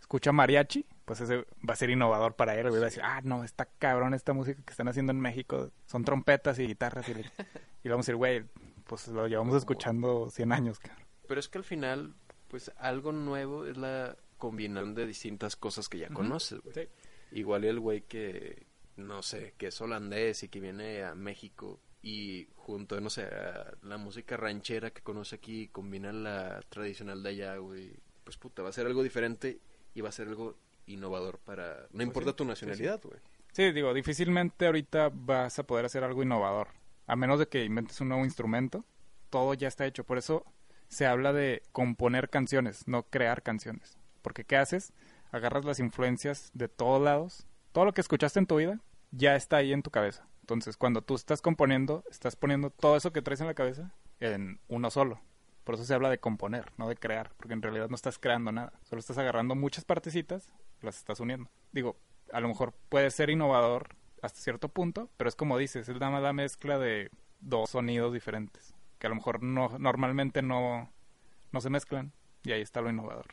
escucha 0.00 0.32
mariachi, 0.32 0.86
pues 1.04 1.20
ese 1.20 1.38
va 1.68 1.74
a 1.74 1.76
ser 1.76 1.90
innovador 1.90 2.34
para 2.36 2.54
él. 2.58 2.68
güey. 2.68 2.80
Va 2.80 2.86
a 2.86 2.90
decir, 2.90 3.02
ah, 3.04 3.20
no, 3.24 3.44
está 3.44 3.66
cabrón 3.66 4.14
esta 4.14 4.32
música 4.32 4.62
que 4.64 4.70
están 4.70 4.88
haciendo 4.88 5.12
en 5.12 5.20
México. 5.20 5.70
Son 5.86 6.04
trompetas 6.04 6.58
y 6.58 6.66
guitarras. 6.66 7.08
Y, 7.08 7.14
le- 7.14 7.24
y 7.84 7.88
vamos 7.88 8.04
a 8.04 8.06
decir, 8.06 8.16
güey, 8.16 8.44
pues 8.86 9.08
lo 9.08 9.26
llevamos 9.28 9.54
escuchando 9.54 10.30
100 10.30 10.52
años, 10.52 10.78
cabrón. 10.78 11.06
Pero 11.28 11.38
es 11.40 11.48
que 11.48 11.58
al 11.58 11.64
final, 11.64 12.14
pues 12.48 12.72
algo 12.78 13.12
nuevo 13.12 13.66
es 13.66 13.76
la 13.76 14.16
combinación 14.38 14.94
de 14.94 15.06
distintas 15.06 15.54
cosas 15.56 15.88
que 15.88 15.98
ya 15.98 16.08
conoces, 16.08 16.60
güey. 16.60 16.88
Igual 17.32 17.64
el 17.64 17.78
güey 17.78 18.00
que, 18.02 18.66
no 18.96 19.22
sé, 19.22 19.54
que 19.58 19.68
es 19.68 19.80
holandés 19.80 20.42
y 20.42 20.48
que 20.48 20.58
viene 20.58 21.04
a 21.04 21.14
México 21.14 21.80
y 22.02 22.48
junto, 22.56 23.00
no 23.00 23.10
sé, 23.10 23.24
a 23.24 23.74
la 23.82 23.98
música 23.98 24.36
ranchera 24.36 24.90
que 24.90 25.02
conoce 25.02 25.36
aquí, 25.36 25.68
combina 25.68 26.12
la 26.12 26.60
tradicional 26.68 27.22
de 27.22 27.28
allá, 27.30 27.56
güey. 27.56 27.92
Pues 28.24 28.36
puta, 28.36 28.62
va 28.62 28.70
a 28.70 28.72
ser 28.72 28.86
algo 28.86 29.02
diferente 29.02 29.60
y 29.94 30.00
va 30.00 30.08
a 30.08 30.12
ser 30.12 30.28
algo 30.28 30.56
innovador 30.86 31.38
para... 31.38 31.86
No 31.92 32.02
importa 32.02 32.30
sí, 32.30 32.36
tu 32.36 32.44
sí, 32.44 32.48
nacionalidad, 32.48 33.00
güey. 33.02 33.20
Sí, 33.52 33.72
digo, 33.72 33.92
difícilmente 33.92 34.66
ahorita 34.66 35.10
vas 35.12 35.58
a 35.58 35.64
poder 35.64 35.84
hacer 35.84 36.04
algo 36.04 36.22
innovador. 36.22 36.68
A 37.06 37.16
menos 37.16 37.38
de 37.38 37.48
que 37.48 37.64
inventes 37.64 38.00
un 38.00 38.08
nuevo 38.08 38.24
instrumento, 38.24 38.84
todo 39.28 39.54
ya 39.54 39.68
está 39.68 39.86
hecho. 39.86 40.04
Por 40.04 40.18
eso 40.18 40.44
se 40.88 41.06
habla 41.06 41.32
de 41.32 41.62
componer 41.72 42.30
canciones, 42.30 42.86
no 42.86 43.02
crear 43.02 43.42
canciones. 43.42 43.98
Porque 44.22 44.44
¿qué 44.44 44.56
haces? 44.56 44.92
Agarras 45.32 45.64
las 45.64 45.80
influencias 45.80 46.50
de 46.54 46.68
todos 46.68 47.02
lados. 47.02 47.46
Todo 47.72 47.84
lo 47.84 47.92
que 47.92 48.00
escuchaste 48.00 48.38
en 48.38 48.46
tu 48.46 48.56
vida 48.56 48.80
ya 49.10 49.34
está 49.36 49.58
ahí 49.58 49.72
en 49.72 49.82
tu 49.82 49.90
cabeza. 49.90 50.29
Entonces, 50.50 50.76
cuando 50.76 51.02
tú 51.02 51.14
estás 51.14 51.42
componiendo, 51.42 52.02
estás 52.10 52.34
poniendo 52.34 52.70
todo 52.70 52.96
eso 52.96 53.12
que 53.12 53.22
traes 53.22 53.40
en 53.40 53.46
la 53.46 53.54
cabeza 53.54 53.94
en 54.18 54.58
uno 54.66 54.90
solo. 54.90 55.20
Por 55.62 55.76
eso 55.76 55.84
se 55.84 55.94
habla 55.94 56.10
de 56.10 56.18
componer, 56.18 56.72
no 56.76 56.88
de 56.88 56.96
crear, 56.96 57.30
porque 57.36 57.54
en 57.54 57.62
realidad 57.62 57.88
no 57.88 57.94
estás 57.94 58.18
creando 58.18 58.50
nada. 58.50 58.72
Solo 58.82 58.98
estás 58.98 59.16
agarrando 59.18 59.54
muchas 59.54 59.84
partecitas, 59.84 60.50
las 60.82 60.96
estás 60.96 61.20
uniendo. 61.20 61.48
Digo, 61.70 61.98
a 62.32 62.40
lo 62.40 62.48
mejor 62.48 62.74
puede 62.88 63.12
ser 63.12 63.30
innovador 63.30 63.94
hasta 64.22 64.40
cierto 64.40 64.68
punto, 64.68 65.08
pero 65.16 65.28
es 65.28 65.36
como 65.36 65.56
dices, 65.56 65.88
es 65.88 66.00
nada 66.00 66.10
más 66.10 66.22
la 66.24 66.32
mezcla 66.32 66.80
de 66.80 67.12
dos 67.38 67.70
sonidos 67.70 68.12
diferentes, 68.12 68.74
que 68.98 69.06
a 69.06 69.10
lo 69.10 69.14
mejor 69.14 69.44
no 69.44 69.78
normalmente 69.78 70.42
no, 70.42 70.90
no 71.52 71.60
se 71.60 71.70
mezclan, 71.70 72.12
y 72.42 72.50
ahí 72.50 72.60
está 72.60 72.80
lo 72.80 72.90
innovador. 72.90 73.26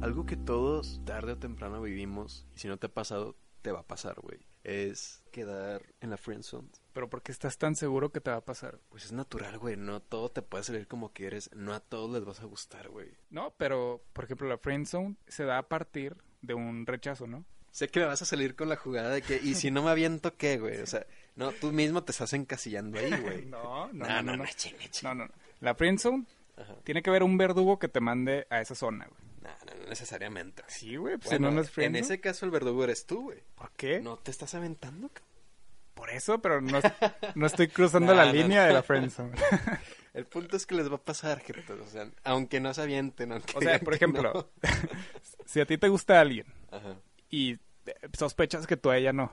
Algo 0.00 0.24
que 0.24 0.38
todos 0.38 1.02
tarde 1.04 1.32
o 1.32 1.38
temprano 1.38 1.82
vivimos, 1.82 2.46
y 2.54 2.60
si 2.60 2.68
no 2.68 2.78
te 2.78 2.86
ha 2.86 2.94
pasado, 2.94 3.36
te 3.64 3.72
va 3.72 3.80
a 3.80 3.86
pasar, 3.86 4.20
güey. 4.20 4.38
Es 4.62 5.22
quedar 5.32 5.80
en 6.02 6.10
la 6.10 6.18
friendzone. 6.18 6.68
Pero 6.92 7.08
¿por 7.08 7.22
qué 7.22 7.32
estás 7.32 7.56
tan 7.56 7.74
seguro 7.76 8.12
que 8.12 8.20
te 8.20 8.30
va 8.30 8.36
a 8.36 8.44
pasar? 8.44 8.78
Pues 8.90 9.06
es 9.06 9.12
natural, 9.12 9.58
güey. 9.58 9.76
No 9.76 10.00
todo 10.00 10.30
te 10.30 10.42
puede 10.42 10.64
salir 10.64 10.86
como 10.86 11.14
quieres. 11.14 11.50
No 11.54 11.72
a 11.72 11.80
todos 11.80 12.10
les 12.12 12.26
vas 12.26 12.40
a 12.40 12.44
gustar, 12.44 12.90
güey. 12.90 13.08
No, 13.30 13.54
pero 13.56 14.04
por 14.12 14.24
ejemplo 14.24 14.46
la 14.48 14.58
friend 14.58 14.86
zone 14.86 15.16
se 15.28 15.44
da 15.44 15.56
a 15.56 15.66
partir 15.68 16.14
de 16.42 16.52
un 16.52 16.84
rechazo, 16.86 17.26
¿no? 17.26 17.46
Sé 17.70 17.88
que 17.88 18.00
me 18.00 18.06
vas 18.06 18.20
a 18.20 18.26
salir 18.26 18.54
con 18.54 18.68
la 18.68 18.76
jugada 18.76 19.08
de 19.10 19.22
que, 19.22 19.40
y 19.42 19.54
si 19.54 19.70
no 19.70 19.82
me 19.82 19.90
aviento, 19.90 20.36
¿qué, 20.36 20.58
güey? 20.58 20.78
O 20.82 20.86
sea, 20.86 21.06
no, 21.36 21.50
tú 21.52 21.72
mismo 21.72 22.04
te 22.04 22.12
estás 22.12 22.34
encasillando 22.34 22.98
ahí, 22.98 23.10
güey. 23.18 23.46
No, 23.46 23.90
no, 23.94 24.06
No, 24.06 24.22
no, 24.22 24.22
no, 24.22 24.36
no. 24.36 24.44
No, 25.02 25.14
no, 25.14 25.26
no. 25.26 25.32
La 25.60 25.74
friend 25.74 25.98
zone 25.98 26.26
Ajá. 26.58 26.76
tiene 26.84 27.02
que 27.02 27.08
haber 27.08 27.22
un 27.22 27.38
verdugo 27.38 27.78
que 27.78 27.88
te 27.88 28.00
mande 28.00 28.46
a 28.50 28.60
esa 28.60 28.74
zona, 28.74 29.06
güey. 29.06 29.20
No, 29.44 29.50
no, 29.66 29.82
no 29.82 29.88
necesariamente. 29.88 30.62
Sí, 30.68 30.96
güey, 30.96 31.18
pues 31.18 31.28
Bueno, 31.30 31.48
si 31.48 31.54
no, 31.54 31.60
no 31.60 31.60
es 31.60 31.78
en 31.78 31.96
ese 31.96 32.20
caso 32.20 32.46
el 32.46 32.50
verdugo 32.50 32.82
eres 32.84 33.06
tú, 33.06 33.24
güey. 33.24 33.42
¿Por 33.54 33.70
qué? 33.72 34.00
No 34.00 34.16
te 34.16 34.30
estás 34.30 34.54
aventando, 34.54 35.08
cabrón. 35.10 35.34
Por 35.94 36.10
eso, 36.10 36.40
pero 36.40 36.60
no, 36.60 36.80
no 37.34 37.46
estoy 37.46 37.68
cruzando 37.68 38.14
la 38.14 38.24
línea 38.24 38.64
de 38.64 38.72
la 38.72 38.82
friend 38.82 39.10
zone. 39.10 39.36
El 40.14 40.26
punto 40.26 40.56
es 40.56 40.64
que 40.66 40.74
les 40.74 40.90
va 40.90 40.96
a 40.96 41.02
pasar, 41.02 41.40
gente. 41.40 41.72
O 41.72 41.86
sea, 41.86 42.10
aunque 42.22 42.60
no 42.60 42.72
se 42.72 42.82
avienten, 42.82 43.32
aunque 43.32 43.52
O 43.56 43.60
sea, 43.60 43.78
por 43.80 43.94
ejemplo, 43.94 44.50
si 45.46 45.60
a 45.60 45.66
ti 45.66 45.76
te 45.76 45.88
gusta 45.88 46.20
alguien 46.20 46.46
Ajá, 46.70 46.96
y 47.30 47.54
eh, 47.86 47.94
sospechas 48.16 48.66
que 48.66 48.76
tú 48.76 48.90
a 48.90 48.96
ella 48.96 49.12
no, 49.12 49.32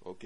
ok. 0.00 0.24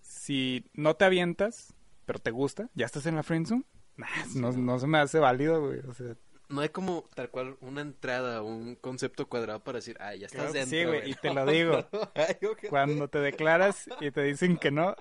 si 0.00 0.64
no 0.72 0.96
te 0.96 1.04
avientas, 1.04 1.74
pero 2.06 2.18
te 2.18 2.30
gusta, 2.30 2.70
¿ya 2.74 2.86
estás 2.86 3.04
en 3.06 3.16
la 3.16 3.22
friend 3.22 3.46
zone? 3.46 3.64
Nah, 3.96 4.06
no, 4.34 4.52
no 4.52 4.78
se 4.78 4.86
me 4.86 4.98
hace 4.98 5.18
válido, 5.18 5.60
güey. 5.60 5.80
O 5.80 5.92
sea, 5.92 6.16
No 6.48 6.62
hay 6.62 6.70
como 6.70 7.04
tal 7.14 7.30
cual 7.30 7.56
una 7.60 7.82
entrada 7.82 8.42
o 8.42 8.46
un 8.46 8.74
concepto 8.76 9.28
cuadrado 9.28 9.62
para 9.62 9.78
decir, 9.78 9.96
ah, 10.00 10.14
ya 10.14 10.26
estás 10.26 10.50
Claro 10.50 10.52
dentro. 10.52 10.78
sí, 10.78 10.84
güey, 10.84 11.10
y 11.10 11.14
te 11.14 11.32
lo 11.32 11.44
digo. 11.46 11.86
Cuando 12.70 13.08
te 13.08 13.18
declaras 13.18 13.88
y 14.00 14.10
te 14.10 14.22
dicen 14.22 14.56
que 14.56 14.70
no, 14.70 14.96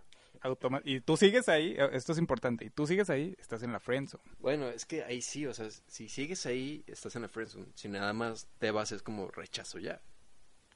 y 0.83 1.01
tú 1.01 1.17
sigues 1.17 1.49
ahí, 1.49 1.75
eh, 1.77 1.89
esto 1.93 2.11
es 2.11 2.17
importante, 2.17 2.65
y 2.65 2.69
tú 2.69 2.87
sigues 2.87 3.09
ahí, 3.09 3.35
estás 3.39 3.63
en 3.63 3.71
la 3.71 3.79
friendzone. 3.79 4.23
Bueno, 4.39 4.67
es 4.67 4.85
que 4.85 5.03
ahí 5.03 5.21
sí, 5.21 5.45
o 5.45 5.53
sea, 5.53 5.67
si 5.87 6.09
sigues 6.09 6.45
ahí, 6.45 6.83
estás 6.87 7.15
en 7.15 7.23
la 7.23 7.27
friendzone. 7.27 7.67
Si 7.75 7.87
nada 7.87 8.13
más 8.13 8.47
te 8.59 8.71
vas, 8.71 8.91
es 8.91 9.01
como 9.01 9.29
rechazo 9.29 9.79
ya. 9.79 10.01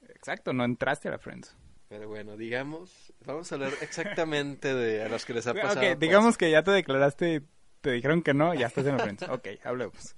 Exacto, 0.09 0.53
no 0.53 0.65
entraste 0.65 1.07
a 1.07 1.11
la 1.11 1.19
friendzone. 1.19 1.59
Pero 1.87 2.07
bueno, 2.07 2.37
digamos, 2.37 3.13
vamos 3.25 3.51
a 3.51 3.55
hablar 3.55 3.73
exactamente 3.81 4.73
de 4.73 5.03
a 5.03 5.09
los 5.09 5.25
que 5.25 5.33
les 5.33 5.45
ha 5.47 5.53
pasado. 5.53 5.73
Ok, 5.73 5.85
pues. 5.87 5.99
digamos 5.99 6.37
que 6.37 6.49
ya 6.49 6.63
te 6.63 6.71
declaraste 6.71 7.35
y 7.35 7.41
te 7.81 7.91
dijeron 7.91 8.21
que 8.21 8.33
no, 8.33 8.53
ya 8.53 8.67
estás 8.67 8.85
en 8.85 8.97
la 8.97 9.03
friendzone. 9.03 9.33
Ok, 9.33 9.47
hablemos. 9.63 10.15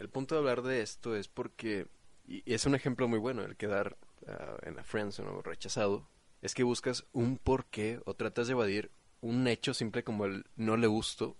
El 0.00 0.08
punto 0.08 0.34
de 0.34 0.38
hablar 0.38 0.62
de 0.62 0.80
esto 0.80 1.14
es 1.14 1.28
porque, 1.28 1.86
y 2.26 2.42
es 2.50 2.64
un 2.64 2.74
ejemplo 2.74 3.06
muy 3.06 3.18
bueno, 3.18 3.42
el 3.42 3.56
quedar 3.56 3.98
ah, 4.26 4.56
en 4.62 4.74
la 4.74 4.82
friendzone 4.82 5.28
o 5.28 5.42
rechazado, 5.42 6.08
es 6.40 6.54
que 6.54 6.62
buscas 6.62 7.04
un 7.12 7.36
porqué 7.36 8.00
o 8.06 8.14
tratas 8.14 8.46
de 8.46 8.52
evadir 8.52 8.90
un 9.20 9.46
hecho 9.46 9.74
simple 9.74 10.02
como 10.02 10.24
el 10.24 10.46
no 10.56 10.78
le 10.78 10.86
gusto 10.86 11.36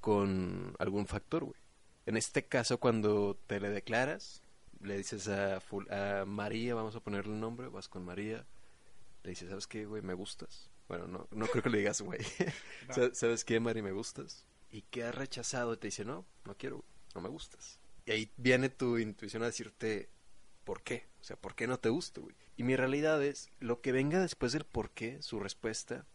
con 0.00 0.76
algún 0.78 1.08
factor, 1.08 1.42
güey. 1.42 1.60
En 2.06 2.16
este 2.16 2.44
caso, 2.44 2.78
cuando 2.78 3.36
te 3.48 3.58
le 3.58 3.70
declaras, 3.70 4.44
le 4.80 4.96
dices 4.96 5.28
a, 5.28 5.60
María, 6.26 6.76
vamos 6.76 6.94
a 6.94 7.00
ponerle 7.00 7.34
el 7.34 7.40
nombre, 7.40 7.66
vas 7.66 7.88
con 7.88 8.04
María, 8.04 8.46
le 9.24 9.30
dices, 9.30 9.50
¿sabes 9.50 9.66
qué, 9.66 9.86
güey? 9.86 10.02
¿Me 10.02 10.14
gustas? 10.14 10.70
Bueno, 10.86 11.08
no, 11.08 11.26
no 11.32 11.46
creo 11.48 11.64
que 11.64 11.70
le 11.70 11.78
digas, 11.78 12.00
güey. 12.00 12.20
¿Sabes 13.12 13.44
qué, 13.44 13.58
Mari? 13.58 13.82
¿Me 13.82 13.90
gustas? 13.90 14.46
Y 14.70 14.82
queda 14.82 15.10
rechazado 15.10 15.74
y 15.74 15.78
te 15.78 15.88
dice, 15.88 16.04
no, 16.04 16.24
no 16.44 16.56
quiero, 16.56 16.76
güey, 16.76 16.99
no 17.14 17.20
me 17.20 17.28
gustas. 17.28 17.78
Y 18.06 18.12
ahí 18.12 18.30
viene 18.36 18.68
tu 18.68 18.98
intuición 18.98 19.42
a 19.42 19.46
decirte, 19.46 20.08
¿por 20.64 20.82
qué? 20.82 21.06
O 21.20 21.24
sea, 21.24 21.36
¿por 21.36 21.54
qué 21.54 21.66
no 21.66 21.78
te 21.78 21.88
gusto, 21.88 22.22
güey? 22.22 22.34
Y 22.56 22.62
mi 22.62 22.76
realidad 22.76 23.22
es, 23.22 23.50
lo 23.60 23.80
que 23.80 23.92
venga 23.92 24.20
después 24.20 24.52
del 24.52 24.64
por 24.64 24.90
qué, 24.90 25.22
su 25.22 25.40
respuesta, 25.40 26.06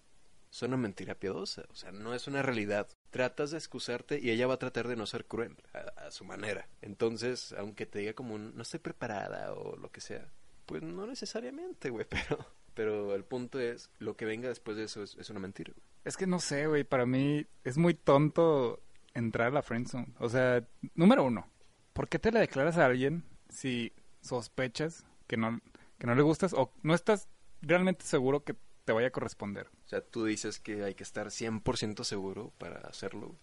es 0.51 0.61
una 0.61 0.77
mentira 0.77 1.15
piadosa. 1.15 1.65
O 1.69 1.75
sea, 1.75 1.91
no 1.91 2.13
es 2.13 2.27
una 2.27 2.41
realidad. 2.41 2.87
Tratas 3.09 3.51
de 3.51 3.57
excusarte 3.57 4.19
y 4.19 4.29
ella 4.29 4.47
va 4.47 4.55
a 4.55 4.59
tratar 4.59 4.87
de 4.87 4.95
no 4.95 5.05
ser 5.05 5.25
cruel 5.25 5.55
a, 5.73 6.11
su 6.11 6.23
manera. 6.23 6.67
Entonces, 6.81 7.53
aunque 7.57 7.85
te 7.85 7.99
diga 7.99 8.13
como 8.13 8.35
un, 8.35 8.55
no 8.55 8.61
estoy 8.61 8.79
preparada 8.79 9.53
o 9.53 9.75
lo 9.75 9.91
que 9.91 10.01
sea, 10.01 10.27
pues 10.65 10.81
no 10.81 11.05
necesariamente, 11.07 11.89
güey, 11.89 12.05
pero... 12.09 12.45
Pero 12.75 13.15
el 13.15 13.23
punto 13.23 13.57
es, 13.57 13.89
lo 13.99 14.17
que 14.17 14.25
venga 14.25 14.49
después 14.49 14.75
de 14.75 14.83
eso 14.83 15.01
es, 15.01 15.29
una 15.29 15.39
mentira. 15.39 15.73
Es 16.03 16.17
que 16.17 16.27
no 16.27 16.39
sé, 16.39 16.67
güey, 16.67 16.83
para 16.83 17.05
mí 17.05 17.47
es 17.63 17.77
muy 17.77 17.93
tonto 17.93 18.83
entrar 19.16 19.47
a 19.47 19.51
la 19.51 19.61
friendzone. 19.63 20.13
O 20.20 20.30
sea, 20.30 20.68
número 20.93 21.24
uno, 21.24 21.49
¿por 21.93 22.07
qué 22.07 22.20
te 22.20 22.32
le 22.32 22.39
declaras 22.39 22.78
a 22.78 22.86
alguien 22.86 23.24
si 23.49 23.93
sospechas 24.22 25.05
que 25.26 25.38
no, 25.38 25.59
que 25.97 26.05
no 26.05 26.13
le 26.13 26.22
gustas 26.22 26.53
o 26.53 26.72
no 26.84 26.93
estás 26.93 27.28
realmente 27.61 28.05
seguro 28.05 28.43
que 28.43 28.55
te 28.84 28.93
vaya 28.93 29.07
a 29.07 29.11
corresponder? 29.11 29.68
O 29.86 29.88
sea, 29.88 30.01
tú 30.01 30.26
dices 30.26 30.59
que 30.59 30.84
hay 30.84 30.93
que 30.93 31.03
estar 31.03 31.28
100% 31.28 32.03
seguro 32.03 32.53
para 32.57 32.80
hacerlo. 32.82 33.36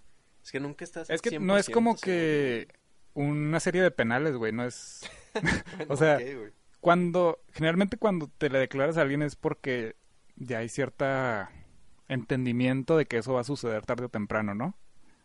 Es 0.45 0.53
que 0.53 0.61
nunca 0.61 0.85
estás 0.85 1.11
Es 1.11 1.23
que 1.23 1.41
no 1.41 1.57
es 1.57 1.69
100% 1.69 1.73
como 1.73 1.97
seguro, 1.97 2.05
que 2.05 2.69
una 3.15 3.61
serie 3.61 3.83
de 3.83 3.91
penales, 3.91 4.37
güey, 4.37 4.53
no 4.53 4.65
es... 4.65 5.01
o 5.89 5.97
sea. 5.97 6.19
Cuando, 6.81 7.41
generalmente 7.53 7.97
cuando 7.97 8.27
te 8.27 8.51
le 8.51 8.59
declaras 8.59 8.99
a 8.99 9.03
alguien 9.03 9.23
es 9.23 9.37
porque 9.37 9.95
ya 10.35 10.59
hay 10.59 10.69
cierta 10.69 11.49
entendimiento 12.09 12.97
de 12.97 13.07
que 13.07 13.19
eso 13.19 13.35
va 13.35 13.43
a 13.43 13.45
suceder 13.45 13.87
tarde 13.87 14.07
o 14.07 14.09
temprano, 14.09 14.55
¿no? 14.55 14.77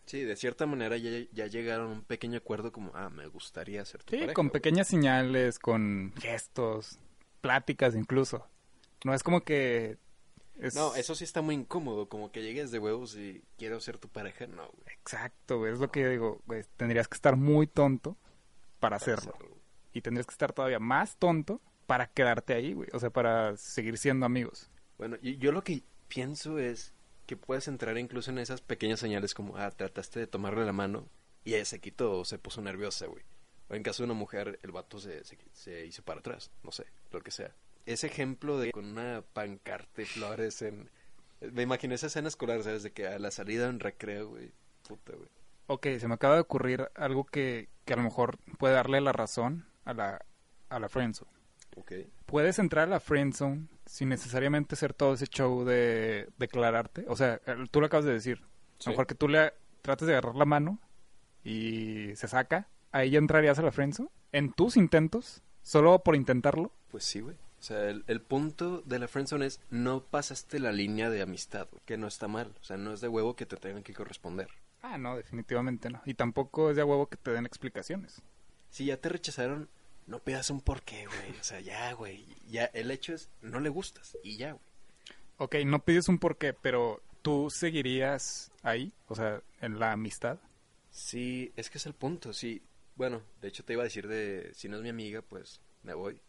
Sí, 0.08 0.24
de 0.24 0.36
cierta 0.36 0.66
manera 0.66 0.97
ya, 0.97 1.12
ya 1.32 1.45
llegaron 1.47 1.88
a 1.91 1.93
un 1.93 2.01
pequeño 2.03 2.38
acuerdo 2.39 2.72
como, 2.72 2.91
ah, 2.95 3.10
me 3.10 3.28
gustaría 3.28 3.86
ser 3.86 4.03
tu 4.03 4.12
Sí, 4.12 4.18
pareja, 4.18 4.34
con 4.34 4.47
güey. 4.47 4.53
pequeñas 4.53 4.88
señales, 4.88 5.60
con 5.60 6.14
gestos, 6.20 6.99
pláticas 7.41 7.95
incluso. 7.95 8.47
No 9.05 9.14
es 9.14 9.22
como 9.22 9.43
que... 9.43 9.97
es- 10.60 10.76
No, 10.76 10.95
eso 10.95 11.14
sí 11.14 11.24
está 11.26 11.41
muy 11.41 11.55
incómodo, 11.55 12.10
como 12.10 12.32
que 12.32 12.41
llegues 12.41 12.72
de 12.72 12.80
huevos 12.80 13.16
y 13.16 13.43
quiero 13.58 13.80
ser 13.80 13.99
tu 13.99 14.08
pareja, 14.08 14.47
no, 14.47 14.68
güey. 14.70 14.95
Exacto, 14.99 15.60
güey, 15.60 15.74
es 15.74 15.80
lo 15.80 15.91
que 15.91 16.01
yo 16.01 16.10
digo, 16.10 16.41
güey, 16.47 16.64
tendrías 16.78 17.08
que 17.08 17.16
estar 17.16 17.36
muy 17.36 17.68
tonto 17.68 18.14
para 18.14 18.32
para 18.80 18.95
hacerlo. 18.95 19.38
Y 19.93 20.01
tendrías 20.01 20.26
que 20.26 20.32
estar 20.32 20.53
todavía 20.53 20.80
más 20.80 21.18
tonto 21.18 21.62
para 21.86 22.08
quedarte 22.08 22.53
ahí, 22.53 22.74
güey. 22.74 22.88
O 22.93 22.99
sea, 22.99 23.10
para 23.10 23.58
seguir 23.58 23.97
siendo 23.97 24.26
amigos. 24.26 24.70
Bueno, 24.97 25.18
y 25.22 25.38
yo 25.38 25.51
lo 25.51 25.64
que 25.64 25.84
pienso 26.08 26.60
es 26.60 26.93
que 27.28 27.38
puedes 27.38 27.67
entrar 27.67 27.97
incluso 27.97 28.32
en 28.32 28.39
esas 28.39 28.61
pequeñas 28.61 28.99
señales 28.99 29.36
como, 29.36 29.57
ah, 29.57 29.69
trataste 29.69 30.21
de 30.21 30.28
tomarle 30.28 30.65
la 30.65 30.73
mano 30.73 31.07
y 31.43 31.53
ella 31.53 31.65
se 31.65 31.80
quitó 31.80 32.19
o 32.19 32.25
se 32.25 32.39
puso 32.39 32.61
nerviosa, 32.61 33.05
güey. 33.05 33.23
O 33.67 33.75
en 33.75 33.84
caso 33.84 34.01
de 34.01 34.05
una 34.05 34.13
mujer, 34.13 34.59
el 34.63 34.71
vato 34.71 34.97
se, 34.97 35.23
se, 35.25 35.38
se 35.51 35.86
hizo 35.86 36.01
para 36.03 36.21
atrás, 36.21 36.51
no 36.63 36.71
sé, 36.71 36.86
lo 37.11 37.21
que 37.21 37.32
sea. 37.32 37.53
Ese 37.86 38.07
ejemplo 38.07 38.57
de 38.57 38.71
con 38.71 38.86
una 38.86 39.23
pancarta 39.34 40.01
y 40.01 40.05
flores 40.05 40.61
en... 40.61 40.89
Me 41.39 41.63
imaginé 41.63 41.95
esa 41.95 42.07
escena 42.07 42.30
escolar, 42.30 42.63
¿sabes? 42.63 42.82
De 42.82 42.91
que 42.91 43.07
a 43.07 43.19
la 43.19 43.30
salida 43.30 43.67
en 43.67 43.80
recreo, 43.80 44.30
güey. 44.30 44.53
Puta, 44.88 45.13
güey. 45.15 45.30
Ok, 45.67 45.88
se 45.99 46.07
me 46.07 46.15
acaba 46.15 46.36
de 46.36 46.41
ocurrir 46.41 46.89
algo 46.95 47.25
que, 47.25 47.69
que 47.86 47.93
a 47.93 47.97
lo 47.97 48.03
mejor 48.03 48.39
puede 48.57 48.73
darle 48.73 49.01
la 49.01 49.11
razón 49.11 49.67
a 49.84 49.93
la, 49.93 50.25
a 50.69 50.80
la. 50.80 50.89
Puedes 52.25 52.59
entrar 52.59 52.88
a 52.88 52.91
la 52.91 52.99
friendzone 52.99 53.67
sin 53.86 54.09
necesariamente 54.09 54.75
hacer 54.75 54.93
todo 54.93 55.13
ese 55.13 55.28
show 55.28 55.63
de 55.63 56.30
declararte. 56.38 57.05
O 57.07 57.15
sea, 57.15 57.39
tú 57.71 57.80
lo 57.80 57.88
acabas 57.88 58.05
de 58.05 58.13
decir. 58.13 58.39
A 58.39 58.47
Sí. 58.80 58.89
lo 58.89 58.91
mejor 58.91 59.07
que 59.07 59.15
tú 59.15 59.28
le 59.28 59.53
trates 59.82 60.07
de 60.07 60.13
agarrar 60.13 60.36
la 60.36 60.45
mano 60.45 60.80
y 61.43 62.15
se 62.15 62.28
saca. 62.28 62.67
Ahí 62.91 63.11
ya 63.11 63.19
entrarías 63.19 63.57
a 63.59 63.61
la 63.63 63.71
friendzone. 63.71 64.09
En 64.32 64.51
tus 64.53 64.78
intentos, 64.78 65.41
solo 65.63 65.99
por 66.03 66.15
intentarlo. 66.15 66.71
Pues 66.89 67.03
sí, 67.05 67.21
güey. 67.21 67.36
O 67.59 67.63
sea, 67.63 67.89
el, 67.89 68.03
el 68.07 68.21
punto 68.21 68.82
de 68.82 68.99
la 68.99 69.07
friendzone 69.07 69.45
es 69.45 69.59
no 69.71 70.03
pasaste 70.03 70.59
la 70.59 70.71
línea 70.71 71.09
de 71.09 71.21
amistad, 71.21 71.67
que 71.86 71.97
no 71.97 72.07
está 72.07 72.28
mal. 72.28 72.53
O 72.61 72.63
sea, 72.63 72.78
no 72.78 72.93
es 72.93 73.01
de 73.01 73.07
huevo 73.07 73.36
que 73.36 73.45
te 73.45 73.57
tengan 73.57 73.84
que 73.84 73.93
corresponder. 73.93 74.47
Ah, 74.84 74.97
no, 74.97 75.15
definitivamente 75.17 75.89
no. 75.89 76.01
Y 76.05 76.13
tampoco 76.13 76.69
es 76.69 76.75
de 76.75 76.84
a 76.84 76.86
huevo 76.86 77.07
que 77.07 77.17
te 77.17 77.32
den 77.32 77.45
explicaciones. 77.45 78.21
si 78.69 78.86
ya 78.86 78.97
te 78.97 79.09
rechazaron, 79.09 79.69
no 80.08 80.20
pidas 80.20 80.49
un 80.49 80.62
porqué, 80.62 81.05
güey. 81.05 81.39
O 81.39 81.43
sea, 81.43 81.60
ya, 81.60 81.91
güey. 81.93 82.26
Ya, 82.47 82.66
el 82.66 82.89
hecho 82.91 83.14
es, 83.14 83.30
no 83.41 83.60
le 83.60 83.70
gustas 83.70 84.18
y 84.24 84.38
ya, 84.38 84.53
güey. 84.53 84.64
Ok, 85.38 85.55
no 85.66 85.84
pides 85.84 86.10
un 86.10 86.18
porqué, 86.18 86.53
pero 86.53 87.01
¿tú 87.22 87.49
seguirías 87.49 88.51
ahí? 88.64 88.91
O 89.08 89.16
sea, 89.16 89.41
en 89.62 89.80
la 89.80 89.91
amistad. 89.91 90.39
Sí, 90.89 91.51
es 91.55 91.70
que 91.70 91.78
es 91.78 91.86
el 91.86 91.93
punto, 91.93 92.34
sí. 92.34 92.64
Bueno, 92.95 93.22
de 93.41 93.49
hecho 93.49 93.64
te 93.64 93.74
iba 93.74 93.84
a 93.84 93.86
decir 93.86 94.08
de, 94.08 94.51
si 94.55 94.68
no 94.68 94.78
es 94.78 94.84
mi 94.84 94.89
amiga, 94.89 95.22
pues 95.22 95.62
me 95.84 95.93
voy. 95.93 96.20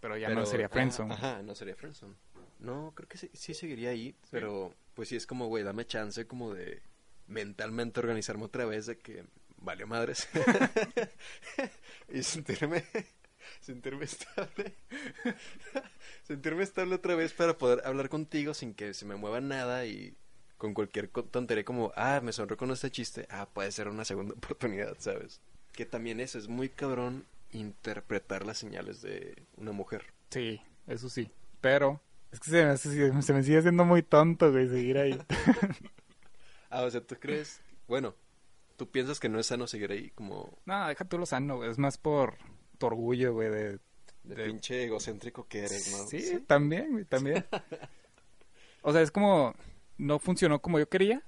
Pero 0.00 0.16
ya 0.16 0.28
Pero- 0.28 0.40
no 0.40 0.46
sería 0.46 0.66
ajá, 0.66 0.72
friendzone. 0.74 1.12
Ajá, 1.14 1.42
no 1.42 1.54
sería 1.54 1.76
friendzone. 1.76 2.14
No, 2.60 2.92
creo 2.94 3.08
que 3.08 3.18
sí, 3.18 3.28
sí 3.34 3.52
seguiría 3.52 3.90
ahí, 3.90 4.14
pero 4.30 4.72
pues 4.94 5.08
sí 5.08 5.16
es 5.16 5.26
como, 5.26 5.48
güey, 5.48 5.62
dame 5.64 5.86
chance 5.86 6.26
como 6.26 6.54
de 6.54 6.80
mentalmente 7.26 8.00
organizarme 8.00 8.44
otra 8.44 8.64
vez 8.64 8.86
de 8.86 8.96
que 8.96 9.24
valió 9.58 9.86
madres. 9.86 10.28
y 12.08 12.22
sentirme 12.22 12.84
sentirme 13.60 14.04
estable. 14.06 14.74
sentirme 16.22 16.62
estable 16.62 16.94
otra 16.94 17.14
vez 17.14 17.32
para 17.32 17.56
poder 17.58 17.82
hablar 17.86 18.08
contigo 18.08 18.54
sin 18.54 18.74
que 18.74 18.94
se 18.94 19.04
me 19.04 19.16
mueva 19.16 19.40
nada 19.40 19.86
y 19.86 20.16
con 20.58 20.72
cualquier 20.74 21.08
tontería 21.08 21.64
como, 21.64 21.92
ah, 21.96 22.20
me 22.22 22.32
sonró 22.32 22.56
con 22.56 22.70
este 22.70 22.90
chiste, 22.90 23.26
ah, 23.30 23.48
puede 23.52 23.70
ser 23.72 23.88
una 23.88 24.04
segunda 24.04 24.34
oportunidad, 24.38 24.96
¿sabes? 24.98 25.40
Que 25.72 25.84
también 25.86 26.20
eso, 26.20 26.38
es 26.38 26.48
muy 26.48 26.68
cabrón 26.68 27.24
interpretar 27.52 28.46
las 28.46 28.58
señales 28.58 29.02
de 29.02 29.42
una 29.56 29.72
mujer. 29.72 30.04
Sí, 30.30 30.60
eso 30.86 31.08
sí. 31.08 31.30
Pero 31.60 32.00
es 32.32 32.40
que 32.40 32.50
se 32.50 32.64
me, 32.64 32.70
hace- 32.70 33.22
se 33.22 33.32
me 33.32 33.42
sigue 33.42 33.58
haciendo 33.58 33.84
muy 33.84 34.02
tonto, 34.02 34.50
güey, 34.50 34.68
seguir 34.68 34.98
ahí. 34.98 35.18
Ah, 36.70 36.82
o 36.82 36.90
sea, 36.90 37.00
¿tú 37.00 37.14
crees? 37.20 37.60
Bueno, 37.86 38.16
¿tú 38.76 38.90
piensas 38.90 39.20
que 39.20 39.28
no 39.28 39.38
es 39.38 39.46
sano 39.46 39.68
seguir 39.68 39.92
ahí 39.92 40.10
como 40.10 40.58
no, 40.66 40.88
deja 40.88 41.04
tú 41.04 41.18
lo 41.18 41.24
sano, 41.26 41.56
güey. 41.58 41.70
Es 41.70 41.78
más 41.78 41.98
por 41.98 42.34
tu 42.78 42.86
orgullo, 42.86 43.32
güey, 43.34 43.50
de... 43.50 43.64
de, 44.24 44.34
De- 44.34 44.44
pinche 44.46 44.84
egocéntrico 44.84 45.46
que 45.48 45.60
eres, 45.60 45.90
no? 45.92 46.06
Sí, 46.06 46.40
también, 46.46 46.92
güey, 46.92 47.04
también. 47.04 47.44
o 48.82 48.92
sea, 48.92 49.02
es 49.02 49.10
como... 49.10 49.54
No 49.96 50.18
funcionó 50.18 50.60
como 50.60 50.78
yo 50.78 50.88
quería, 50.88 51.22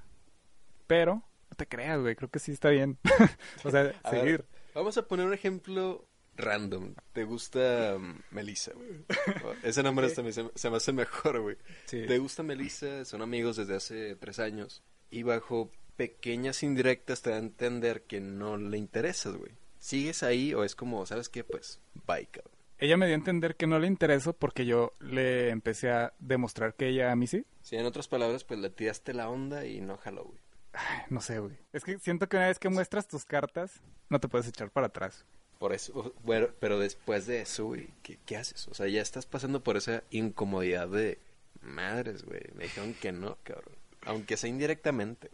pero... 0.86 1.22
No 1.50 1.56
te 1.56 1.66
creas, 1.68 2.00
güey, 2.00 2.16
creo 2.16 2.28
que 2.30 2.40
sí 2.40 2.50
está 2.52 2.70
bien. 2.70 2.98
o 3.64 3.70
sea, 3.70 3.80
A 4.02 4.10
ver, 4.10 4.20
seguir. 4.20 4.44
vamos 4.74 4.98
a 4.98 5.06
poner 5.06 5.26
un 5.26 5.32
ejemplo 5.34 6.04
random. 6.34 6.94
¿Te 7.12 7.22
gusta 7.24 7.94
um, 7.96 8.18
Melissa, 8.32 8.72
güey? 8.74 9.04
Ese 9.62 9.82
nombre 9.84 10.06
hasta 10.06 10.22
me- 10.24 10.32
se, 10.32 10.44
se 10.54 10.68
me 10.70 10.76
hace 10.78 10.92
mejor, 10.92 11.40
güey. 11.40 11.56
Sí. 11.84 12.04
¿Te 12.06 12.18
gusta 12.18 12.42
Melissa? 12.42 13.04
Son 13.04 13.22
amigos 13.22 13.56
desde 13.56 13.76
hace 13.76 14.16
tres 14.16 14.38
años. 14.40 14.82
Y 15.08 15.22
bajo 15.22 15.70
pequeñas 15.96 16.62
indirectas 16.64 17.22
te 17.22 17.30
da 17.30 17.36
a 17.36 17.38
entender 17.38 18.02
que 18.02 18.20
no 18.20 18.56
le 18.56 18.76
interesas, 18.76 19.36
güey. 19.36 19.52
¿Sigues 19.86 20.24
ahí 20.24 20.52
o 20.52 20.64
es 20.64 20.74
como, 20.74 21.06
¿sabes 21.06 21.28
qué? 21.28 21.44
Pues, 21.44 21.78
bye, 22.08 22.26
cabrón. 22.26 22.52
Ella 22.78 22.96
me 22.96 23.06
dio 23.06 23.14
a 23.14 23.18
entender 23.18 23.54
que 23.54 23.68
no 23.68 23.78
le 23.78 23.86
intereso 23.86 24.32
porque 24.32 24.66
yo 24.66 24.92
le 24.98 25.50
empecé 25.50 25.92
a 25.92 26.12
demostrar 26.18 26.74
que 26.74 26.88
ella 26.88 27.12
a 27.12 27.14
mí 27.14 27.28
sí. 27.28 27.46
Sí, 27.62 27.76
en 27.76 27.86
otras 27.86 28.08
palabras, 28.08 28.42
pues 28.42 28.58
le 28.58 28.68
tiraste 28.68 29.14
la 29.14 29.30
onda 29.30 29.64
y 29.64 29.80
no 29.80 29.96
jaló, 29.96 30.24
güey. 30.24 30.40
Ay, 30.72 31.02
no 31.08 31.20
sé, 31.20 31.38
güey. 31.38 31.56
Es 31.72 31.84
que 31.84 32.00
siento 32.00 32.28
que 32.28 32.36
una 32.36 32.48
vez 32.48 32.58
que 32.58 32.68
muestras 32.68 33.06
tus 33.06 33.24
cartas, 33.24 33.80
no 34.08 34.18
te 34.18 34.26
puedes 34.26 34.48
echar 34.48 34.72
para 34.72 34.88
atrás. 34.88 35.24
Por 35.60 35.72
eso, 35.72 36.12
bueno, 36.24 36.48
pero 36.58 36.80
después 36.80 37.26
de 37.26 37.42
eso, 37.42 37.66
güey, 37.66 37.88
¿qué, 38.02 38.18
qué 38.26 38.38
haces? 38.38 38.66
O 38.66 38.74
sea, 38.74 38.88
ya 38.88 39.00
estás 39.00 39.24
pasando 39.24 39.62
por 39.62 39.76
esa 39.76 40.02
incomodidad 40.10 40.88
de 40.88 41.20
madres, 41.60 42.24
güey. 42.24 42.42
Me 42.56 42.64
dijeron 42.64 42.92
que 42.94 43.12
no, 43.12 43.38
cabrón. 43.44 43.76
Aunque 44.04 44.36
sea 44.36 44.50
indirectamente. 44.50 45.30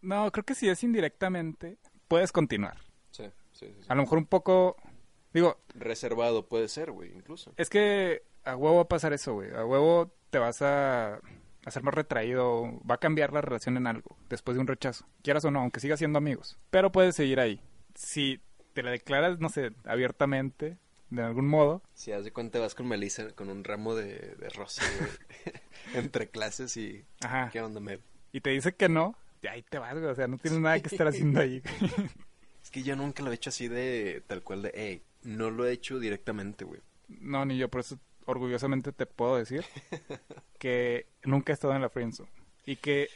No, 0.00 0.30
creo 0.30 0.44
que 0.44 0.54
si 0.54 0.68
es 0.68 0.84
indirectamente, 0.84 1.76
puedes 2.06 2.30
continuar. 2.30 2.78
Sí, 3.10 3.24
sí, 3.58 3.66
sí. 3.80 3.86
A 3.88 3.94
lo 3.94 4.02
mejor 4.02 4.18
un 4.18 4.26
poco... 4.26 4.76
Digo, 5.32 5.58
Reservado 5.74 6.46
puede 6.48 6.68
ser, 6.68 6.90
güey, 6.92 7.12
incluso. 7.12 7.52
es 7.56 7.68
que 7.68 8.22
a 8.44 8.56
huevo 8.56 8.76
va 8.76 8.82
a 8.82 8.88
pasar 8.88 9.12
eso, 9.12 9.34
güey. 9.34 9.52
A 9.54 9.64
huevo 9.66 10.14
te 10.30 10.38
vas 10.38 10.62
a 10.62 11.20
hacer 11.66 11.82
más 11.82 11.94
retraído, 11.94 12.80
va 12.88 12.94
a 12.94 13.00
cambiar 13.00 13.32
la 13.32 13.40
relación 13.40 13.76
en 13.76 13.86
algo 13.86 14.16
después 14.30 14.54
de 14.54 14.60
un 14.60 14.66
rechazo. 14.66 15.06
Quieras 15.22 15.44
o 15.44 15.50
no, 15.50 15.60
aunque 15.60 15.80
sigas 15.80 15.98
siendo 15.98 16.18
amigos. 16.18 16.58
Pero 16.70 16.92
puedes 16.92 17.16
seguir 17.16 17.40
ahí. 17.40 17.60
Si 17.94 18.40
te 18.72 18.82
la 18.82 18.92
declaras, 18.92 19.38
no 19.40 19.48
sé, 19.48 19.72
abiertamente, 19.84 20.78
de 21.10 21.22
algún 21.22 21.48
modo, 21.48 21.82
Si 21.92 22.12
haz 22.12 22.24
de 22.24 22.32
cuenta 22.32 22.58
vas 22.60 22.74
con 22.74 22.86
Melissa 22.88 23.30
con 23.32 23.50
un 23.50 23.64
ramo 23.64 23.94
de, 23.94 24.36
de 24.36 24.48
rosa, 24.50 24.82
entre 25.94 26.28
clases 26.30 26.76
y... 26.76 27.04
ajá, 27.20 27.50
¿Qué 27.52 27.60
onda, 27.60 27.80
Mel? 27.80 28.00
y 28.32 28.40
te 28.40 28.50
dice 28.50 28.74
que 28.74 28.88
no, 28.88 29.16
de 29.42 29.48
ahí 29.48 29.62
te 29.62 29.78
vas, 29.78 29.94
güey. 29.94 30.06
O 30.06 30.14
sea, 30.14 30.28
no 30.28 30.36
tienes 30.38 30.60
nada 30.60 30.78
que 30.80 30.88
estar 30.88 31.06
haciendo 31.08 31.40
ahí. 31.40 31.62
Es 32.66 32.72
que 32.72 32.82
yo 32.82 32.96
nunca 32.96 33.22
lo 33.22 33.30
he 33.30 33.34
hecho 33.36 33.50
así 33.50 33.68
de 33.68 34.24
tal 34.26 34.42
cual 34.42 34.62
de, 34.62 34.72
hey, 34.74 35.02
no 35.22 35.52
lo 35.52 35.66
he 35.66 35.70
hecho 35.70 36.00
directamente, 36.00 36.64
güey. 36.64 36.80
No, 37.06 37.44
ni 37.44 37.56
yo, 37.56 37.68
por 37.68 37.82
eso 37.82 37.96
orgullosamente 38.24 38.90
te 38.90 39.06
puedo 39.06 39.36
decir 39.36 39.64
que 40.58 41.06
nunca 41.22 41.52
he 41.52 41.54
estado 41.54 41.76
en 41.76 41.82
la 41.82 41.90
friendzone. 41.90 42.28
Y 42.64 42.74
que, 42.74 43.08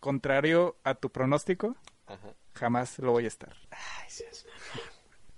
contrario 0.00 0.78
a 0.84 0.94
tu 0.94 1.10
pronóstico, 1.10 1.76
Ajá. 2.06 2.34
jamás 2.54 2.98
lo 2.98 3.12
voy 3.12 3.26
a 3.26 3.28
estar. 3.28 3.54
Ay, 3.72 4.08
seas 4.08 4.46
mamón. 4.46 4.90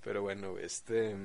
Pero 0.04 0.22
bueno, 0.22 0.58
este... 0.58 1.16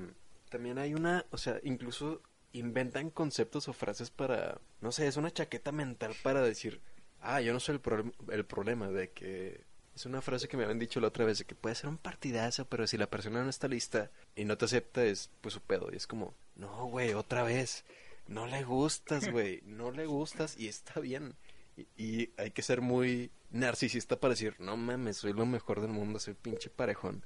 También 0.49 0.79
hay 0.79 0.95
una... 0.95 1.27
O 1.29 1.37
sea, 1.37 1.59
incluso 1.61 2.23
inventan 2.53 3.11
conceptos 3.11 3.67
o 3.67 3.73
frases 3.73 4.09
para... 4.09 4.59
No 4.79 4.91
sé, 4.91 5.05
es 5.05 5.15
una 5.15 5.29
chaqueta 5.29 5.71
mental 5.71 6.15
para 6.23 6.41
decir... 6.41 6.81
Ah, 7.21 7.39
yo 7.39 7.53
no 7.53 7.59
soy 7.59 7.79
el, 7.85 8.13
el 8.33 8.45
problema 8.45 8.89
de 8.89 9.11
que... 9.11 9.63
Es 9.95 10.05
una 10.05 10.21
frase 10.21 10.47
que 10.47 10.57
me 10.57 10.63
habían 10.63 10.79
dicho 10.79 10.99
la 10.99 11.07
otra 11.07 11.25
vez 11.25 11.39
de 11.39 11.45
que 11.45 11.55
puede 11.55 11.75
ser 11.75 11.89
un 11.89 11.97
partidazo, 11.97 12.65
pero 12.65 12.87
si 12.87 12.97
la 12.97 13.09
persona 13.09 13.43
no 13.43 13.49
está 13.49 13.67
lista 13.67 14.09
y 14.35 14.45
no 14.45 14.57
te 14.57 14.65
acepta, 14.65 15.03
es 15.03 15.29
pues 15.41 15.53
su 15.53 15.61
pedo. 15.61 15.89
Y 15.91 15.97
es 15.97 16.07
como, 16.07 16.33
no, 16.55 16.85
güey, 16.85 17.13
otra 17.13 17.43
vez. 17.43 17.83
No 18.27 18.47
le 18.47 18.63
gustas, 18.63 19.29
güey. 19.31 19.61
No 19.65 19.91
le 19.91 20.05
gustas 20.05 20.57
y 20.57 20.67
está 20.67 20.99
bien. 20.99 21.35
Y, 21.75 21.87
y 21.97 22.33
hay 22.37 22.51
que 22.51 22.61
ser 22.61 22.81
muy 22.81 23.31
narcisista 23.51 24.19
para 24.19 24.33
decir, 24.33 24.55
no 24.59 24.77
mames, 24.77 25.17
soy 25.17 25.33
lo 25.33 25.45
mejor 25.45 25.81
del 25.81 25.91
mundo, 25.91 26.19
soy 26.19 26.33
pinche 26.33 26.69
parejón. 26.69 27.23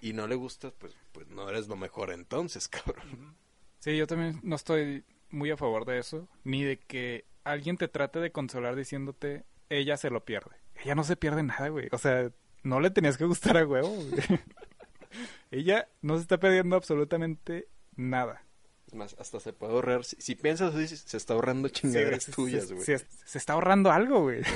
Y 0.00 0.12
no 0.12 0.26
le 0.26 0.34
gustas, 0.34 0.72
pues, 0.78 0.96
pues 1.12 1.28
no 1.28 1.48
eres 1.48 1.68
lo 1.68 1.76
mejor 1.76 2.10
entonces, 2.10 2.68
cabrón. 2.68 3.36
Sí, 3.78 3.96
yo 3.96 4.06
también 4.06 4.40
no 4.42 4.56
estoy 4.56 5.04
muy 5.30 5.50
a 5.50 5.56
favor 5.56 5.84
de 5.84 5.98
eso, 5.98 6.28
ni 6.44 6.62
de 6.62 6.78
que 6.78 7.26
alguien 7.44 7.76
te 7.76 7.88
trate 7.88 8.20
de 8.20 8.32
consolar 8.32 8.76
diciéndote, 8.76 9.44
ella 9.68 9.96
se 9.96 10.10
lo 10.10 10.24
pierde. 10.24 10.56
Ella 10.82 10.94
no 10.94 11.04
se 11.04 11.16
pierde 11.16 11.42
nada, 11.42 11.68
güey. 11.68 11.88
O 11.92 11.98
sea, 11.98 12.30
no 12.62 12.80
le 12.80 12.90
tenías 12.90 13.16
que 13.16 13.24
gustar 13.24 13.56
a 13.56 13.66
huevo, 13.66 13.88
güey. 13.88 14.10
ella 15.50 15.88
no 16.02 16.16
se 16.16 16.22
está 16.22 16.38
perdiendo 16.38 16.76
absolutamente 16.76 17.68
nada. 17.96 18.42
Es 18.86 18.94
más, 18.94 19.16
hasta 19.18 19.40
se 19.40 19.52
puede 19.52 19.72
ahorrar. 19.72 20.04
Si, 20.04 20.16
si 20.20 20.34
piensas 20.34 20.74
así, 20.74 20.96
se 20.96 21.16
está 21.16 21.34
ahorrando 21.34 21.68
chingaderas 21.68 22.24
Sí, 22.24 22.32
tuyas, 22.32 22.66
se- 22.68 22.74
güey. 22.74 22.84
Se, 22.86 22.98
se 22.98 23.38
está 23.38 23.54
ahorrando 23.54 23.90
algo, 23.90 24.22
güey. 24.22 24.42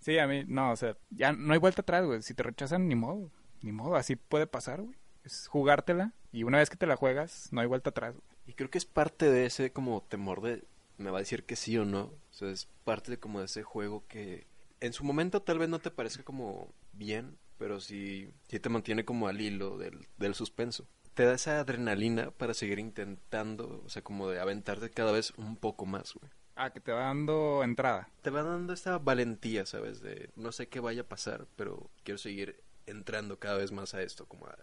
Sí, 0.00 0.18
a 0.18 0.26
mí, 0.26 0.44
no, 0.48 0.72
o 0.72 0.76
sea, 0.76 0.96
ya 1.10 1.32
no 1.34 1.52
hay 1.52 1.58
vuelta 1.58 1.82
atrás, 1.82 2.06
güey. 2.06 2.22
Si 2.22 2.32
te 2.32 2.42
rechazan, 2.42 2.88
ni 2.88 2.94
modo. 2.94 3.30
Ni 3.60 3.70
modo, 3.70 3.96
así 3.96 4.16
puede 4.16 4.46
pasar, 4.46 4.80
güey. 4.80 4.96
Es 5.24 5.46
jugártela 5.46 6.14
y 6.32 6.44
una 6.44 6.56
vez 6.56 6.70
que 6.70 6.76
te 6.78 6.86
la 6.86 6.96
juegas, 6.96 7.48
no 7.52 7.60
hay 7.60 7.66
vuelta 7.66 7.90
atrás. 7.90 8.14
güey. 8.14 8.24
Y 8.46 8.54
creo 8.54 8.70
que 8.70 8.78
es 8.78 8.86
parte 8.86 9.30
de 9.30 9.44
ese 9.44 9.72
como 9.72 10.02
temor 10.02 10.40
de 10.40 10.64
me 10.96 11.10
va 11.10 11.18
a 11.18 11.20
decir 11.20 11.44
que 11.44 11.54
sí 11.54 11.76
o 11.76 11.84
no. 11.84 12.04
O 12.04 12.14
sea, 12.30 12.48
es 12.48 12.66
parte 12.84 13.10
de 13.10 13.18
como 13.18 13.40
de 13.40 13.44
ese 13.44 13.62
juego 13.62 14.02
que 14.08 14.46
en 14.80 14.92
su 14.92 15.04
momento 15.04 15.42
tal 15.42 15.58
vez 15.58 15.68
no 15.68 15.78
te 15.78 15.90
parezca 15.90 16.22
como 16.22 16.72
bien, 16.92 17.38
pero 17.58 17.80
sí, 17.80 18.32
sí 18.48 18.58
te 18.58 18.68
mantiene 18.68 19.04
como 19.04 19.28
al 19.28 19.40
hilo 19.40 19.78
del, 19.78 20.06
del 20.16 20.34
suspenso. 20.34 20.86
Te 21.14 21.24
da 21.24 21.34
esa 21.34 21.60
adrenalina 21.60 22.30
para 22.30 22.54
seguir 22.54 22.78
intentando, 22.78 23.82
o 23.84 23.88
sea, 23.88 24.02
como 24.02 24.28
de 24.28 24.40
aventarte 24.40 24.90
cada 24.90 25.12
vez 25.12 25.32
un 25.36 25.56
poco 25.56 25.84
más, 25.84 26.14
güey. 26.14 26.30
Ah, 26.56 26.70
que 26.72 26.80
te 26.80 26.92
va 26.92 27.04
dando 27.04 27.62
entrada. 27.62 28.08
Te 28.22 28.30
va 28.30 28.42
dando 28.42 28.72
esta 28.72 28.98
valentía, 28.98 29.66
¿sabes? 29.66 30.00
De 30.00 30.30
no 30.36 30.52
sé 30.52 30.68
qué 30.68 30.80
vaya 30.80 31.02
a 31.02 31.08
pasar, 31.08 31.46
pero 31.56 31.90
quiero 32.04 32.18
seguir 32.18 32.62
entrando 32.86 33.38
cada 33.38 33.56
vez 33.56 33.72
más 33.72 33.94
a 33.94 34.02
esto, 34.02 34.26
como 34.26 34.46
a 34.46 34.58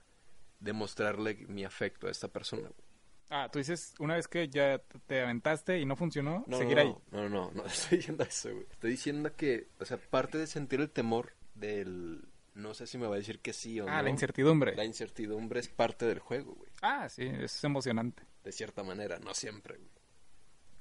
demostrarle 0.60 1.46
mi 1.48 1.64
afecto 1.66 2.08
a 2.08 2.12
esta 2.12 2.28
persona. 2.28 2.70
güey. 2.70 2.87
Ah, 3.30 3.50
tú 3.52 3.60
dices, 3.60 3.94
una 4.00 4.16
vez 4.16 4.28
que 4.28 4.48
ya 4.48 4.82
te 5.06 5.22
aventaste 5.22 5.80
y 5.80 5.86
no 5.86 5.96
funcionó, 5.96 6.46
No, 6.48 6.58
seguir 6.58 6.78
no, 6.78 6.82
ahí. 6.82 6.96
No, 7.12 7.30
no, 7.30 7.30
no, 7.30 7.52
no 7.56 7.66
estoy 7.66 7.98
diciendo 7.98 8.24
eso, 8.24 8.52
güey. 8.54 8.66
Estoy 8.72 8.92
diciendo 8.92 9.36
que, 9.36 9.68
o 9.80 9.86
sea, 9.86 9.98
parte 9.98 10.38
de 10.38 10.48
sentir 10.48 10.80
el 10.80 10.90
temor 10.90 11.34
del... 11.56 12.26
No 12.56 12.74
sé 12.74 12.88
si 12.88 12.98
me 12.98 13.06
va 13.06 13.16
a 13.16 13.20
decir 13.20 13.40
que 13.40 13.54
sí 13.54 13.80
o 13.80 13.86
no. 13.86 13.92
Ah, 13.92 14.02
la 14.02 14.10
incertidumbre. 14.10 14.76
La 14.76 14.84
incertidumbre 14.86 15.60
es 15.60 15.68
parte 15.68 16.06
del 16.06 16.20
juego, 16.20 16.56
güey. 16.56 16.72
Ah, 16.82 17.08
sí, 17.10 17.24
es 17.26 17.64
emocionante. 17.64 18.24
De 18.44 18.52
cierta 18.52 18.82
manera, 18.84 19.20
no 19.20 19.34
siempre, 19.36 19.76
güey. 19.76 19.90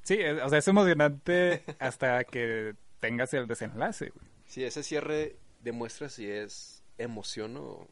Sí, 0.03 0.14
es- 0.20 0.40
o 0.40 0.49
sea, 0.49 0.59
es 0.61 0.68
emocionante 0.68 1.64
hasta 1.78 2.24
que 2.24 2.76
tengas 3.01 3.34
el 3.34 3.47
desenlace, 3.47 4.09
güey. 4.11 4.26
Si 4.47 4.64
ese 4.64 4.82
cierre 4.82 5.36
demuestra 5.61 6.09
si 6.09 6.30
es 6.30 6.82
emoción 6.97 7.57
o... 7.59 7.88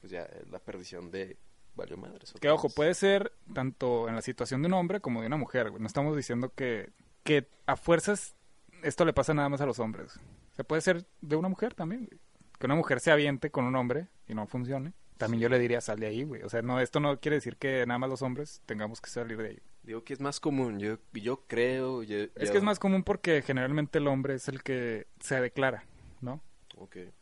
Pues 0.00 0.12
ya, 0.12 0.26
la 0.50 0.60
perdición 0.60 1.10
de... 1.10 1.36
Valió 1.78 1.96
madres. 1.96 2.34
Que 2.40 2.50
ojo, 2.50 2.68
puede 2.68 2.92
ser 2.94 3.32
tanto 3.54 4.08
en 4.08 4.14
la 4.16 4.20
situación 4.22 4.60
de 4.62 4.66
un 4.68 4.74
hombre 4.74 5.00
como 5.00 5.20
de 5.22 5.28
una 5.28 5.36
mujer, 5.38 5.70
güey. 5.70 5.80
No 5.80 5.86
estamos 5.86 6.14
diciendo 6.16 6.52
que, 6.54 6.90
que 7.24 7.48
a 7.66 7.76
fuerzas 7.76 8.34
esto 8.82 9.04
le 9.04 9.12
pasa 9.12 9.32
nada 9.32 9.48
más 9.48 9.60
a 9.60 9.66
los 9.66 9.78
hombres. 9.78 10.18
Se 10.56 10.64
puede 10.64 10.82
ser 10.82 11.06
de 11.20 11.36
una 11.36 11.48
mujer 11.48 11.74
también, 11.74 12.04
güey. 12.06 12.20
Que 12.58 12.66
una 12.66 12.74
mujer 12.74 13.00
se 13.00 13.10
aviente 13.12 13.50
con 13.50 13.64
un 13.64 13.76
hombre 13.76 14.08
y 14.26 14.34
no 14.34 14.46
funcione. 14.46 14.92
también 15.16 15.40
yo 15.40 15.48
le 15.48 15.58
diría 15.58 15.80
sal 15.80 15.98
de 16.00 16.06
ahí, 16.06 16.22
güey. 16.24 16.42
O 16.42 16.48
sea, 16.48 16.62
no, 16.62 16.80
esto 16.80 17.00
no 17.00 17.18
quiere 17.20 17.36
decir 17.36 17.56
que 17.56 17.84
nada 17.86 17.98
más 17.98 18.10
los 18.10 18.22
hombres 18.22 18.60
tengamos 18.66 19.00
que 19.00 19.10
salir 19.10 19.36
de 19.38 19.48
ahí. 19.48 19.58
Digo 19.84 20.04
que 20.04 20.12
es 20.12 20.20
más 20.20 20.38
común, 20.40 20.78
yo, 20.80 20.98
yo 21.12 21.44
creo... 21.46 22.02
yo- 22.02 22.26
Es 22.34 22.50
que 22.50 22.58
es 22.58 22.62
más 22.62 22.78
común 22.78 23.02
porque 23.04 23.40
generalmente 23.42 23.98
el 23.98 24.06
hombre 24.08 24.34
es 24.34 24.48
el 24.48 24.62
que 24.62 25.06
se 25.20 25.40
declara, 25.40 25.84
¿no? 26.20 26.40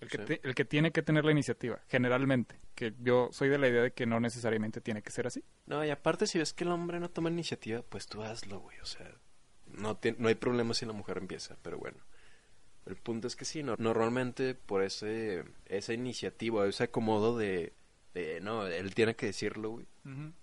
El 0.00 0.08
que, 0.08 0.26
sí. 0.26 0.40
el 0.42 0.54
que 0.54 0.64
tiene 0.64 0.92
que 0.92 1.02
tener 1.02 1.24
la 1.24 1.32
iniciativa, 1.32 1.80
generalmente. 1.88 2.60
Que 2.74 2.94
yo 3.00 3.28
soy 3.32 3.48
de 3.48 3.58
la 3.58 3.68
idea 3.68 3.82
de 3.82 3.92
que 3.92 4.06
no 4.06 4.20
necesariamente 4.20 4.80
tiene 4.80 5.02
que 5.02 5.10
ser 5.10 5.26
así. 5.26 5.42
No, 5.66 5.84
y 5.84 5.90
aparte 5.90 6.26
si 6.26 6.38
ves 6.38 6.52
que 6.52 6.64
el 6.64 6.70
hombre 6.70 7.00
no 7.00 7.10
toma 7.10 7.30
iniciativa, 7.30 7.82
pues 7.82 8.06
tú 8.06 8.22
hazlo, 8.22 8.60
güey. 8.60 8.78
O 8.80 8.86
sea, 8.86 9.10
no, 9.66 9.96
te- 9.96 10.16
no 10.18 10.28
hay 10.28 10.34
problema 10.34 10.74
si 10.74 10.84
la 10.86 10.92
mujer 10.92 11.18
empieza, 11.18 11.56
pero 11.62 11.78
bueno. 11.78 11.98
El 12.86 12.96
punto 12.96 13.26
es 13.26 13.34
que 13.34 13.44
sí, 13.44 13.62
no- 13.62 13.74
normalmente 13.78 14.54
por 14.54 14.82
ese 14.82 15.44
esa 15.66 15.92
iniciativa, 15.92 16.66
ese 16.68 16.84
acomodo 16.84 17.36
de, 17.36 17.72
de, 18.14 18.40
no, 18.40 18.66
él 18.66 18.94
tiene 18.94 19.16
que 19.16 19.26
decirlo, 19.26 19.70
güey. 19.70 19.86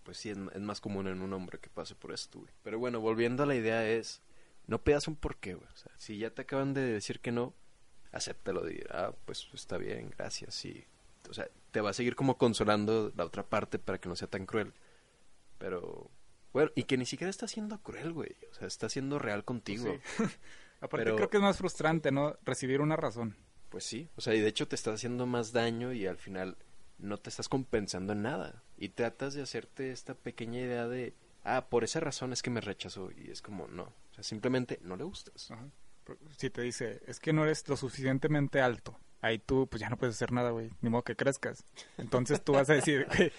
Pues 0.03 0.17
sí, 0.17 0.29
es, 0.29 0.37
es 0.53 0.59
más 0.61 0.81
común 0.81 1.07
en 1.07 1.21
un 1.21 1.31
hombre 1.31 1.57
que 1.59 1.69
pase 1.69 1.95
por 1.95 2.11
esto, 2.11 2.39
güey. 2.39 2.51
Pero 2.63 2.79
bueno, 2.79 2.99
volviendo 2.99 3.43
a 3.43 3.45
la 3.45 3.55
idea 3.55 3.87
es, 3.87 4.21
no 4.67 4.83
pidas 4.83 5.07
un 5.07 5.15
porqué, 5.15 5.53
güey. 5.53 5.69
O 5.71 5.75
sea, 5.77 5.91
si 5.97 6.17
ya 6.17 6.31
te 6.31 6.41
acaban 6.41 6.73
de 6.73 6.81
decir 6.81 7.21
que 7.21 7.31
no, 7.31 7.53
acéptalo, 8.13 8.65
di, 8.65 8.79
ah, 8.89 9.11
pues 9.25 9.49
está 9.53 9.77
bien, 9.77 10.09
gracias, 10.17 10.63
y... 10.65 10.85
O 11.29 11.33
sea, 11.33 11.47
te 11.71 11.79
va 11.79 11.91
a 11.91 11.93
seguir 11.93 12.15
como 12.17 12.37
consolando 12.37 13.11
la 13.15 13.23
otra 13.25 13.43
parte 13.43 13.79
para 13.79 13.97
que 13.97 14.09
no 14.09 14.15
sea 14.17 14.27
tan 14.27 14.45
cruel. 14.45 14.73
Pero, 15.57 16.11
bueno, 16.51 16.71
y 16.75 16.83
que 16.83 16.97
ni 16.97 17.05
siquiera 17.05 17.29
está 17.29 17.47
siendo 17.47 17.81
cruel, 17.81 18.11
güey. 18.11 18.35
O 18.51 18.53
sea, 18.53 18.67
está 18.67 18.89
siendo 18.89 19.19
real 19.19 19.45
contigo. 19.45 19.85
Sí. 20.17 20.23
Aparte 20.81 21.05
Pero- 21.05 21.15
creo 21.15 21.29
que 21.29 21.37
es 21.37 21.43
más 21.43 21.57
frustrante, 21.57 22.11
¿no? 22.11 22.35
Recibir 22.43 22.81
una 22.81 22.97
razón. 22.97 23.37
Pues 23.69 23.85
sí, 23.85 24.09
o 24.17 24.21
sea, 24.21 24.35
y 24.35 24.41
de 24.41 24.49
hecho 24.49 24.67
te 24.67 24.75
está 24.75 24.91
haciendo 24.93 25.25
más 25.25 25.51
daño 25.53 25.93
y 25.93 26.05
al 26.05 26.17
final 26.17 26.57
no 26.99 27.17
te 27.17 27.29
estás 27.29 27.47
compensando 27.49 28.13
en 28.13 28.21
nada. 28.21 28.61
Y 28.77 28.89
tratas 28.89 29.33
de 29.33 29.41
hacerte 29.41 29.91
esta 29.91 30.13
pequeña 30.13 30.59
idea 30.59 30.87
de, 30.87 31.13
ah, 31.43 31.67
por 31.69 31.83
esa 31.85 32.01
razón 32.01 32.33
es 32.33 32.43
que 32.43 32.49
me 32.51 32.61
rechazó. 32.61 33.09
Y 33.11 33.31
es 33.31 33.41
como, 33.41 33.67
no, 33.67 33.83
o 33.83 34.13
sea, 34.13 34.23
simplemente 34.23 34.77
no 34.83 34.97
le 34.97 35.05
gustas. 35.05 35.49
Ajá. 35.51 35.65
Si 36.37 36.49
te 36.49 36.61
dice, 36.61 37.01
es 37.07 37.19
que 37.19 37.33
no 37.33 37.43
eres 37.43 37.67
lo 37.69 37.77
suficientemente 37.77 38.61
alto, 38.61 38.99
ahí 39.21 39.39
tú 39.39 39.67
pues 39.67 39.79
ya 39.81 39.89
no 39.89 39.97
puedes 39.97 40.15
hacer 40.15 40.31
nada, 40.31 40.51
güey, 40.51 40.71
ni 40.81 40.89
modo 40.89 41.03
que 41.03 41.15
crezcas. 41.15 41.63
Entonces 41.97 42.43
tú 42.43 42.53
vas 42.53 42.69
a 42.69 42.73
decir, 42.73 43.07
güey, 43.17 43.31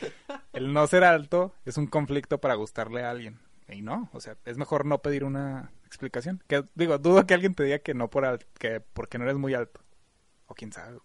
el 0.53 0.73
no 0.73 0.87
ser 0.87 1.05
alto 1.05 1.55
es 1.65 1.77
un 1.77 1.87
conflicto 1.87 2.39
para 2.39 2.55
gustarle 2.55 3.03
a 3.03 3.11
alguien. 3.11 3.39
Y 3.69 3.81
no, 3.83 4.09
o 4.13 4.21
sea, 4.21 4.37
es 4.45 4.59
mejor 4.59 4.85
no 4.87 4.99
pedir 5.03 5.25
una 5.25 5.71
explicación. 5.87 6.43
Que 6.49 6.65
digo, 6.75 6.99
dudo 6.99 7.27
que 7.27 7.35
alguien 7.35 7.55
te 7.55 7.65
diga 7.65 7.79
que 7.79 7.95
no 7.95 8.09
por 8.11 8.25
al- 8.27 8.45
que 8.59 8.81
porque 8.81 9.19
no 9.19 9.25
eres 9.25 9.37
muy 9.37 9.55
alto. 9.55 9.81
O 10.47 10.55
quién 10.55 10.73
sabe. 10.73 10.99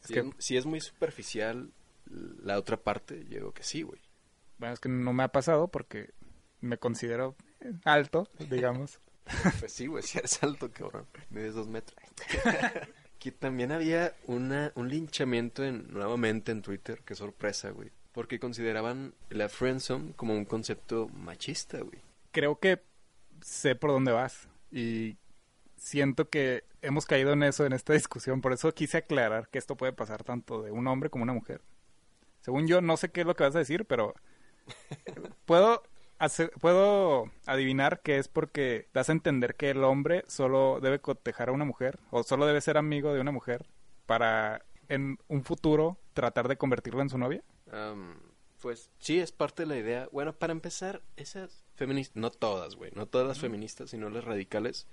Es 0.00 0.06
Si, 0.08 0.14
que, 0.14 0.20
es, 0.20 0.26
si 0.38 0.56
es 0.56 0.66
muy 0.66 0.80
superficial 0.80 1.72
la 2.06 2.58
otra 2.58 2.76
parte, 2.76 3.24
yo 3.24 3.38
digo 3.38 3.52
que 3.52 3.64
sí, 3.64 3.82
güey. 3.82 4.00
bueno, 4.58 4.74
es 4.74 4.78
que 4.80 4.88
no 4.88 5.12
me 5.12 5.24
ha 5.24 5.28
pasado 5.28 5.66
porque 5.68 6.10
me 6.60 6.78
considero 6.78 7.34
eh, 7.60 7.72
alto, 7.84 8.28
digamos. 8.50 9.00
Pues 9.60 9.72
sí, 9.72 9.86
güey, 9.86 10.02
si 10.02 10.18
eres 10.18 10.42
alto, 10.42 10.70
cabrón. 10.70 11.06
Mides 11.30 11.54
dos 11.54 11.66
metros. 11.66 11.98
que 13.18 13.32
también 13.32 13.72
había 13.72 14.14
una, 14.26 14.72
un 14.74 14.88
linchamiento 14.88 15.64
en, 15.64 15.92
nuevamente 15.92 16.52
en 16.52 16.62
Twitter, 16.62 17.02
qué 17.04 17.14
sorpresa, 17.14 17.70
güey. 17.70 17.90
Porque 18.12 18.38
consideraban 18.38 19.14
la 19.30 19.48
friendzone 19.48 20.12
como 20.14 20.34
un 20.34 20.44
concepto 20.44 21.08
machista, 21.08 21.80
güey. 21.80 22.00
creo 22.30 22.58
que 22.58 22.82
sé 23.42 23.74
por 23.74 23.90
dónde 23.90 24.12
vas 24.12 24.48
y 24.70 25.16
siento 25.76 26.28
que 26.28 26.64
hemos 26.82 27.06
caído 27.06 27.32
en 27.32 27.42
eso 27.42 27.66
en 27.66 27.72
esta 27.72 27.92
discusión, 27.92 28.40
por 28.40 28.52
eso 28.52 28.72
quise 28.72 28.98
aclarar 28.98 29.48
que 29.48 29.58
esto 29.58 29.76
puede 29.76 29.92
pasar 29.92 30.24
tanto 30.24 30.62
de 30.62 30.70
un 30.70 30.86
hombre 30.86 31.10
como 31.10 31.24
una 31.24 31.32
mujer. 31.32 31.60
Según 32.40 32.66
yo, 32.66 32.80
no 32.80 32.96
sé 32.96 33.10
qué 33.10 33.22
es 33.22 33.26
lo 33.26 33.34
que 33.34 33.44
vas 33.44 33.56
a 33.56 33.60
decir, 33.60 33.84
pero 33.84 34.14
puedo 35.46 35.82
puedo 36.60 37.30
adivinar 37.46 38.00
que 38.00 38.18
es 38.18 38.28
porque 38.28 38.88
das 38.94 39.08
a 39.08 39.12
entender 39.12 39.54
que 39.56 39.70
el 39.70 39.84
hombre 39.84 40.24
solo 40.28 40.80
debe 40.80 41.00
cotejar 41.00 41.48
a 41.48 41.52
una 41.52 41.64
mujer 41.64 41.98
o 42.10 42.22
solo 42.22 42.46
debe 42.46 42.60
ser 42.60 42.78
amigo 42.78 43.12
de 43.12 43.20
una 43.20 43.32
mujer 43.32 43.66
para 44.06 44.64
en 44.88 45.18
un 45.28 45.44
futuro 45.44 45.98
tratar 46.14 46.48
de 46.48 46.56
convertirla 46.56 47.02
en 47.02 47.10
su 47.10 47.18
novia. 47.18 47.42
Pues 48.60 48.90
sí, 48.98 49.18
es 49.18 49.32
parte 49.32 49.62
de 49.62 49.68
la 49.68 49.76
idea. 49.76 50.08
Bueno, 50.12 50.32
para 50.32 50.52
empezar, 50.52 51.02
esas 51.16 51.64
feministas, 51.74 52.16
no 52.16 52.30
todas, 52.30 52.74
güey, 52.76 52.90
no 52.94 53.06
todas 53.06 53.28
las 53.28 53.38
feministas, 53.38 53.90
sino 53.90 54.08
las 54.08 54.24
radicales, 54.24 54.86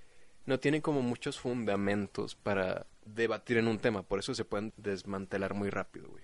no 0.46 0.60
tienen 0.60 0.82
como 0.82 1.02
muchos 1.02 1.40
fundamentos 1.40 2.36
para 2.36 2.86
debatir 3.06 3.58
en 3.58 3.68
un 3.68 3.80
tema, 3.80 4.04
por 4.04 4.20
eso 4.20 4.36
se 4.36 4.46
pueden 4.46 4.74
desmantelar 4.78 5.54
muy 5.54 5.70
rápido, 5.70 6.10
güey. 6.10 6.24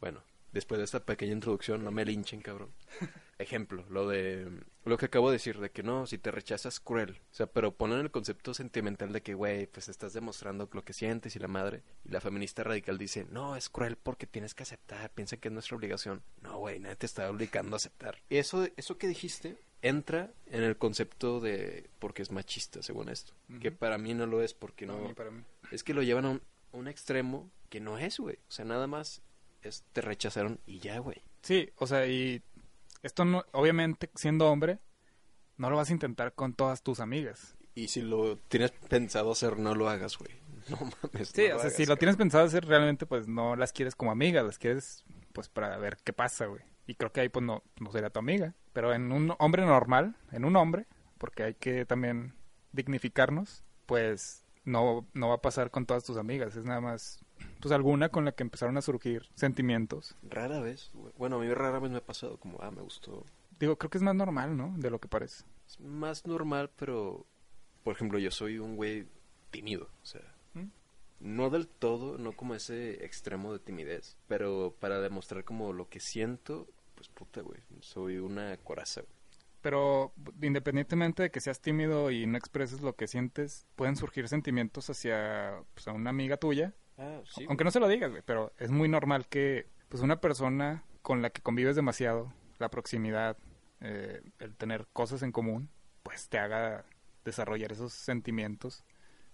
Bueno, 0.00 0.22
después 0.56 0.78
de 0.78 0.84
esta 0.84 1.04
pequeña 1.04 1.32
introducción, 1.32 1.84
no 1.84 1.90
me 1.90 2.04
linchen, 2.04 2.40
cabrón. 2.40 2.70
Ejemplo, 3.38 3.84
lo 3.90 4.08
de 4.08 4.48
lo 4.84 4.96
que 4.96 5.06
acabo 5.06 5.28
de 5.28 5.34
decir, 5.34 5.60
de 5.60 5.70
que 5.70 5.82
no, 5.82 6.06
si 6.06 6.16
te 6.16 6.30
rechazas 6.30 6.80
cruel. 6.80 7.20
O 7.30 7.34
sea, 7.34 7.46
pero 7.46 7.76
ponen 7.76 8.00
el 8.00 8.10
concepto 8.10 8.54
sentimental 8.54 9.12
de 9.12 9.22
que, 9.22 9.34
güey, 9.34 9.66
pues 9.66 9.88
estás 9.88 10.14
demostrando 10.14 10.68
lo 10.72 10.84
que 10.84 10.94
sientes 10.94 11.36
y 11.36 11.38
la 11.38 11.48
madre. 11.48 11.82
Y 12.04 12.10
la 12.10 12.22
feminista 12.22 12.64
radical 12.64 12.96
dice, 12.96 13.26
no, 13.30 13.54
es 13.54 13.68
cruel 13.68 13.96
porque 13.96 14.26
tienes 14.26 14.54
que 14.54 14.62
aceptar, 14.62 15.10
piensa 15.10 15.36
que 15.36 15.48
es 15.48 15.52
nuestra 15.52 15.76
obligación. 15.76 16.22
No, 16.40 16.58
güey, 16.58 16.80
nadie 16.80 16.96
te 16.96 17.06
está 17.06 17.30
obligando 17.30 17.76
a 17.76 17.78
aceptar. 17.78 18.18
Y 18.30 18.38
eso, 18.38 18.66
eso 18.76 18.96
que 18.96 19.08
dijiste 19.08 19.56
entra 19.82 20.32
en 20.46 20.62
el 20.62 20.78
concepto 20.78 21.40
de 21.40 21.90
porque 21.98 22.22
es 22.22 22.30
machista, 22.30 22.82
según 22.82 23.10
esto. 23.10 23.34
Que 23.60 23.70
para 23.70 23.98
mí 23.98 24.14
no 24.14 24.26
lo 24.26 24.42
es 24.42 24.54
porque 24.54 24.86
no... 24.86 24.98
No, 24.98 25.08
ni 25.08 25.14
para 25.14 25.30
mí. 25.30 25.42
Es 25.70 25.84
que 25.84 25.92
lo 25.92 26.02
llevan 26.02 26.24
a 26.24 26.30
un, 26.30 26.42
a 26.72 26.76
un 26.78 26.88
extremo 26.88 27.50
que 27.68 27.80
no 27.80 27.98
es, 27.98 28.18
güey. 28.18 28.36
O 28.48 28.50
sea, 28.50 28.64
nada 28.64 28.86
más 28.86 29.20
es 29.66 29.84
te 29.92 30.00
rechazaron 30.00 30.60
y 30.66 30.78
ya, 30.78 30.98
güey. 30.98 31.22
Sí, 31.42 31.70
o 31.76 31.86
sea, 31.86 32.06
y 32.06 32.42
esto 33.02 33.24
no, 33.24 33.44
obviamente 33.52 34.10
siendo 34.14 34.50
hombre, 34.50 34.80
no 35.56 35.70
lo 35.70 35.76
vas 35.76 35.90
a 35.90 35.92
intentar 35.92 36.34
con 36.34 36.54
todas 36.54 36.82
tus 36.82 37.00
amigas. 37.00 37.56
Y 37.74 37.88
si 37.88 38.00
lo 38.00 38.38
tienes 38.38 38.72
pensado 38.72 39.32
hacer, 39.32 39.58
no 39.58 39.74
lo 39.74 39.88
hagas, 39.88 40.18
güey. 40.18 40.32
No 40.68 40.78
mames. 40.78 41.28
Sí, 41.28 41.42
no 41.48 41.56
o 41.56 41.58
sea, 41.58 41.68
hagas, 41.68 41.74
si 41.74 41.86
lo 41.86 41.96
tienes 41.96 42.16
pensado 42.16 42.44
hacer 42.44 42.66
realmente, 42.66 43.06
pues 43.06 43.28
no 43.28 43.54
las 43.54 43.72
quieres 43.72 43.94
como 43.94 44.10
amigas, 44.10 44.44
las 44.44 44.58
quieres 44.58 45.04
pues 45.32 45.48
para 45.48 45.76
ver 45.78 45.98
qué 46.02 46.12
pasa, 46.12 46.46
güey. 46.46 46.62
Y 46.88 46.94
creo 46.94 47.12
que 47.12 47.20
ahí 47.20 47.28
pues 47.28 47.44
no, 47.44 47.62
no 47.78 47.92
sería 47.92 48.10
tu 48.10 48.18
amiga. 48.18 48.54
Pero 48.72 48.92
en 48.92 49.12
un 49.12 49.34
hombre 49.38 49.64
normal, 49.64 50.16
en 50.32 50.44
un 50.44 50.56
hombre, 50.56 50.86
porque 51.18 51.44
hay 51.44 51.54
que 51.54 51.86
también 51.86 52.34
dignificarnos, 52.72 53.62
pues 53.86 54.44
no, 54.64 55.06
no 55.14 55.28
va 55.28 55.36
a 55.36 55.42
pasar 55.42 55.70
con 55.70 55.86
todas 55.86 56.04
tus 56.04 56.16
amigas. 56.16 56.56
Es 56.56 56.64
nada 56.64 56.80
más, 56.80 57.20
pues 57.66 57.74
alguna 57.74 58.10
con 58.10 58.24
la 58.24 58.30
que 58.30 58.44
empezaron 58.44 58.76
a 58.76 58.80
surgir 58.80 59.28
sentimientos. 59.34 60.14
Rara 60.22 60.60
vez. 60.60 60.92
Bueno, 61.18 61.34
a 61.34 61.40
mí 61.40 61.52
rara 61.52 61.80
vez 61.80 61.90
me 61.90 61.96
ha 61.96 62.06
pasado 62.06 62.36
como, 62.36 62.62
ah, 62.62 62.70
me 62.70 62.80
gustó. 62.80 63.26
Digo, 63.58 63.74
creo 63.74 63.90
que 63.90 63.98
es 63.98 64.02
más 64.02 64.14
normal, 64.14 64.56
¿no? 64.56 64.72
De 64.76 64.88
lo 64.88 65.00
que 65.00 65.08
parece. 65.08 65.44
Es 65.66 65.80
más 65.80 66.28
normal, 66.28 66.70
pero... 66.78 67.26
Por 67.82 67.96
ejemplo, 67.96 68.20
yo 68.20 68.30
soy 68.30 68.60
un 68.60 68.76
güey 68.76 69.08
tímido, 69.50 69.88
o 70.00 70.06
sea... 70.06 70.20
¿Mm? 70.54 70.68
No 71.18 71.50
del 71.50 71.66
todo, 71.66 72.18
no 72.18 72.36
como 72.36 72.54
ese 72.54 73.04
extremo 73.04 73.52
de 73.52 73.58
timidez, 73.58 74.16
pero 74.28 74.72
para 74.78 75.00
demostrar 75.00 75.42
como 75.42 75.72
lo 75.72 75.88
que 75.88 75.98
siento, 75.98 76.68
pues 76.94 77.08
puta, 77.08 77.40
güey, 77.40 77.58
soy 77.80 78.18
una 78.18 78.56
coraza, 78.58 79.00
güey. 79.00 79.12
Pero 79.60 80.12
independientemente 80.40 81.24
de 81.24 81.30
que 81.32 81.40
seas 81.40 81.60
tímido 81.60 82.12
y 82.12 82.26
no 82.26 82.38
expreses 82.38 82.80
lo 82.80 82.94
que 82.94 83.08
sientes, 83.08 83.66
pueden 83.74 83.96
surgir 83.96 84.28
sentimientos 84.28 84.88
hacia 84.88 85.64
pues, 85.74 85.88
a 85.88 85.92
una 85.92 86.10
amiga 86.10 86.36
tuya. 86.36 86.72
Ah, 86.98 87.20
sí. 87.26 87.44
Aunque 87.48 87.64
no 87.64 87.70
se 87.70 87.80
lo 87.80 87.88
digas, 87.88 88.10
güey, 88.10 88.22
pero 88.24 88.52
es 88.58 88.70
muy 88.70 88.88
normal 88.88 89.26
que 89.28 89.66
pues 89.88 90.02
una 90.02 90.20
persona 90.20 90.84
con 91.02 91.22
la 91.22 91.30
que 91.30 91.42
convives 91.42 91.76
demasiado, 91.76 92.32
la 92.58 92.68
proximidad, 92.70 93.36
eh, 93.80 94.22
el 94.38 94.56
tener 94.56 94.86
cosas 94.92 95.22
en 95.22 95.30
común, 95.32 95.70
pues 96.02 96.28
te 96.28 96.38
haga 96.38 96.84
desarrollar 97.24 97.72
esos 97.72 97.92
sentimientos. 97.92 98.84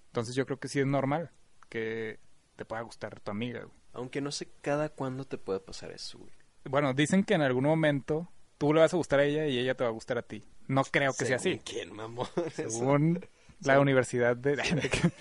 Entonces 0.07 0.35
yo 0.35 0.45
creo 0.47 0.59
que 0.59 0.69
sí 0.69 0.81
es 0.81 0.87
normal 0.87 1.31
que 1.69 2.19
te 2.57 2.65
pueda 2.65 2.83
gustar 2.83 3.21
tu 3.21 3.31
amiga. 3.31 3.61
güey. 3.61 3.73
Aunque 3.95 4.21
no 4.21 4.31
sé 4.33 4.49
cada 4.61 4.89
cuándo 4.91 5.25
te 5.25 5.39
puede 5.39 5.61
pasar 5.61 5.91
eso, 5.93 6.19
güey. 6.19 6.33
Bueno, 6.65 6.93
dicen 6.95 7.25
que 7.25 7.35
en 7.35 7.43
algún 7.43 7.65
momento 7.65 8.31
tú 8.59 8.73
le 8.75 8.81
vas 8.81 8.93
a 8.93 8.97
gustar 8.97 9.21
a 9.21 9.25
ella 9.25 9.47
y 9.47 9.59
ella 9.59 9.75
te 9.75 9.85
va 9.85 9.91
a 9.91 9.93
gustar 9.93 10.19
a 10.19 10.23
ti. 10.23 10.45
No 10.69 10.85
creo 10.85 11.13
que 11.15 11.25
sea 11.27 11.37
así. 11.37 11.61
¿Quién, 11.65 11.95
mamón? 11.95 12.27
Según 12.53 13.15
la 13.61 13.75
Según- 13.75 13.83
universidad 13.83 14.37
de... 14.37 14.57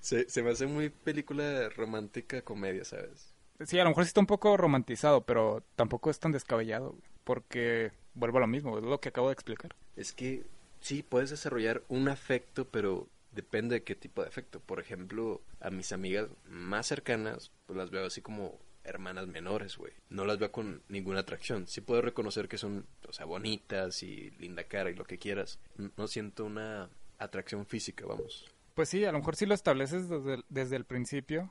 Se, 0.00 0.28
se 0.28 0.42
me 0.42 0.50
hace 0.50 0.66
muy 0.66 0.90
película 0.90 1.68
romántica 1.70 2.42
comedia, 2.42 2.84
¿sabes? 2.84 3.34
sí, 3.66 3.78
a 3.78 3.84
lo 3.84 3.90
mejor 3.90 4.04
sí 4.04 4.08
está 4.08 4.20
un 4.20 4.26
poco 4.26 4.56
romantizado, 4.56 5.22
pero 5.22 5.62
tampoco 5.76 6.10
es 6.10 6.18
tan 6.18 6.32
descabellado. 6.32 6.96
Porque 7.24 7.92
vuelvo 8.14 8.38
a 8.38 8.40
lo 8.40 8.46
mismo, 8.46 8.78
es 8.78 8.84
lo 8.84 9.00
que 9.00 9.10
acabo 9.10 9.28
de 9.28 9.34
explicar. 9.34 9.74
Es 9.96 10.12
que 10.12 10.44
sí, 10.80 11.02
puedes 11.02 11.30
desarrollar 11.30 11.82
un 11.88 12.08
afecto, 12.08 12.66
pero 12.66 13.08
depende 13.32 13.76
de 13.76 13.82
qué 13.82 13.94
tipo 13.94 14.22
de 14.22 14.28
afecto. 14.28 14.60
Por 14.60 14.80
ejemplo, 14.80 15.40
a 15.60 15.70
mis 15.70 15.92
amigas 15.92 16.28
más 16.48 16.86
cercanas, 16.86 17.52
pues 17.66 17.76
las 17.76 17.90
veo 17.90 18.06
así 18.06 18.22
como 18.22 18.58
hermanas 18.84 19.26
menores, 19.26 19.76
güey. 19.76 19.92
No 20.08 20.24
las 20.24 20.38
veo 20.38 20.50
con 20.50 20.82
ninguna 20.88 21.20
atracción. 21.20 21.66
Sí 21.66 21.80
puedo 21.80 22.02
reconocer 22.02 22.48
que 22.48 22.58
son, 22.58 22.86
o 23.08 23.12
sea, 23.12 23.26
bonitas 23.26 24.02
y 24.02 24.30
linda 24.38 24.64
cara 24.64 24.90
y 24.90 24.94
lo 24.94 25.04
que 25.04 25.18
quieras. 25.18 25.58
No 25.96 26.08
siento 26.08 26.44
una 26.44 26.88
atracción 27.18 27.66
física, 27.66 28.06
vamos. 28.06 28.48
Pues 28.80 28.88
sí, 28.88 29.04
a 29.04 29.12
lo 29.12 29.18
mejor 29.18 29.36
si 29.36 29.44
lo 29.44 29.52
estableces 29.52 30.08
desde 30.08 30.36
el, 30.36 30.44
desde 30.48 30.76
el 30.76 30.86
principio, 30.86 31.50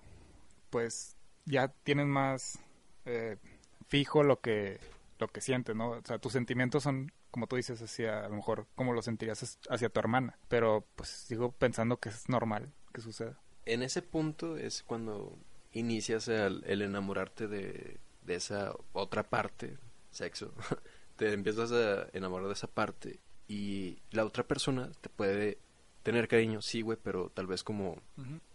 pues 0.72 1.16
ya 1.46 1.68
tienes 1.68 2.08
más 2.08 2.58
eh, 3.06 3.38
fijo 3.88 4.24
lo 4.24 4.42
que 4.42 4.80
lo 5.20 5.28
que 5.28 5.40
sientes, 5.40 5.76
¿no? 5.76 5.92
O 5.92 6.02
sea, 6.04 6.18
tus 6.18 6.34
sentimientos 6.34 6.82
son, 6.82 7.12
como 7.30 7.46
tú 7.46 7.56
dices, 7.56 7.80
hacia, 7.84 8.26
a 8.26 8.30
lo 8.30 8.36
mejor, 8.38 8.66
como 8.74 8.94
lo 8.94 9.04
sentirías 9.04 9.60
hacia 9.70 9.90
tu 9.90 10.00
hermana. 10.00 10.40
Pero, 10.48 10.88
pues, 10.96 11.10
sigo 11.10 11.52
pensando 11.52 11.98
que 11.98 12.10
es 12.10 12.30
normal 12.30 12.74
que 12.96 13.02
suceda. 13.02 13.40
En 13.68 13.84
ese 13.84 14.02
punto 14.02 14.58
es 14.58 14.82
cuando 14.82 15.38
inicias 15.72 16.30
el, 16.30 16.64
el 16.66 16.82
enamorarte 16.82 17.48
de, 17.48 18.00
de 18.24 18.34
esa 18.34 18.74
otra 18.92 19.30
parte, 19.30 19.78
sexo. 20.10 20.52
te 21.16 21.32
empiezas 21.32 21.72
a 21.74 22.08
enamorar 22.12 22.48
de 22.48 22.54
esa 22.54 22.66
parte 22.66 23.20
y 23.48 24.02
la 24.10 24.26
otra 24.26 24.48
persona 24.48 24.92
te 25.00 25.10
puede 25.10 25.60
tener 26.04 26.28
cariño, 26.28 26.62
sí, 26.62 26.82
güey, 26.82 26.98
pero 27.02 27.30
tal 27.30 27.48
vez 27.48 27.64
como, 27.64 27.98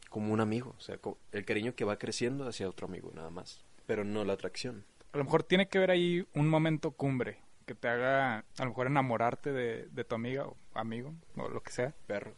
como 0.09 0.33
un 0.33 0.41
amigo. 0.41 0.75
O 0.79 0.81
sea, 0.81 0.99
el 1.33 1.45
cariño 1.45 1.75
que 1.75 1.85
va 1.85 1.99
creciendo 1.99 2.49
hacia 2.49 2.69
otro 2.69 2.87
amigo, 2.87 3.11
nada 3.15 3.31
más. 3.31 3.61
Pero 3.87 4.05
no 4.05 4.25
la 4.25 4.35
atracción. 4.35 4.85
A 5.13 5.19
lo 5.19 5.25
mejor 5.25 5.43
tiene 5.43 5.69
que 5.69 5.79
ver 5.79 5.91
ahí 5.91 6.27
un 6.35 6.49
momento 6.49 6.91
cumbre 6.91 7.39
que 7.65 7.75
te 7.75 7.89
haga, 7.89 8.39
a 8.39 8.63
lo 8.63 8.67
mejor, 8.67 8.87
enamorarte 8.87 9.53
de, 9.53 9.89
de 9.91 10.05
tu 10.05 10.15
amiga 10.15 10.47
o 10.47 10.57
amigo, 10.75 11.15
o 11.37 11.49
lo 11.49 11.63
que 11.63 11.73
sea. 11.73 11.95
Perro. 12.07 12.35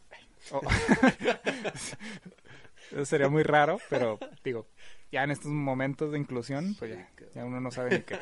Eso 2.93 3.05
sería 3.05 3.29
muy 3.29 3.43
raro, 3.43 3.81
pero 3.91 4.19
digo, 4.45 4.69
ya 5.11 5.25
en 5.25 5.33
estos 5.33 5.51
momentos 5.51 6.13
de 6.13 6.19
inclusión, 6.19 6.77
pues 6.79 6.93
ya, 6.93 7.11
ya 7.35 7.45
uno 7.45 7.61
no 7.61 7.71
sabe 7.71 7.99
ni 7.99 8.05
qué. 8.05 8.19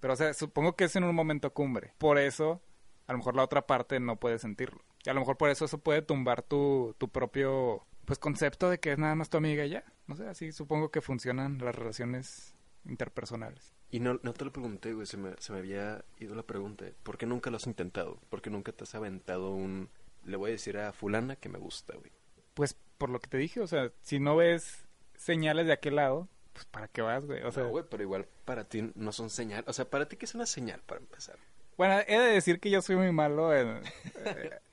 Pero, 0.00 0.14
o 0.14 0.16
sea, 0.16 0.32
supongo 0.32 0.74
que 0.74 0.84
es 0.84 0.96
en 0.96 1.04
un 1.04 1.14
momento 1.14 1.52
cumbre. 1.52 1.92
Por 1.98 2.18
eso, 2.18 2.62
a 3.06 3.12
lo 3.12 3.18
mejor 3.18 3.36
la 3.36 3.44
otra 3.44 3.66
parte 3.66 4.00
no 4.00 4.16
puede 4.16 4.38
sentirlo. 4.38 4.82
Y 5.06 5.10
a 5.10 5.14
lo 5.14 5.20
mejor 5.20 5.36
por 5.36 5.50
eso 5.50 5.64
eso 5.64 5.78
puede 5.78 6.02
tumbar 6.02 6.42
tu, 6.42 6.94
tu 6.98 7.08
propio, 7.08 7.86
pues, 8.04 8.18
concepto 8.18 8.68
de 8.68 8.80
que 8.80 8.92
es 8.92 8.98
nada 8.98 9.14
más 9.14 9.30
tu 9.30 9.36
amiga 9.36 9.64
y 9.64 9.70
ya. 9.70 9.84
No 10.08 10.16
sé, 10.16 10.26
así 10.26 10.50
supongo 10.50 10.90
que 10.90 11.00
funcionan 11.00 11.58
las 11.58 11.76
relaciones 11.76 12.56
interpersonales. 12.84 13.72
Y 13.90 14.00
no, 14.00 14.18
no 14.24 14.32
te 14.32 14.44
lo 14.44 14.52
pregunté, 14.52 14.94
güey, 14.94 15.06
se 15.06 15.16
me, 15.16 15.34
se 15.38 15.52
me 15.52 15.60
había 15.60 16.04
ido 16.18 16.34
la 16.34 16.42
pregunta. 16.42 16.86
¿Por 17.04 17.18
qué 17.18 17.26
nunca 17.26 17.50
lo 17.50 17.56
has 17.56 17.68
intentado? 17.68 18.18
¿Por 18.28 18.42
qué 18.42 18.50
nunca 18.50 18.72
te 18.72 18.82
has 18.82 18.94
aventado 18.96 19.50
un... 19.52 19.88
Le 20.24 20.36
voy 20.36 20.50
a 20.50 20.52
decir 20.52 20.76
a 20.76 20.92
fulana 20.92 21.36
que 21.36 21.48
me 21.48 21.58
gusta, 21.58 21.94
güey. 21.94 22.10
Pues, 22.54 22.76
por 22.98 23.10
lo 23.10 23.20
que 23.20 23.28
te 23.28 23.38
dije, 23.38 23.60
o 23.60 23.66
sea, 23.68 23.92
si 24.02 24.18
no 24.18 24.34
ves 24.34 24.88
señales 25.16 25.66
de 25.66 25.72
aquel 25.72 25.96
lado, 25.96 26.28
pues, 26.52 26.64
¿para 26.64 26.88
qué 26.88 27.02
vas, 27.02 27.24
güey? 27.24 27.44
O 27.44 27.52
sea, 27.52 27.62
no, 27.62 27.68
güey, 27.68 27.84
pero 27.88 28.02
igual 28.02 28.26
para 28.44 28.64
ti 28.64 28.90
no 28.96 29.12
son 29.12 29.30
señal. 29.30 29.62
O 29.68 29.72
sea, 29.72 29.88
para 29.88 30.08
ti, 30.08 30.16
¿qué 30.16 30.24
es 30.24 30.34
una 30.34 30.46
señal 30.46 30.82
para 30.84 31.00
empezar? 31.00 31.36
Bueno, 31.76 32.00
he 32.08 32.18
de 32.18 32.32
decir 32.32 32.58
que 32.58 32.70
yo 32.70 32.80
soy 32.82 32.96
muy 32.96 33.12
malo 33.12 33.54
en, 33.54 33.82
eh, 34.24 34.50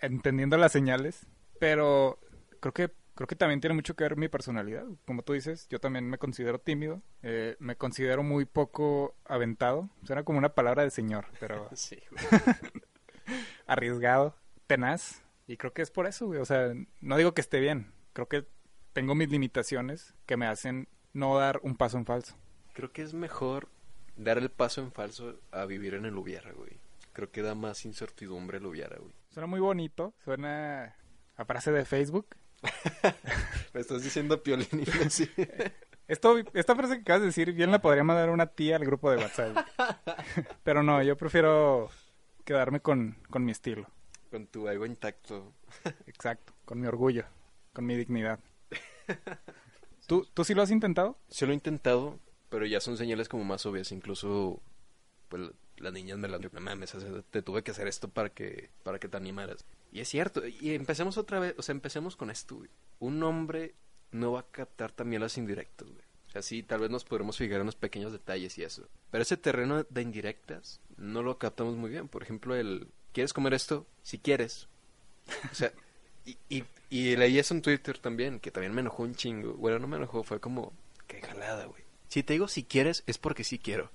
entendiendo 0.00 0.56
las 0.56 0.72
señales, 0.72 1.26
pero 1.58 2.18
creo 2.60 2.72
que 2.72 2.90
creo 3.16 3.26
que 3.26 3.34
también 3.34 3.60
tiene 3.60 3.74
mucho 3.74 3.96
que 3.96 4.04
ver 4.04 4.16
mi 4.16 4.28
personalidad. 4.28 4.84
Como 5.06 5.22
tú 5.22 5.32
dices, 5.32 5.66
yo 5.68 5.80
también 5.80 6.08
me 6.08 6.18
considero 6.18 6.60
tímido, 6.60 7.02
eh, 7.22 7.56
me 7.58 7.74
considero 7.74 8.22
muy 8.22 8.44
poco 8.44 9.16
aventado. 9.24 9.88
Suena 10.04 10.22
como 10.22 10.38
una 10.38 10.54
palabra 10.54 10.84
de 10.84 10.90
señor, 10.90 11.26
pero 11.40 11.68
Sí, 11.74 11.98
arriesgado, 13.66 14.36
tenaz. 14.66 15.22
Y 15.48 15.56
creo 15.56 15.72
que 15.72 15.82
es 15.82 15.90
por 15.90 16.06
eso, 16.06 16.26
güey. 16.26 16.40
O 16.40 16.44
sea, 16.44 16.72
no 17.00 17.16
digo 17.16 17.32
que 17.32 17.40
esté 17.40 17.58
bien. 17.58 17.92
Creo 18.12 18.28
que 18.28 18.46
tengo 18.92 19.14
mis 19.14 19.30
limitaciones 19.30 20.14
que 20.26 20.36
me 20.36 20.46
hacen 20.46 20.88
no 21.12 21.36
dar 21.38 21.60
un 21.62 21.74
paso 21.76 21.96
en 21.96 22.04
falso. 22.04 22.36
Creo 22.74 22.92
que 22.92 23.02
es 23.02 23.14
mejor 23.14 23.68
dar 24.16 24.36
el 24.36 24.50
paso 24.50 24.82
en 24.82 24.92
falso 24.92 25.40
a 25.52 25.64
vivir 25.64 25.94
en 25.94 26.04
el 26.04 26.16
hubiera, 26.16 26.52
güey. 26.52 26.78
Creo 27.14 27.30
que 27.30 27.40
da 27.40 27.54
más 27.54 27.86
incertidumbre 27.86 28.58
el 28.58 28.66
hubiera, 28.66 28.98
güey. 28.98 29.12
Suena 29.36 29.48
muy 29.48 29.60
bonito, 29.60 30.14
suena 30.24 30.96
a 31.36 31.44
frase 31.44 31.70
de 31.70 31.84
Facebook. 31.84 32.26
Me 33.74 33.82
estás 33.82 34.02
diciendo 34.02 34.42
piolín 34.42 34.66
y. 34.80 34.84
Esto, 36.08 36.38
esta 36.54 36.74
frase 36.74 36.94
que 36.94 37.00
acabas 37.02 37.20
de 37.20 37.26
decir, 37.26 37.52
bien 37.52 37.70
la 37.70 37.82
podría 37.82 38.02
mandar 38.02 38.30
una 38.30 38.46
tía 38.46 38.76
al 38.76 38.86
grupo 38.86 39.10
de 39.10 39.18
WhatsApp. 39.18 39.58
Pero 40.64 40.82
no, 40.82 41.02
yo 41.02 41.18
prefiero 41.18 41.90
quedarme 42.46 42.80
con, 42.80 43.18
con 43.28 43.44
mi 43.44 43.52
estilo. 43.52 43.86
Con 44.30 44.46
tu 44.46 44.70
ego 44.70 44.86
intacto. 44.86 45.52
Exacto, 46.06 46.54
con 46.64 46.80
mi 46.80 46.86
orgullo, 46.86 47.26
con 47.74 47.84
mi 47.84 47.94
dignidad. 47.94 48.40
¿Tú, 50.06 50.26
¿Tú 50.32 50.44
sí 50.44 50.54
lo 50.54 50.62
has 50.62 50.70
intentado? 50.70 51.18
Sí 51.28 51.44
lo 51.44 51.52
he 51.52 51.56
intentado, 51.56 52.20
pero 52.48 52.64
ya 52.64 52.80
son 52.80 52.96
señales 52.96 53.28
como 53.28 53.44
más 53.44 53.66
obvias. 53.66 53.92
Incluso, 53.92 54.62
pues, 55.28 55.50
las 55.78 55.92
niñas 55.92 56.18
me 56.18 56.28
las 56.28 56.40
no 56.40 56.60
mames, 56.60 56.94
te 57.30 57.42
tuve 57.42 57.62
que 57.62 57.70
hacer 57.70 57.88
esto 57.88 58.08
para 58.08 58.30
que, 58.30 58.70
para 58.82 58.98
que 58.98 59.08
te 59.08 59.16
animaras. 59.16 59.64
Y 59.92 60.00
es 60.00 60.08
cierto, 60.08 60.46
y 60.46 60.74
empecemos 60.74 61.16
otra 61.18 61.38
vez, 61.38 61.54
o 61.58 61.62
sea, 61.62 61.72
empecemos 61.72 62.16
con 62.16 62.30
esto. 62.30 62.60
Un 62.98 63.22
hombre 63.22 63.74
no 64.10 64.32
va 64.32 64.40
a 64.40 64.50
captar 64.50 64.92
también 64.92 65.22
las 65.22 65.38
indirectas, 65.38 65.88
güey. 65.88 66.04
O 66.28 66.30
sea, 66.30 66.42
sí, 66.42 66.62
tal 66.62 66.80
vez 66.80 66.90
nos 66.90 67.04
podremos 67.04 67.36
fijar 67.36 67.60
en 67.60 67.66
los 67.66 67.76
pequeños 67.76 68.12
detalles 68.12 68.58
y 68.58 68.64
eso. 68.64 68.88
Pero 69.10 69.22
ese 69.22 69.36
terreno 69.36 69.84
de 69.84 70.02
indirectas 70.02 70.80
no 70.96 71.22
lo 71.22 71.38
captamos 71.38 71.76
muy 71.76 71.90
bien. 71.90 72.08
Por 72.08 72.22
ejemplo, 72.22 72.54
el, 72.54 72.88
¿quieres 73.12 73.32
comer 73.32 73.54
esto? 73.54 73.86
Si 74.02 74.18
quieres. 74.18 74.68
O 75.50 75.54
sea, 75.54 75.72
y, 76.24 76.36
y, 76.48 76.64
y 76.90 77.16
leí 77.16 77.38
eso 77.38 77.54
en 77.54 77.62
Twitter 77.62 77.98
también, 77.98 78.40
que 78.40 78.50
también 78.50 78.74
me 78.74 78.80
enojó 78.80 79.02
un 79.02 79.14
chingo. 79.14 79.54
Bueno, 79.54 79.78
no 79.78 79.86
me 79.88 79.96
enojó, 79.96 80.22
fue 80.24 80.40
como, 80.40 80.72
qué 81.06 81.22
jalada, 81.22 81.66
güey. 81.66 81.82
Si 82.08 82.22
te 82.22 82.34
digo 82.34 82.48
si 82.48 82.64
quieres, 82.64 83.02
es 83.06 83.18
porque 83.18 83.44
sí 83.44 83.58
quiero. 83.58 83.90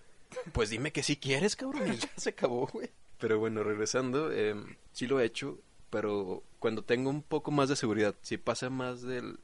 Pues 0.54 0.70
dime 0.70 0.92
que 0.92 1.04
sí 1.04 1.18
quieres, 1.18 1.56
cabrón, 1.56 1.94
y 1.94 1.98
ya 1.98 2.10
se 2.16 2.30
acabó, 2.30 2.68
güey. 2.68 2.90
Pero 3.20 3.40
bueno, 3.40 3.64
regresando, 3.64 4.32
eh, 4.32 4.56
sí 4.92 5.08
lo 5.08 5.20
he 5.20 5.26
hecho, 5.26 5.60
pero 5.90 6.44
cuando 6.60 6.84
tengo 6.84 7.10
un 7.10 7.22
poco 7.22 7.52
más 7.52 7.70
de 7.70 7.76
seguridad, 7.76 8.16
si 8.22 8.38
pasa 8.38 8.70
más 8.70 9.02
del 9.02 9.40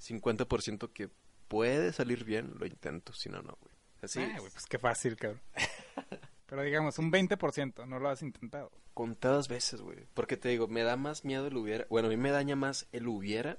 50% 0.00 0.92
que 0.92 1.10
puede 1.48 1.92
salir 1.92 2.24
bien, 2.24 2.54
lo 2.58 2.66
intento, 2.66 3.12
si 3.12 3.28
no, 3.28 3.42
no, 3.42 3.58
güey. 3.60 3.74
Así, 4.02 4.20
Ah, 4.20 4.36
güey, 4.38 4.52
pues 4.52 4.66
qué 4.66 4.78
fácil, 4.78 5.16
cabrón. 5.16 5.40
Pero 6.46 6.62
digamos, 6.62 6.98
un 6.98 7.12
20% 7.12 7.86
no 7.86 7.98
lo 7.98 8.08
has 8.08 8.22
intentado. 8.22 8.70
contadas 8.94 9.48
veces, 9.48 9.82
güey. 9.82 10.06
Porque 10.14 10.36
te 10.36 10.48
digo, 10.48 10.66
me 10.66 10.82
da 10.82 10.96
más 10.96 11.24
miedo 11.24 11.46
el 11.46 11.56
hubiera. 11.56 11.86
Bueno, 11.90 12.08
a 12.08 12.10
mí 12.10 12.16
me 12.16 12.30
daña 12.30 12.56
más 12.56 12.86
el 12.92 13.06
hubiera 13.08 13.58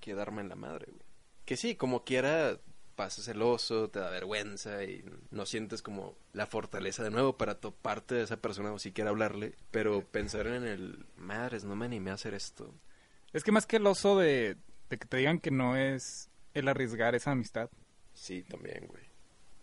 que 0.00 0.14
darme 0.14 0.42
en 0.42 0.48
la 0.48 0.54
madre, 0.54 0.86
güey. 0.92 1.02
Que 1.44 1.56
sí, 1.56 1.74
como 1.74 2.04
quiera, 2.04 2.60
pasas 2.98 3.26
celoso, 3.26 3.88
te 3.90 4.00
da 4.00 4.10
vergüenza 4.10 4.82
y 4.82 5.04
no 5.30 5.46
sientes 5.46 5.82
como 5.82 6.16
la 6.32 6.46
fortaleza 6.46 7.04
de 7.04 7.12
nuevo 7.12 7.38
para 7.38 7.60
toparte 7.60 8.16
de 8.16 8.24
esa 8.24 8.38
persona 8.38 8.72
o 8.72 8.80
siquiera 8.80 9.10
hablarle. 9.10 9.54
Pero 9.70 10.02
pensar 10.02 10.48
en 10.48 10.64
el, 10.64 11.06
madres, 11.16 11.62
no 11.62 11.76
me 11.76 11.84
animé 11.84 12.10
a 12.10 12.14
hacer 12.14 12.34
esto. 12.34 12.74
Es 13.32 13.44
que 13.44 13.52
más 13.52 13.66
que 13.66 13.76
el 13.76 13.86
oso 13.86 14.18
de, 14.18 14.56
de 14.90 14.98
que 14.98 15.06
te 15.06 15.16
digan 15.16 15.38
que 15.38 15.52
no 15.52 15.76
es 15.76 16.28
el 16.54 16.66
arriesgar 16.66 17.14
esa 17.14 17.30
amistad. 17.30 17.70
Sí, 18.14 18.42
también, 18.42 18.88
güey. 18.88 19.04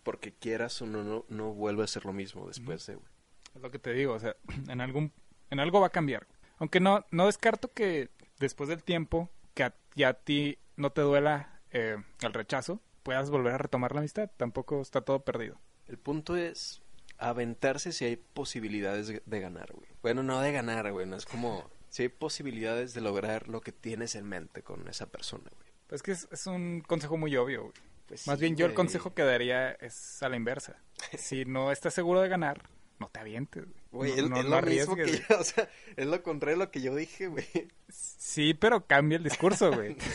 Porque 0.03 0.31
quieras 0.31 0.81
o 0.81 0.85
no, 0.85 1.03
no, 1.03 1.25
no 1.27 1.53
vuelve 1.53 1.83
a 1.83 1.87
ser 1.87 2.05
lo 2.05 2.13
mismo 2.13 2.47
después 2.47 2.85
de, 2.85 2.95
güey. 2.95 3.09
Es 3.53 3.61
lo 3.61 3.69
que 3.69 3.79
te 3.79 3.91
digo, 3.91 4.13
o 4.13 4.19
sea, 4.19 4.37
en 4.69 4.79
algún 4.79 5.11
en 5.49 5.59
algo 5.59 5.81
va 5.81 5.87
a 5.87 5.91
cambiar. 5.91 6.25
Aunque 6.57 6.79
no 6.79 7.05
no 7.11 7.25
descarto 7.25 7.73
que 7.73 8.11
después 8.39 8.69
del 8.69 8.81
tiempo 8.81 9.29
que 9.53 9.65
a, 9.65 9.75
ya 9.93 10.07
a 10.07 10.13
ti 10.13 10.57
no 10.77 10.91
te 10.91 11.01
duela 11.01 11.59
eh, 11.71 11.97
el 12.21 12.33
rechazo, 12.33 12.79
puedas 13.05 13.29
volver 13.29 13.53
a 13.53 13.57
retomar 13.59 13.93
la 13.93 13.99
amistad. 13.99 14.29
Tampoco 14.35 14.81
está 14.81 15.01
todo 15.01 15.23
perdido. 15.23 15.57
El 15.87 15.97
punto 15.99 16.35
es 16.35 16.81
aventarse 17.19 17.91
si 17.93 18.03
hay 18.03 18.15
posibilidades 18.17 19.07
de- 19.25 19.39
ganar, 19.39 19.71
güey. 19.73 19.87
Bueno, 20.01 20.23
no 20.23 20.41
de 20.41 20.51
ganar, 20.51 20.91
güey, 20.91 21.05
no 21.05 21.15
es 21.15 21.25
como 21.25 21.69
si 21.89 22.01
hay 22.03 22.09
posibilidades 22.09 22.93
de 22.95 23.01
lograr 23.01 23.47
lo 23.47 23.61
que 23.61 23.71
tienes 23.71 24.15
en 24.15 24.25
mente 24.27 24.63
con 24.63 24.87
esa 24.89 25.05
persona, 25.05 25.49
güey. 25.55 25.69
Pues 25.87 26.01
que 26.01 26.11
es, 26.13 26.27
es 26.31 26.47
un 26.47 26.81
consejo 26.81 27.15
muy 27.15 27.37
obvio, 27.37 27.61
güey. 27.65 27.73
Pues 28.07 28.25
Más 28.27 28.37
sí, 28.39 28.41
bien 28.45 28.55
yo 28.57 28.65
el 28.65 28.71
güey. 28.71 28.75
consejo 28.75 29.13
que 29.13 29.21
daría 29.23 29.71
es 29.73 30.21
a 30.23 30.29
la 30.29 30.35
inversa. 30.35 30.81
Si 31.17 31.45
no 31.45 31.71
estás 31.71 31.93
seguro 31.93 32.21
de 32.21 32.27
ganar, 32.27 32.63
no 32.99 33.07
te 33.09 33.19
avientes, 33.19 33.65
Güey, 33.91 34.11
No- 34.11 34.17
es, 34.17 34.29
no 34.29 34.37
es 34.39 34.45
lo 34.45 34.61
lo 34.61 34.67
mismo 34.67 34.95
que 34.95 35.05
yo, 35.07 35.19
o 35.39 35.43
sea, 35.43 35.69
es 35.95 36.05
lo 36.07 36.21
contrario 36.23 36.57
de 36.57 36.65
lo 36.65 36.71
que 36.71 36.81
yo 36.81 36.95
dije, 36.95 37.27
güey. 37.27 37.45
Sí, 37.87 38.53
pero 38.55 38.85
cambia 38.87 39.17
el 39.17 39.23
discurso, 39.23 39.71
güey. 39.71 39.95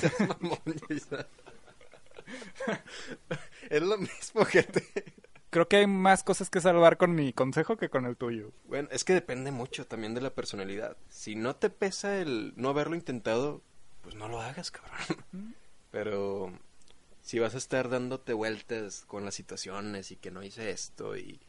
Es 3.71 3.83
lo 3.83 3.99
mismo, 3.99 4.45
gente. 4.45 4.85
Creo 5.51 5.69
que 5.69 5.77
hay 5.77 5.87
más 5.87 6.23
cosas 6.23 6.49
que 6.49 6.61
salvar 6.61 6.97
con 6.97 7.15
mi 7.15 7.33
consejo 7.33 7.77
que 7.77 7.89
con 7.89 8.07
el 8.07 8.17
tuyo. 8.17 8.53
Bueno, 8.65 8.89
es 8.93 9.05
que 9.05 9.15
depende 9.15 9.51
mucho 9.51 9.87
también 9.87 10.15
de 10.15 10.21
la 10.21 10.31
personalidad. 10.31 10.97
Si 11.09 11.35
no 11.35 11.57
te 11.57 11.71
pesa 11.71 12.19
el 12.19 12.53
no 12.57 12.69
haberlo 12.69 12.95
intentado, 12.95 13.63
pues 14.03 14.15
no 14.15 14.29
lo 14.29 14.41
hagas, 14.41 14.71
cabrón. 14.71 15.55
Pero 15.91 16.53
si 17.23 17.39
vas 17.39 17.55
a 17.55 17.59
estar 17.59 17.89
dándote 17.89 18.33
vueltas 18.33 19.05
con 19.07 19.25
las 19.25 19.35
situaciones 19.35 20.11
y 20.13 20.17
que 20.17 20.31
no 20.31 20.43
hice 20.43 20.71
esto 20.71 21.17
y 21.17 21.41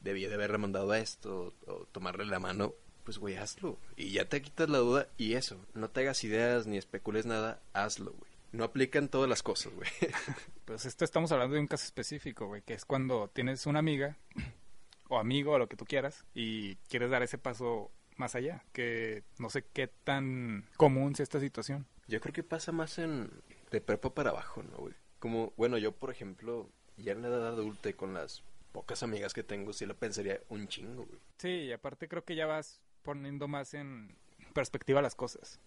debí 0.00 0.24
de 0.24 0.34
haberle 0.34 0.58
mandado 0.58 0.90
a 0.90 0.98
esto 0.98 1.54
o 1.66 1.86
tomarle 1.92 2.24
la 2.24 2.38
mano, 2.38 2.74
pues 3.04 3.18
güey, 3.18 3.36
hazlo. 3.36 3.78
Y 3.96 4.12
ya 4.12 4.28
te 4.28 4.42
quitas 4.42 4.68
la 4.68 4.78
duda 4.78 5.08
y 5.16 5.34
eso, 5.34 5.58
no 5.74 5.90
te 5.90 6.00
hagas 6.00 6.24
ideas 6.24 6.66
ni 6.66 6.78
especules 6.78 7.26
nada, 7.26 7.60
hazlo, 7.72 8.12
güey. 8.12 8.31
No 8.52 8.64
aplican 8.64 9.08
todas 9.08 9.28
las 9.28 9.42
cosas, 9.42 9.72
güey. 9.74 9.88
Pues 10.64 10.86
esto 10.86 11.04
estamos 11.04 11.32
hablando 11.32 11.54
de 11.54 11.60
un 11.60 11.66
caso 11.66 11.84
específico, 11.84 12.46
güey, 12.46 12.62
que 12.62 12.72
es 12.72 12.84
cuando 12.84 13.28
tienes 13.28 13.66
una 13.66 13.80
amiga 13.80 14.16
o 15.08 15.18
amigo 15.18 15.52
o 15.52 15.58
lo 15.58 15.68
que 15.68 15.76
tú 15.76 15.84
quieras 15.84 16.24
y 16.34 16.76
quieres 16.88 17.10
dar 17.10 17.22
ese 17.22 17.36
paso 17.36 17.90
más 18.16 18.34
allá, 18.34 18.64
que 18.72 19.24
no 19.38 19.50
sé 19.50 19.64
qué 19.72 19.88
tan 19.88 20.68
común 20.76 21.14
sea 21.14 21.24
esta 21.24 21.40
situación. 21.40 21.86
Yo 22.06 22.20
creo 22.20 22.32
que 22.32 22.42
pasa 22.42 22.72
más 22.72 22.98
en 22.98 23.30
de 23.70 23.80
prepa 23.80 24.14
para 24.14 24.30
abajo, 24.30 24.62
¿no, 24.62 24.76
güey? 24.76 24.94
Como, 25.18 25.52
bueno, 25.56 25.78
yo, 25.78 25.92
por 25.92 26.10
ejemplo, 26.10 26.70
ya 26.96 27.12
en 27.12 27.22
la 27.22 27.28
edad 27.28 27.48
adulta 27.48 27.88
y 27.88 27.94
con 27.94 28.14
las 28.14 28.42
pocas 28.72 29.02
amigas 29.02 29.34
que 29.34 29.42
tengo, 29.42 29.72
sí 29.72 29.86
lo 29.86 29.96
pensaría 29.96 30.40
un 30.48 30.68
chingo, 30.68 31.04
güey. 31.04 31.20
Sí, 31.38 31.48
y 31.48 31.72
aparte 31.72 32.08
creo 32.08 32.24
que 32.24 32.36
ya 32.36 32.46
vas 32.46 32.80
poniendo 33.02 33.48
más 33.48 33.74
en 33.74 34.16
perspectiva 34.52 35.02
las 35.02 35.14
cosas. 35.14 35.60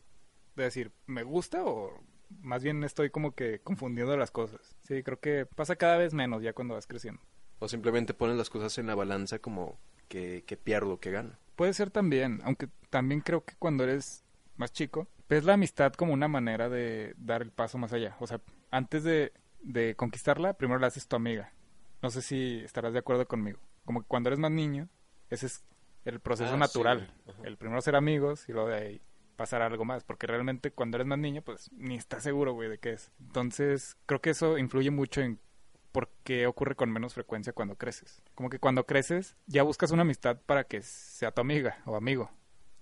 De 0.55 0.63
decir, 0.63 0.91
¿me 1.05 1.23
gusta 1.23 1.63
o 1.63 2.01
más 2.41 2.63
bien 2.63 2.83
estoy 2.83 3.09
como 3.09 3.33
que 3.35 3.59
confundiendo 3.59 4.15
las 4.17 4.31
cosas? 4.31 4.75
Sí, 4.81 5.03
creo 5.03 5.19
que 5.19 5.45
pasa 5.45 5.75
cada 5.75 5.97
vez 5.97 6.13
menos 6.13 6.41
ya 6.43 6.53
cuando 6.53 6.73
vas 6.75 6.87
creciendo. 6.87 7.21
O 7.59 7.67
simplemente 7.67 8.13
pones 8.13 8.37
las 8.37 8.49
cosas 8.49 8.77
en 8.77 8.87
la 8.87 8.95
balanza 8.95 9.39
como 9.39 9.79
que, 10.07 10.43
que 10.45 10.57
pierdo, 10.57 10.99
que 10.99 11.11
gano. 11.11 11.37
Puede 11.55 11.73
ser 11.73 11.89
también, 11.91 12.41
aunque 12.43 12.67
también 12.89 13.21
creo 13.21 13.43
que 13.45 13.55
cuando 13.57 13.83
eres 13.83 14.23
más 14.57 14.71
chico, 14.73 15.07
ves 15.29 15.43
la 15.45 15.53
amistad 15.53 15.93
como 15.93 16.13
una 16.13 16.27
manera 16.27 16.69
de 16.69 17.13
dar 17.17 17.41
el 17.41 17.51
paso 17.51 17.77
más 17.77 17.93
allá. 17.93 18.15
O 18.19 18.27
sea, 18.27 18.41
antes 18.71 19.03
de, 19.03 19.31
de 19.61 19.95
conquistarla, 19.95 20.53
primero 20.53 20.79
la 20.79 20.87
haces 20.87 21.07
tu 21.07 21.15
amiga. 21.15 21.53
No 22.01 22.09
sé 22.11 22.21
si 22.21 22.59
estarás 22.63 22.93
de 22.93 22.99
acuerdo 22.99 23.25
conmigo. 23.27 23.59
Como 23.85 24.01
que 24.01 24.07
cuando 24.07 24.29
eres 24.29 24.39
más 24.39 24.51
niño, 24.51 24.89
ese 25.29 25.45
es 25.47 25.63
el 26.03 26.19
proceso 26.19 26.53
Ah, 26.53 26.57
natural. 26.57 27.11
sí. 27.25 27.31
El 27.43 27.57
primero 27.57 27.81
ser 27.81 27.95
amigos 27.95 28.47
y 28.49 28.51
luego 28.51 28.67
de 28.69 28.75
ahí 28.75 29.01
pasar 29.35 29.61
algo 29.61 29.85
más. 29.85 30.03
Porque 30.03 30.27
realmente 30.27 30.71
cuando 30.71 30.97
eres 30.97 31.07
más 31.07 31.19
niño, 31.19 31.41
pues 31.41 31.69
ni 31.73 31.95
estás 31.95 32.23
seguro, 32.23 32.53
güey, 32.53 32.69
de 32.69 32.77
qué 32.77 32.93
es. 32.93 33.11
Entonces, 33.19 33.97
creo 34.05 34.21
que 34.21 34.31
eso 34.31 34.57
influye 34.57 34.91
mucho 34.91 35.21
en 35.21 35.39
por 35.91 36.09
qué 36.23 36.45
ocurre 36.45 36.75
con 36.75 36.91
menos 36.91 37.13
frecuencia 37.13 37.53
cuando 37.53 37.77
creces. 37.77 38.21
Como 38.35 38.49
que 38.49 38.59
cuando 38.59 38.85
creces, 38.85 39.37
ya 39.47 39.63
buscas 39.63 39.91
una 39.91 40.01
amistad 40.01 40.37
para 40.45 40.65
que 40.65 40.81
sea 40.81 41.31
tu 41.31 41.41
amiga 41.41 41.77
o 41.85 41.95
amigo. 41.95 42.31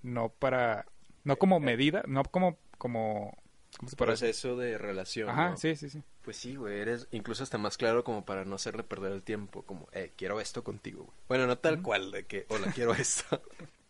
No 0.01 0.30
para... 0.30 0.86
No 1.24 1.38
como 1.38 1.60
medida, 1.60 2.04
no 2.08 2.24
como... 2.24 2.58
como 2.78 3.38
¿Cómo 3.78 3.89
se? 3.89 3.95
Proceso 3.95 4.56
de 4.56 4.78
relación. 4.78 5.30
Ajá, 5.30 5.51
¿no? 5.51 5.58
sí, 5.58 5.76
sí, 5.76 5.89
sí. 5.89 6.04
Pues 6.22 6.38
sí, 6.38 6.56
güey, 6.56 6.80
eres 6.80 7.08
incluso 7.12 7.43
hasta 7.43 7.58
más 7.58 7.78
claro 7.78 8.04
como 8.04 8.24
para 8.24 8.45
no 8.45 8.56
hacerle 8.56 8.84
perder 8.84 9.12
el 9.12 9.24
tiempo, 9.24 9.64
como, 9.64 9.88
eh, 9.91 10.12
quiero 10.16 10.39
esto 10.39 10.64
contigo, 10.64 11.06
güey. 11.06 11.18
Bueno, 11.28 11.47
no 11.47 11.58
tal 11.58 11.82
cual, 11.82 12.12
de 12.12 12.26
que, 12.26 12.45
hola, 12.49 12.72
quiero 12.74 12.93
esto. 12.93 13.41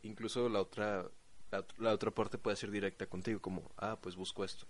incluso 0.01 0.49
la 0.49 0.61
otra, 0.61 1.05
la, 1.53 1.65
la 1.77 1.93
otra 1.93 2.09
parte 2.11 2.37
puede 2.37 2.57
ser 2.57 2.71
directa 2.71 3.05
contigo, 3.05 3.39
como, 3.39 3.71
ah, 3.77 3.97
pues 4.01 4.15
busco 4.15 4.43
esto. 4.43 4.65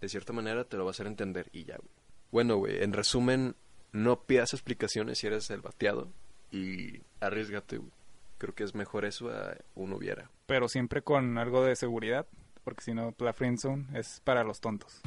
De 0.00 0.08
cierta 0.08 0.32
manera 0.32 0.64
te 0.64 0.76
lo 0.76 0.84
va 0.84 0.90
a 0.90 0.92
hacer 0.92 1.06
entender 1.06 1.48
y 1.52 1.64
ya, 1.64 1.76
güey. 1.76 1.88
Bueno, 2.32 2.56
güey, 2.56 2.82
en 2.82 2.92
resumen, 2.92 3.54
no 3.92 4.20
pidas 4.22 4.52
explicaciones 4.52 5.18
si 5.18 5.28
eres 5.28 5.48
el 5.50 5.60
bateado 5.60 6.08
y 6.50 7.00
arriesgate, 7.20 7.78
güey. 7.78 7.92
Creo 8.38 8.54
que 8.54 8.64
es 8.64 8.74
mejor 8.74 9.04
eso 9.04 9.30
a 9.30 9.56
un 9.74 9.92
hubiera. 9.92 10.28
Pero 10.46 10.68
siempre 10.68 11.02
con 11.02 11.38
algo 11.38 11.64
de 11.64 11.76
seguridad, 11.76 12.26
porque 12.64 12.82
si 12.82 12.92
no, 12.92 13.14
la 13.18 13.32
friendzone 13.32 13.86
es 13.98 14.20
para 14.24 14.42
los 14.42 14.60
tontos. 14.60 15.00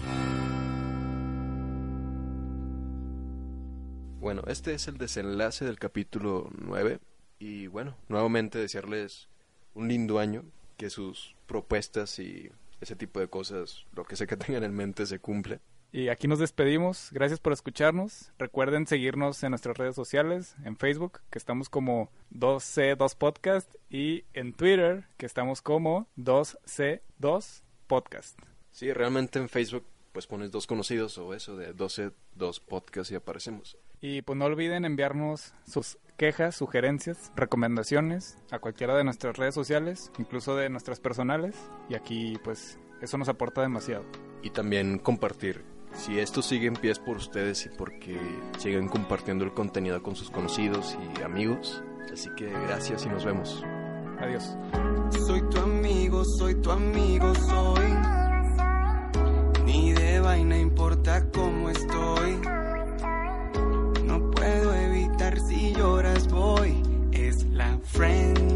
Bueno, 4.20 4.44
este 4.48 4.74
es 4.74 4.88
el 4.88 4.98
desenlace 4.98 5.66
del 5.66 5.80
capítulo 5.80 6.50
9 6.58 7.00
y 7.40 7.68
bueno, 7.68 7.96
nuevamente 8.08 8.58
desearles 8.58 9.30
un 9.74 9.88
lindo 9.88 10.20
año, 10.20 10.44
que 10.80 10.90
sus 10.90 11.36
propuestas 11.46 12.20
y 12.20 12.50
ese 12.80 12.96
tipo 12.96 13.20
de 13.20 13.28
cosas, 13.28 13.86
lo 13.94 14.06
que 14.06 14.16
sea 14.16 14.26
que 14.26 14.38
tengan 14.38 14.64
en 14.64 14.74
mente 14.74 15.06
se 15.06 15.20
cumple. 15.20 15.60
Y 15.92 16.08
aquí 16.08 16.28
nos 16.28 16.40
despedimos. 16.40 17.10
Gracias 17.12 17.40
por 17.40 17.52
escucharnos. 17.52 18.32
Recuerden 18.38 18.88
seguirnos 18.88 19.44
en 19.44 19.50
nuestras 19.50 19.78
redes 19.78 19.96
sociales, 19.96 20.56
en 20.64 20.78
Facebook, 20.78 21.20
que 21.30 21.38
estamos 21.38 21.68
como 21.68 22.12
2C2 22.32 23.18
Podcast, 23.18 23.76
y 23.90 24.24
en 24.34 24.54
Twitter, 24.54 25.08
que 25.18 25.26
estamos 25.26 25.62
como 25.62 26.08
2C2 26.16 27.64
Podcast. 27.88 28.40
Sí, 28.72 28.94
realmente 28.94 29.40
en 29.40 29.50
Facebook 29.50 29.84
pues 30.14 30.28
pones 30.28 30.52
dos 30.52 30.66
conocidos 30.66 31.18
o 31.18 31.34
eso 31.34 31.58
de 31.58 31.74
12, 31.74 32.12
dos 32.36 32.60
podcasts 32.60 33.12
y 33.12 33.16
aparecemos. 33.16 33.78
Y 34.02 34.22
pues 34.22 34.38
no 34.38 34.46
olviden 34.46 34.86
enviarnos 34.86 35.54
sus 35.68 35.98
quejas, 36.20 36.54
sugerencias, 36.54 37.32
recomendaciones 37.38 38.38
a 38.52 38.60
cualquiera 38.60 38.96
de 38.96 39.06
nuestras 39.06 39.38
redes 39.38 39.56
sociales, 39.56 40.12
incluso 40.20 40.56
de 40.56 40.70
nuestras 40.70 41.00
personales. 41.00 41.56
Y 41.88 41.96
aquí 41.96 42.38
pues 42.44 42.78
eso 43.02 43.18
nos 43.18 43.30
aporta 43.30 43.62
demasiado. 43.62 44.04
Y 44.44 44.50
también 44.50 45.00
compartir. 45.00 45.64
Si 45.94 46.20
esto 46.20 46.42
sigue 46.42 46.68
en 46.68 46.76
pie 46.76 46.92
es 46.92 47.00
por 47.00 47.16
ustedes 47.16 47.66
y 47.66 47.70
porque 47.70 48.20
siguen 48.58 48.90
compartiendo 48.90 49.46
el 49.46 49.54
contenido 49.54 50.04
con 50.04 50.16
sus 50.16 50.30
conocidos 50.30 50.98
y 51.18 51.24
amigos. 51.24 51.82
Así 52.12 52.30
que 52.36 52.48
gracias 52.48 53.06
y 53.06 53.10
nos 53.10 53.24
vemos. 53.24 53.64
Adiós. 54.20 54.58
Soy 55.26 55.42
tu 55.50 55.58
amigo, 55.58 56.26
soy 56.26 56.56
tu 56.56 56.70
amigo, 56.70 57.34
soy. 57.34 57.88
Ni 59.66 59.94
de 59.94 60.20
vaina 60.20 60.60
importa 60.60 61.30
cómo 61.32 61.59
Es 67.82 68.49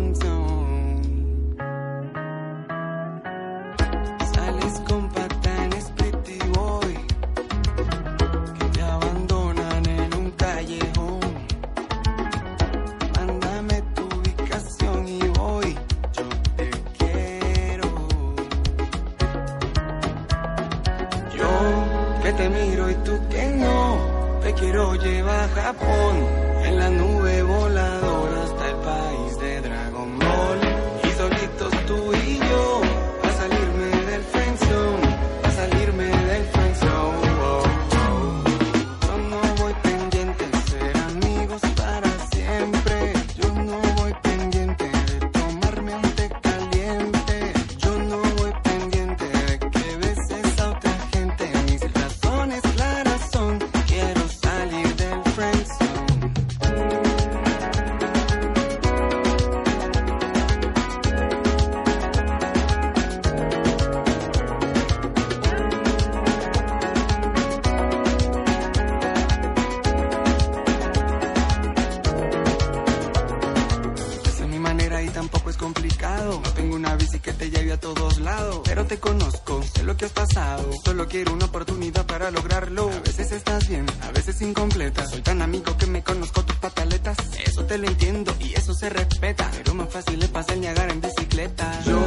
Entiendo 87.86 88.34
y 88.40 88.54
eso 88.54 88.74
se 88.74 88.90
respeta. 88.90 89.50
Pero 89.58 89.74
más 89.74 89.90
fácil 89.90 90.22
es 90.22 90.30
pasar 90.30 90.58
Niagara 90.58 90.92
en 90.92 91.02
bicicleta. 91.02 91.82
Yo 91.86 92.00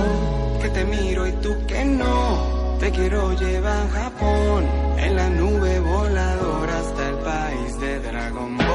que 0.62 0.68
te 0.70 0.84
miro 0.84 1.26
y 1.26 1.32
tú 1.32 1.54
que 1.66 1.84
no. 1.84 2.76
Te 2.80 2.90
quiero 2.90 3.32
llevar 3.38 3.86
a 3.86 3.90
Japón. 3.90 4.64
En 4.98 5.16
la 5.16 5.28
nube 5.30 5.80
voladora 5.80 6.78
hasta 6.78 7.08
el 7.08 7.16
país 7.16 7.80
de 7.80 8.00
Dragon 8.00 8.65